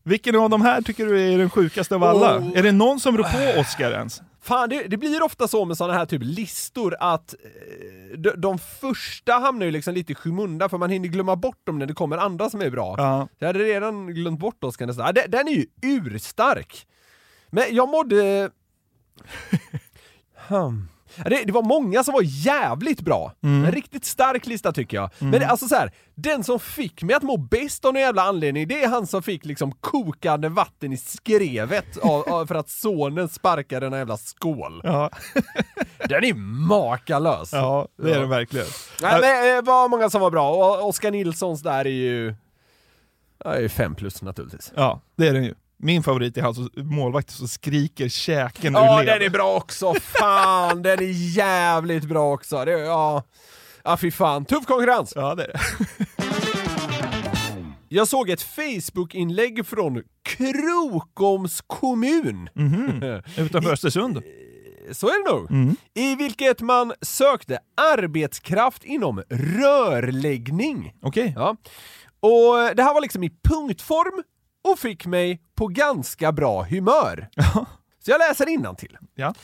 Vilken 0.09 0.36
av 0.36 0.50
de 0.50 0.62
här 0.62 0.82
tycker 0.82 1.06
du 1.06 1.32
är 1.32 1.38
den 1.38 1.50
sjukaste 1.50 1.94
av 1.94 2.04
alla? 2.04 2.38
Oh. 2.38 2.59
Är 2.59 2.62
det 2.62 2.72
någon 2.72 3.00
som 3.00 3.16
rår 3.18 3.54
på 3.54 3.61
Oscar 3.61 3.90
ens? 3.90 4.22
Fan, 4.40 4.68
det, 4.68 4.82
det 4.82 4.96
blir 4.96 5.22
ofta 5.22 5.48
så 5.48 5.64
med 5.64 5.76
såna 5.76 5.92
här 5.92 6.06
typ 6.06 6.22
listor 6.24 6.96
att 7.00 7.34
eh, 7.34 8.18
de, 8.18 8.30
de 8.36 8.59
första 8.59 9.32
hamnar 9.32 9.66
ju 9.66 9.72
liksom 9.72 9.94
lite 9.94 10.12
i 10.12 10.14
skymundan 10.14 10.70
för 10.70 10.78
man 10.78 10.90
hinner 10.90 11.09
glömma 11.09 11.36
bort 11.36 11.66
dem 11.66 11.78
när 11.78 11.86
det 11.86 11.94
kommer 11.94 12.16
andra 12.16 12.50
som 12.50 12.61
är 12.61 12.70
bra. 12.70 12.94
Ja. 12.98 13.28
Jag 13.38 13.46
hade 13.46 13.59
redan 13.59 14.14
glömt 14.14 14.40
bort 14.40 14.64
Oscar 14.64 14.86
nästan. 14.86 15.06
Ja, 15.06 15.12
den, 15.12 15.30
den 15.30 15.48
är 15.48 15.52
ju 15.52 15.66
urstark. 15.82 16.86
Men 17.50 17.64
jag 17.70 17.88
mådde... 17.88 18.50
hmm. 20.48 20.88
Det, 21.16 21.44
det 21.44 21.52
var 21.52 21.62
många 21.62 22.04
som 22.04 22.12
var 22.14 22.22
jävligt 22.24 23.00
bra. 23.00 23.32
En 23.42 23.72
riktigt 23.72 24.04
stark 24.04 24.46
lista 24.46 24.72
tycker 24.72 24.96
jag. 24.96 25.11
Men 25.18 25.30
det, 25.30 25.46
alltså 25.46 25.68
så 25.68 25.74
här, 25.74 25.92
den 26.14 26.44
som 26.44 26.61
fick 26.61 27.02
mig 27.02 27.16
att 27.16 27.22
må 27.22 27.36
bäst 27.36 27.84
av 27.84 27.92
någon 27.92 28.02
jävla 28.02 28.22
anledning, 28.22 28.68
det 28.68 28.84
är 28.84 28.88
han 28.88 29.06
som 29.06 29.22
fick 29.22 29.44
liksom 29.44 29.72
kokande 29.72 30.48
vatten 30.48 30.92
i 30.92 30.96
skrevet 30.96 31.96
av, 31.96 32.28
av, 32.28 32.46
för 32.46 32.54
att 32.54 32.70
sonen 32.70 33.28
sparkade 33.28 33.86
en 33.86 33.92
jävla 33.92 34.16
skål. 34.16 34.80
Ja, 34.84 35.11
Den 36.09 36.24
är 36.24 36.34
makalös! 36.68 37.52
ja 37.52 37.88
det 38.02 38.14
är 38.14 38.20
den 38.20 38.30
verkligen. 38.30 38.66
Nej, 39.02 39.20
men 39.20 39.56
det 39.56 39.62
var 39.62 39.88
många 39.88 40.11
som 40.11 40.20
var 40.20 40.30
bra, 40.30 40.50
och 40.50 40.88
Oskar 40.88 41.11
Nilssons 41.11 41.62
där 41.62 41.84
är 41.84 41.90
ju... 41.90 42.34
Ja, 43.44 43.54
är 43.54 43.61
ju 43.61 43.68
fem 43.68 43.94
plus 43.94 44.22
naturligtvis. 44.22 44.72
Ja, 44.76 45.00
det 45.16 45.28
är 45.28 45.32
den 45.32 45.44
ju. 45.44 45.54
Min 45.80 46.02
favorit 46.02 46.36
är 46.36 46.42
han 46.42 46.54
som 46.54 46.70
målvakten 46.76 47.34
som 47.34 47.48
skriker 47.48 48.08
käken 48.08 48.76
ur 48.76 48.80
Ja, 48.80 49.02
den 49.02 49.22
är 49.22 49.30
bra 49.30 49.56
också! 49.56 49.94
Fan, 49.94 50.82
den 50.82 50.98
är 50.98 51.36
jävligt 51.36 52.04
bra 52.04 52.32
också! 52.32 52.64
Det, 52.64 52.70
ja. 52.70 53.22
ja, 53.84 53.96
fy 53.96 54.10
fan. 54.10 54.44
Tuff 54.44 54.66
konkurrens! 54.66 55.12
Ja, 55.16 55.34
det 55.34 55.42
är 55.42 55.48
det. 55.48 55.60
Jag 57.88 58.08
såg 58.08 58.30
ett 58.30 58.42
Facebook-inlägg 58.42 59.66
från 59.66 60.02
Krokoms 60.22 61.60
kommun. 61.66 62.48
Utanför 63.36 63.72
Östersund. 63.72 64.22
Så 64.92 65.06
är 65.06 65.24
det 65.24 65.32
nog. 65.32 65.74
I 65.94 66.14
vilket 66.16 66.60
man 66.60 66.92
sökte 67.02 67.58
arbetskraft 67.76 68.84
inom 68.84 69.22
rörläggning. 69.30 70.94
Okej. 71.02 71.32
Ja. 71.36 71.56
Och 72.20 72.76
det 72.76 72.82
här 72.82 72.94
var 72.94 73.00
liksom 73.00 73.24
i 73.24 73.30
punktform 73.48 74.22
och 74.72 74.78
fick 74.78 75.06
mig 75.06 75.42
på 75.54 75.66
ganska 75.66 76.32
bra 76.32 76.62
humör. 76.62 77.28
Så 78.04 78.10
jag 78.10 78.18
läser 78.18 78.48
till. 78.76 78.98
Ja. 79.14 79.34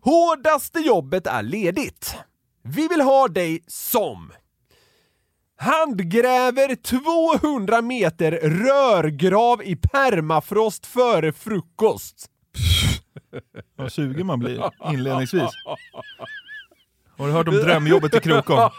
Hårdaste 0.00 0.78
jobbet 0.78 1.26
är 1.26 1.42
ledigt. 1.42 2.16
Vi 2.62 2.88
vill 2.88 3.00
ha 3.00 3.28
dig 3.28 3.64
som 3.66 4.32
Handgräver 5.60 6.74
200 6.74 7.82
meter 7.82 8.32
rörgrav 8.32 9.62
i 9.62 9.76
permafrost 9.76 10.86
före 10.86 11.32
frukost. 11.32 12.30
Vad 13.76 13.92
sugen 13.92 14.26
man 14.26 14.38
blir 14.38 14.70
inledningsvis. 14.92 15.50
Har 17.18 17.26
du 17.26 17.32
hört 17.32 17.48
om 17.48 17.54
drömjobbet 17.54 18.14
i 18.14 18.20
Krokom? 18.20 18.56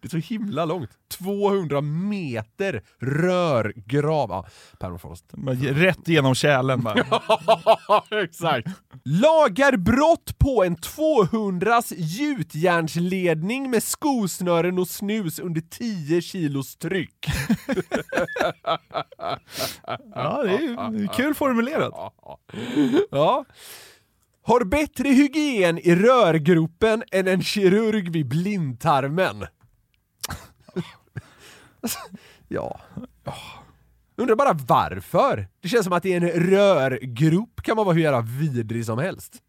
det 0.00 0.04
är 0.04 0.08
så 0.08 0.16
himla 0.16 0.64
långt. 0.64 0.90
200 1.18 1.80
meter 1.80 2.82
rörgrav. 3.00 4.30
Ja. 4.30 4.46
Rätt 5.60 6.08
genom 6.08 6.34
kärlen 6.34 6.82
bara. 6.82 7.04
Exakt. 8.22 8.68
Lagar 9.04 9.76
brott 9.76 10.38
på 10.38 10.64
en 10.64 10.76
200 10.76 11.82
gjutjärnsledning 11.96 13.70
med 13.70 13.82
skosnören 13.82 14.78
och 14.78 14.88
snus 14.88 15.38
under 15.38 15.60
10 15.60 16.22
kilos 16.22 16.76
tryck. 16.76 17.26
Ja, 20.14 20.42
det 20.42 20.54
är 20.54 21.14
kul 21.14 21.34
formulerat. 21.34 22.14
Ja. 23.10 23.44
Har 24.44 24.64
bättre 24.64 25.08
hygien 25.08 25.78
i 25.78 25.94
rörgropen 25.94 27.04
än 27.12 27.28
en 27.28 27.42
kirurg 27.42 28.12
vid 28.12 28.28
blindtarmen. 28.28 29.46
ja. 32.48 32.80
Undrar 34.16 34.36
bara 34.36 34.52
varför? 34.52 35.48
Det 35.60 35.68
känns 35.68 35.84
som 35.84 35.92
att 35.92 36.06
i 36.06 36.12
en 36.12 36.28
rörgrop 36.28 37.62
kan 37.62 37.76
man 37.76 37.84
vara 37.84 37.94
hur 37.94 38.02
jävla 38.02 38.20
vidrig 38.20 38.86
som 38.86 38.98
helst. 38.98 39.42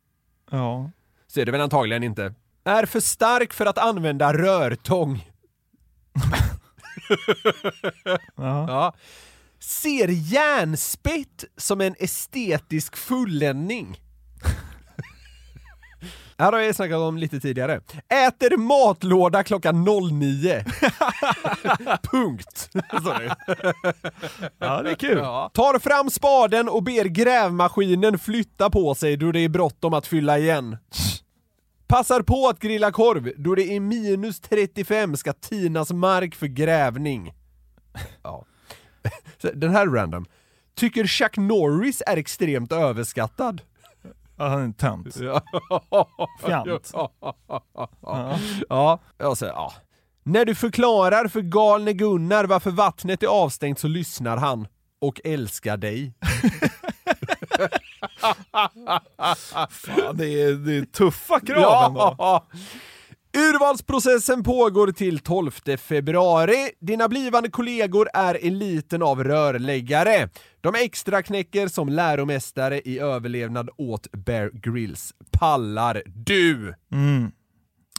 Ja. 0.52 0.92
Så 1.28 1.40
är 1.40 1.46
det 1.46 1.52
väl 1.52 1.62
antagligen 1.62 2.04
inte. 2.04 2.34
Är 2.64 2.86
för 2.86 3.00
stark 3.00 3.54
för 3.54 3.66
att 3.66 3.78
använda 3.78 4.34
rörtång. 4.34 5.30
ja. 8.36 8.94
Ser 9.60 10.08
järnspett 10.08 11.46
som 11.58 11.82
en 11.82 11.96
estetisk 12.00 12.96
fulländning. 12.96 14.03
Här 16.44 16.52
har 16.52 16.60
jag 16.60 16.76
snackat 16.76 16.98
om 16.98 17.18
lite 17.18 17.40
tidigare. 17.40 17.82
Äter 18.28 18.58
matlåda 18.58 19.44
klockan 19.44 19.86
09. 20.12 20.64
Punkt. 22.12 22.70
Ja, 24.60 24.82
det 24.82 24.92
är 24.92 24.96
kul. 24.96 25.18
Ja. 25.18 25.52
Tar 25.54 25.80
fram 25.80 26.10
spaden 26.10 26.70
och 26.70 26.84
ber 26.84 27.06
grävmaskinen 27.06 28.20
flytta 28.20 28.70
på 28.70 28.96
sig 28.96 29.18
då 29.18 29.32
det 29.32 29.40
är 29.40 29.50
bråttom 29.50 29.94
att 29.94 30.08
fylla 30.08 30.38
igen. 30.38 30.78
Passar 31.88 32.22
på 32.22 32.48
att 32.48 32.60
grilla 32.60 32.92
korv 32.92 33.32
då 33.38 33.56
det 33.56 33.76
är 33.76 33.80
minus 33.80 34.40
35 34.40 35.18
ska 35.18 35.34
tinas 35.34 35.92
mark 35.92 36.36
för 36.36 36.48
grävning. 36.48 37.34
Ja. 38.24 38.46
Den 39.54 39.72
här 39.72 39.82
är 39.82 39.92
random. 39.92 40.26
Tycker 40.76 41.08
Chuck 41.08 41.38
Norris 41.38 42.02
är 42.08 42.18
extremt 42.18 42.72
överskattad. 42.72 43.62
Ja, 44.44 44.50
han 44.50 44.60
är 44.60 44.64
en 44.64 44.74
tönt. 44.74 45.16
Fjant. 46.46 46.92
Ja. 48.04 48.38
Ja, 48.70 49.00
jag 49.18 49.38
säger 49.38 49.54
ja. 49.54 49.74
När 50.24 50.46
du 50.46 50.56
förklarar 50.56 51.28
för 51.28 51.42
galne 51.42 51.94
Gunnar 51.94 52.46
varför 52.46 52.72
vattnet 52.72 53.24
är 53.24 53.28
avstängt 53.28 53.80
så 53.80 53.88
lyssnar 53.88 54.38
han. 54.38 54.68
Och 55.02 55.22
älskar 55.24 55.78
dig. 55.78 56.14
Fan, 59.70 60.18
det 60.18 60.42
är, 60.42 60.54
det 60.54 60.78
är 60.78 60.86
tuffa 60.86 61.40
krav 61.40 61.86
ändå. 61.88 62.46
Urvalsprocessen 63.38 64.44
pågår 64.44 64.92
till 64.92 65.20
12 65.20 65.52
februari. 65.78 66.70
Dina 66.80 67.08
blivande 67.08 67.50
kollegor 67.50 68.10
är 68.14 68.46
eliten 68.48 69.04
av 69.04 69.24
rörläggare. 69.24 70.30
De 70.62 70.76
extra 70.76 71.24
knäcker 71.24 71.68
som 71.68 71.90
läromästare 71.90 72.82
i 72.82 73.00
överlevnad 73.00 73.70
åt 73.78 74.12
Bear 74.12 74.50
Grylls. 74.54 75.14
Pallar 75.32 76.04
du? 76.06 76.74
Mm. 76.92 77.32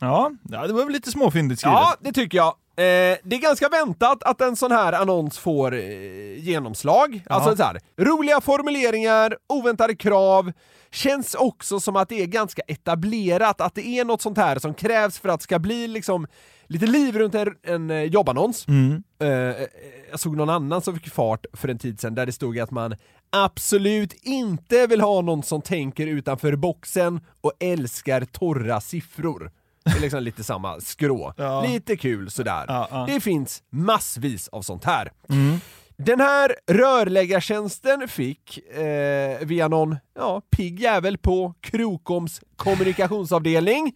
Ja, 0.01 0.31
ja, 0.49 0.67
det 0.67 0.73
var 0.73 0.85
väl 0.85 0.93
lite 0.93 1.11
småfyndigt 1.11 1.61
skrivet. 1.61 1.79
Ja, 1.79 1.97
det 2.01 2.13
tycker 2.13 2.39
jag. 2.39 2.55
Eh, 2.77 3.19
det 3.25 3.37
är 3.37 3.41
ganska 3.41 3.69
väntat 3.69 4.23
att 4.23 4.41
en 4.41 4.57
sån 4.57 4.73
här 4.73 4.93
annons 4.93 5.39
får 5.39 5.75
eh, 5.75 6.39
genomslag. 6.39 7.23
Alltså 7.27 7.57
så 7.57 7.63
här, 7.63 7.81
roliga 7.97 8.41
formuleringar, 8.41 9.37
oväntade 9.49 9.97
krav. 9.97 10.53
Känns 10.91 11.35
också 11.35 11.81
som 11.81 11.97
att 11.97 12.09
det 12.09 12.23
är 12.23 12.27
ganska 12.27 12.63
etablerat, 12.67 13.61
att 13.61 13.75
det 13.75 13.87
är 13.87 14.05
något 14.05 14.23
sånt 14.23 14.39
här 14.39 14.59
som 14.59 14.75
krävs 14.75 15.19
för 15.19 15.29
att 15.29 15.41
det 15.41 15.45
ska 15.45 15.59
bli 15.59 15.89
liksom 15.89 16.27
lite 16.67 16.87
liv 16.87 17.19
runt 17.19 17.35
en, 17.35 17.55
en 17.63 17.91
eh, 17.91 18.03
jobbannons. 18.03 18.69
Mm. 18.69 19.03
Eh, 19.19 19.67
jag 20.11 20.21
såg 20.21 20.37
någon 20.37 20.51
annan 20.51 20.83
som 20.83 20.95
fick 20.95 21.13
fart 21.13 21.47
för 21.53 21.69
en 21.69 21.79
tid 21.79 22.01
sedan 22.01 22.15
där 22.15 22.27
det 22.27 22.33
stod 22.33 22.59
att 22.59 22.71
man 22.71 22.95
absolut 23.31 24.13
inte 24.23 24.87
vill 24.87 25.01
ha 25.01 25.21
någon 25.21 25.43
som 25.43 25.63
tänker 25.63 26.07
utanför 26.07 26.57
boxen 26.57 27.21
och 27.41 27.53
älskar 27.61 28.25
torra 28.25 28.81
siffror. 28.81 29.51
Det 29.85 29.97
är 29.97 30.01
liksom 30.01 30.23
lite 30.23 30.45
samma 30.45 30.81
skrå. 30.81 31.35
Ja. 31.37 31.63
Lite 31.63 31.97
kul 31.97 32.31
sådär. 32.31 32.65
Ja, 32.69 32.89
ja. 32.91 33.07
Det 33.09 33.21
finns 33.21 33.63
massvis 33.71 34.49
av 34.49 34.63
sånt 34.63 34.85
här. 34.85 35.13
Mm. 35.29 35.61
Den 35.97 36.21
här 36.21 36.57
rörläggartjänsten 36.67 38.09
fick, 38.09 38.59
eh, 38.59 39.39
via 39.41 39.69
någon 39.69 39.97
ja, 40.19 40.43
pigg 40.51 40.81
jävel 40.81 41.19
på 41.19 41.55
Krokoms 41.61 42.41
kommunikationsavdelning, 42.57 43.93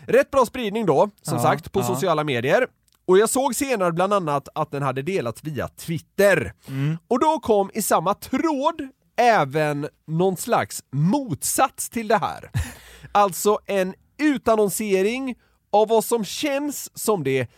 rätt 0.00 0.30
bra 0.30 0.46
spridning 0.46 0.86
då, 0.86 1.10
som 1.22 1.38
sagt, 1.38 1.72
på 1.72 1.82
sociala 1.82 2.24
medier. 2.24 2.66
Och 3.06 3.18
jag 3.18 3.30
såg 3.30 3.54
senare 3.54 3.92
bland 3.92 4.12
annat 4.12 4.48
att 4.54 4.70
den 4.70 4.82
hade 4.82 5.02
delats 5.02 5.44
via 5.44 5.68
Twitter. 5.68 6.52
Mm. 6.68 6.98
Och 7.08 7.20
då 7.20 7.40
kom 7.40 7.70
i 7.74 7.82
samma 7.82 8.14
tråd 8.14 8.88
även 9.16 9.88
någon 10.06 10.36
slags 10.36 10.82
motsats 10.92 11.90
till 11.90 12.08
det 12.08 12.18
här. 12.18 12.50
Alltså 13.12 13.58
en 13.66 13.94
utannonsering 14.18 15.34
av 15.72 15.88
vad 15.88 16.04
som 16.04 16.24
känns 16.24 16.98
som 16.98 17.24
det 17.24 17.48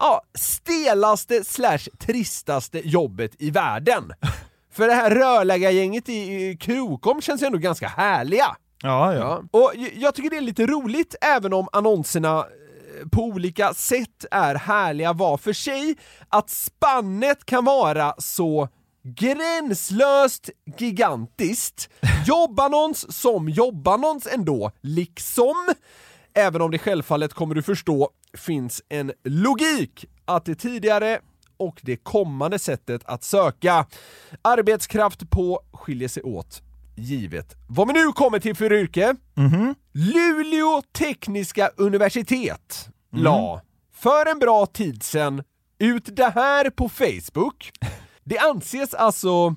ja, 0.00 0.22
stelaste 0.34 1.44
slash 1.44 1.88
tristaste 1.98 2.88
jobbet 2.88 3.32
i 3.38 3.50
världen. 3.50 4.12
För 4.72 4.86
det 4.86 4.94
här 4.94 5.10
rörläggargänget 5.10 6.08
i 6.08 6.12
i 6.12 6.56
Krokom 6.56 7.20
känns 7.20 7.42
ju 7.42 7.46
ändå 7.46 7.58
ganska 7.58 7.88
härliga. 7.88 8.56
Ja, 8.82 9.14
ja. 9.14 9.42
Och 9.50 9.72
jag 9.94 10.14
tycker 10.14 10.30
det 10.30 10.36
är 10.36 10.40
lite 10.40 10.66
roligt, 10.66 11.14
även 11.20 11.52
om 11.52 11.68
annonserna 11.72 12.38
eh, 12.38 13.08
på 13.12 13.22
olika 13.22 13.74
sätt 13.74 14.24
är 14.30 14.54
härliga 14.54 15.12
var 15.12 15.36
för 15.36 15.52
sig, 15.52 15.96
att 16.28 16.50
spannet 16.50 17.44
kan 17.44 17.64
vara 17.64 18.14
så 18.18 18.68
gränslöst 19.06 20.50
gigantiskt. 20.78 21.88
Jobbannons 22.26 23.12
som 23.20 23.48
jobbannons 23.48 24.26
ändå, 24.26 24.70
liksom. 24.80 25.54
Även 26.34 26.62
om 26.62 26.70
det 26.70 26.78
självfallet, 26.78 27.34
kommer 27.34 27.54
du 27.54 27.62
förstå, 27.62 28.10
finns 28.38 28.82
en 28.88 29.12
logik 29.24 30.04
att 30.24 30.44
det 30.44 30.54
tidigare 30.54 31.18
och 31.56 31.80
det 31.82 31.96
kommande 31.96 32.58
sättet 32.58 33.02
att 33.04 33.24
söka 33.24 33.86
arbetskraft 34.42 35.30
på 35.30 35.60
skiljer 35.72 36.08
sig 36.08 36.22
åt 36.22 36.62
givet 36.96 37.54
vad 37.68 37.86
vi 37.88 37.92
nu 37.92 38.12
kommer 38.12 38.38
till 38.38 38.56
för 38.56 38.72
yrke. 38.72 39.16
Luleå 39.92 40.82
Tekniska 40.98 41.70
Universitet 41.76 42.88
la 43.12 43.60
för 43.94 44.30
en 44.30 44.38
bra 44.38 44.66
tid 44.66 45.02
sedan 45.02 45.42
ut 45.78 46.16
det 46.16 46.32
här 46.34 46.70
på 46.70 46.88
Facebook. 46.88 47.72
Det 48.28 48.38
anses 48.38 48.94
alltså 48.94 49.54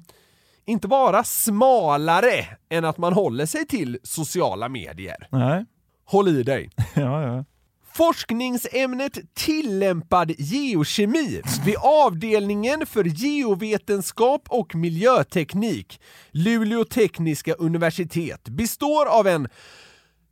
inte 0.66 0.88
vara 0.88 1.24
smalare 1.24 2.46
än 2.70 2.86
att 2.86 2.98
man 2.98 3.14
håller 3.14 3.46
sig 3.46 3.68
till 3.68 4.00
sociala 4.04 4.70
medier. 4.70 5.28
Nej. 5.32 5.66
Håll 6.06 6.28
i 6.28 6.44
dig. 6.44 6.70
Ja, 6.96 7.24
ja. 7.24 7.46
Forskningsämnet 7.94 9.34
tillämpad 9.34 10.32
geokemi 10.38 11.42
vid 11.66 11.76
avdelningen 11.80 12.86
för 12.86 13.04
geovetenskap 13.04 14.42
och 14.50 14.76
miljöteknik, 14.76 16.02
Luleå 16.32 16.84
tekniska 16.84 17.54
universitet, 17.54 18.50
består 18.50 19.06
av 19.06 19.28
en 19.28 19.48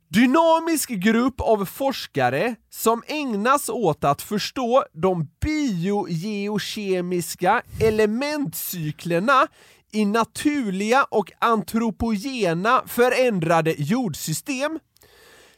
dynamisk 0.08 0.88
grupp 0.88 1.40
av 1.40 1.64
forskare 1.64 2.54
som 2.70 3.02
ägnas 3.06 3.68
åt 3.68 4.04
att 4.04 4.22
förstå 4.22 4.84
de 4.92 5.28
biogeokemiska 5.40 7.62
elementcyklerna 7.80 9.46
i 9.92 10.04
naturliga 10.04 11.04
och 11.04 11.32
antropogena 11.38 12.82
förändrade 12.86 13.74
jordsystem. 13.78 14.78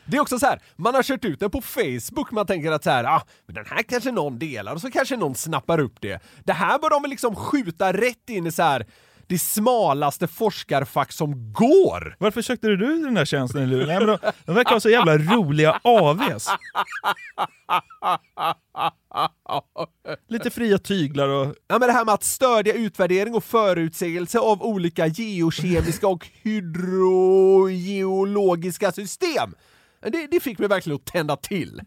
Det 0.10 0.18
är 0.18 0.22
också 0.22 0.40
så 0.40 0.46
här, 0.46 0.60
man 0.76 0.96
har 0.96 1.04
kört 1.04 1.26
ut 1.26 1.40
den 1.40 1.52
på 1.52 1.62
Facebook, 1.62 2.32
man 2.32 2.46
tänker 2.46 2.72
att 2.72 2.84
så 2.84 2.90
här, 2.90 3.04
ah, 3.04 3.22
men 3.46 3.56
den 3.56 3.66
här 3.66 3.84
kanske 3.84 4.12
någon 4.12 4.40
delar 4.40 4.74
och 4.74 4.82
så 4.82 4.92
kanske 4.92 5.18
någon 5.18 5.36
snappar 5.36 5.80
upp 5.80 6.02
det. 6.02 6.20
Det 6.44 6.54
här 6.54 6.80
bör 6.80 6.90
de 6.90 7.10
liksom 7.10 7.36
skjuta 7.36 7.94
rätt 7.94 8.30
in 8.30 8.48
i 8.48 8.52
så 8.52 8.64
här 8.64 8.86
det 9.28 9.40
smalaste 9.40 10.28
forskarfack 10.28 11.12
som 11.12 11.54
går. 11.54 12.16
Varför 12.20 12.42
sökte 12.42 12.68
du 12.68 12.76
den 12.76 13.14
där 13.14 13.26
tjänsten 13.26 13.64
i 13.64 13.66
Luleå? 13.66 14.06
De, 14.06 14.18
de 14.46 14.56
verkar 14.56 14.72
ha 14.72 14.80
så 14.80 14.90
jävla 14.90 15.18
roliga 15.18 15.80
AVs. 15.84 16.48
Lite 20.28 20.50
fria 20.50 20.78
tyglar 20.78 21.28
och... 21.28 21.56
Ja 21.68 21.80
men 21.80 21.88
det 21.88 21.94
här 21.94 22.06
med 22.06 22.14
att 22.14 22.24
stödja 22.24 22.74
utvärdering 22.74 23.36
och 23.36 23.44
förutsägelse 23.44 24.40
av 24.40 24.64
olika 24.64 25.08
geokemiska 25.08 26.08
och 26.08 26.28
hydrogeologiska 26.44 28.92
system. 28.92 29.56
Det, 30.02 30.28
det 30.32 30.40
fick 30.40 30.60
mig 30.60 30.68
verkligen 30.68 30.96
att 30.96 31.06
tända 31.06 31.36
till. 31.36 31.82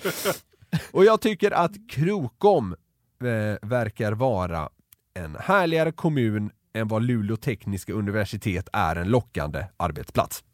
och 0.92 1.04
jag 1.04 1.20
tycker 1.20 1.50
att 1.50 1.72
Krokom 1.88 2.72
eh, 3.20 3.68
verkar 3.68 4.12
vara 4.12 4.68
en 5.14 5.36
härligare 5.40 5.92
kommun 5.92 6.50
än 6.74 6.88
vad 6.88 7.02
Luleå 7.02 7.36
tekniska 7.36 7.92
universitet 7.92 8.68
är 8.72 8.96
en 8.96 9.08
lockande 9.08 9.66
arbetsplats. 9.76 10.44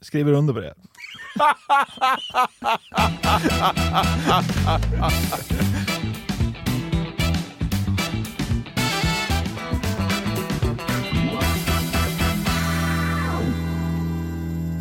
Skriver 0.00 0.32
under 0.32 0.54
på 0.54 0.60
det. 0.60 0.74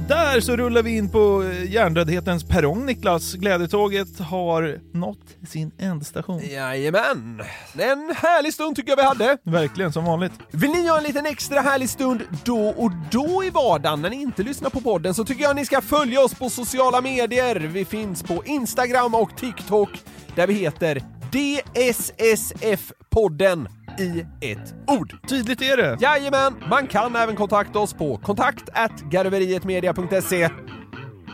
Där 0.10 0.39
så 0.39 0.55
rullar 0.55 0.84
vi 0.84 0.97
in 0.97 1.10
på 1.10 1.43
eh, 1.43 1.72
hjärndödhetens 1.72 2.43
perrong 2.43 2.86
Niklas. 2.86 3.34
Glädjetåget 3.34 4.20
har 4.20 4.80
nått 4.93 5.38
sin 5.47 5.72
ändstation. 5.78 6.39
Jajamän! 6.39 7.41
En 7.74 8.16
härlig 8.18 8.53
stund 8.53 8.76
tycker 8.76 8.89
jag 8.89 8.97
vi 8.97 9.03
hade. 9.03 9.38
Verkligen, 9.43 9.93
som 9.93 10.05
vanligt. 10.05 10.32
Vill 10.51 10.72
ni 10.72 10.88
ha 10.88 10.97
en 10.97 11.03
liten 11.03 11.26
extra 11.26 11.62
härlig 11.62 11.89
stund 11.89 12.22
då 12.43 12.70
och 12.70 12.91
då 13.12 13.43
i 13.43 13.49
vardagen 13.49 14.01
när 14.01 14.10
ni 14.10 14.22
inte 14.22 14.43
lyssnar 14.43 14.70
på 14.70 14.82
podden 14.82 15.14
så 15.14 15.26
tycker 15.26 15.43
jag 15.43 15.55
ni 15.55 15.66
ska 15.66 15.82
följa 15.82 16.22
oss 16.22 16.36
på 16.36 16.49
sociala 16.49 17.01
medier. 17.01 17.55
Vi 17.55 17.86
finns 17.86 18.24
på 18.24 18.43
Instagram 18.45 19.16
och 19.16 19.38
TikTok 19.38 19.89
där 20.36 20.47
vi 20.47 20.53
heter 20.53 21.19
DSSF-podden 21.32 23.68
i 24.00 24.26
ett 24.52 24.74
ord. 24.88 25.30
Tydligt 25.30 25.62
är 25.62 25.78
det. 25.78 25.98
Jajamän! 26.02 26.56
Man 26.70 26.88
kan 26.88 27.16
även 27.16 27.36
kontakta 27.36 27.80
oss 27.80 27.94
på 27.94 28.18
kontakt 28.18 28.70
garverietmedia.se. 29.12 30.50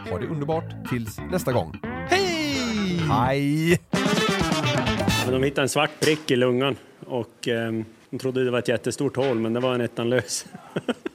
Ha 0.09 0.19
det 0.19 0.27
underbart 0.27 0.89
tills 0.89 1.19
nästa 1.31 1.51
gång. 1.51 1.79
Hej! 2.09 2.99
Hej! 3.09 3.79
Men 5.25 5.33
de 5.33 5.43
hittade 5.43 5.65
en 5.65 5.69
svart 5.69 5.99
prick 5.99 6.31
i 6.31 6.35
lungan 6.35 6.75
och 7.05 7.47
eh, 7.47 7.71
de 8.09 8.19
trodde 8.19 8.45
det 8.45 8.51
var 8.51 8.59
ett 8.59 8.67
jättestort 8.67 9.15
hål 9.15 9.39
men 9.39 9.53
det 9.53 9.59
var 9.59 9.75
en 9.75 9.81
ettanlös. 9.81 10.45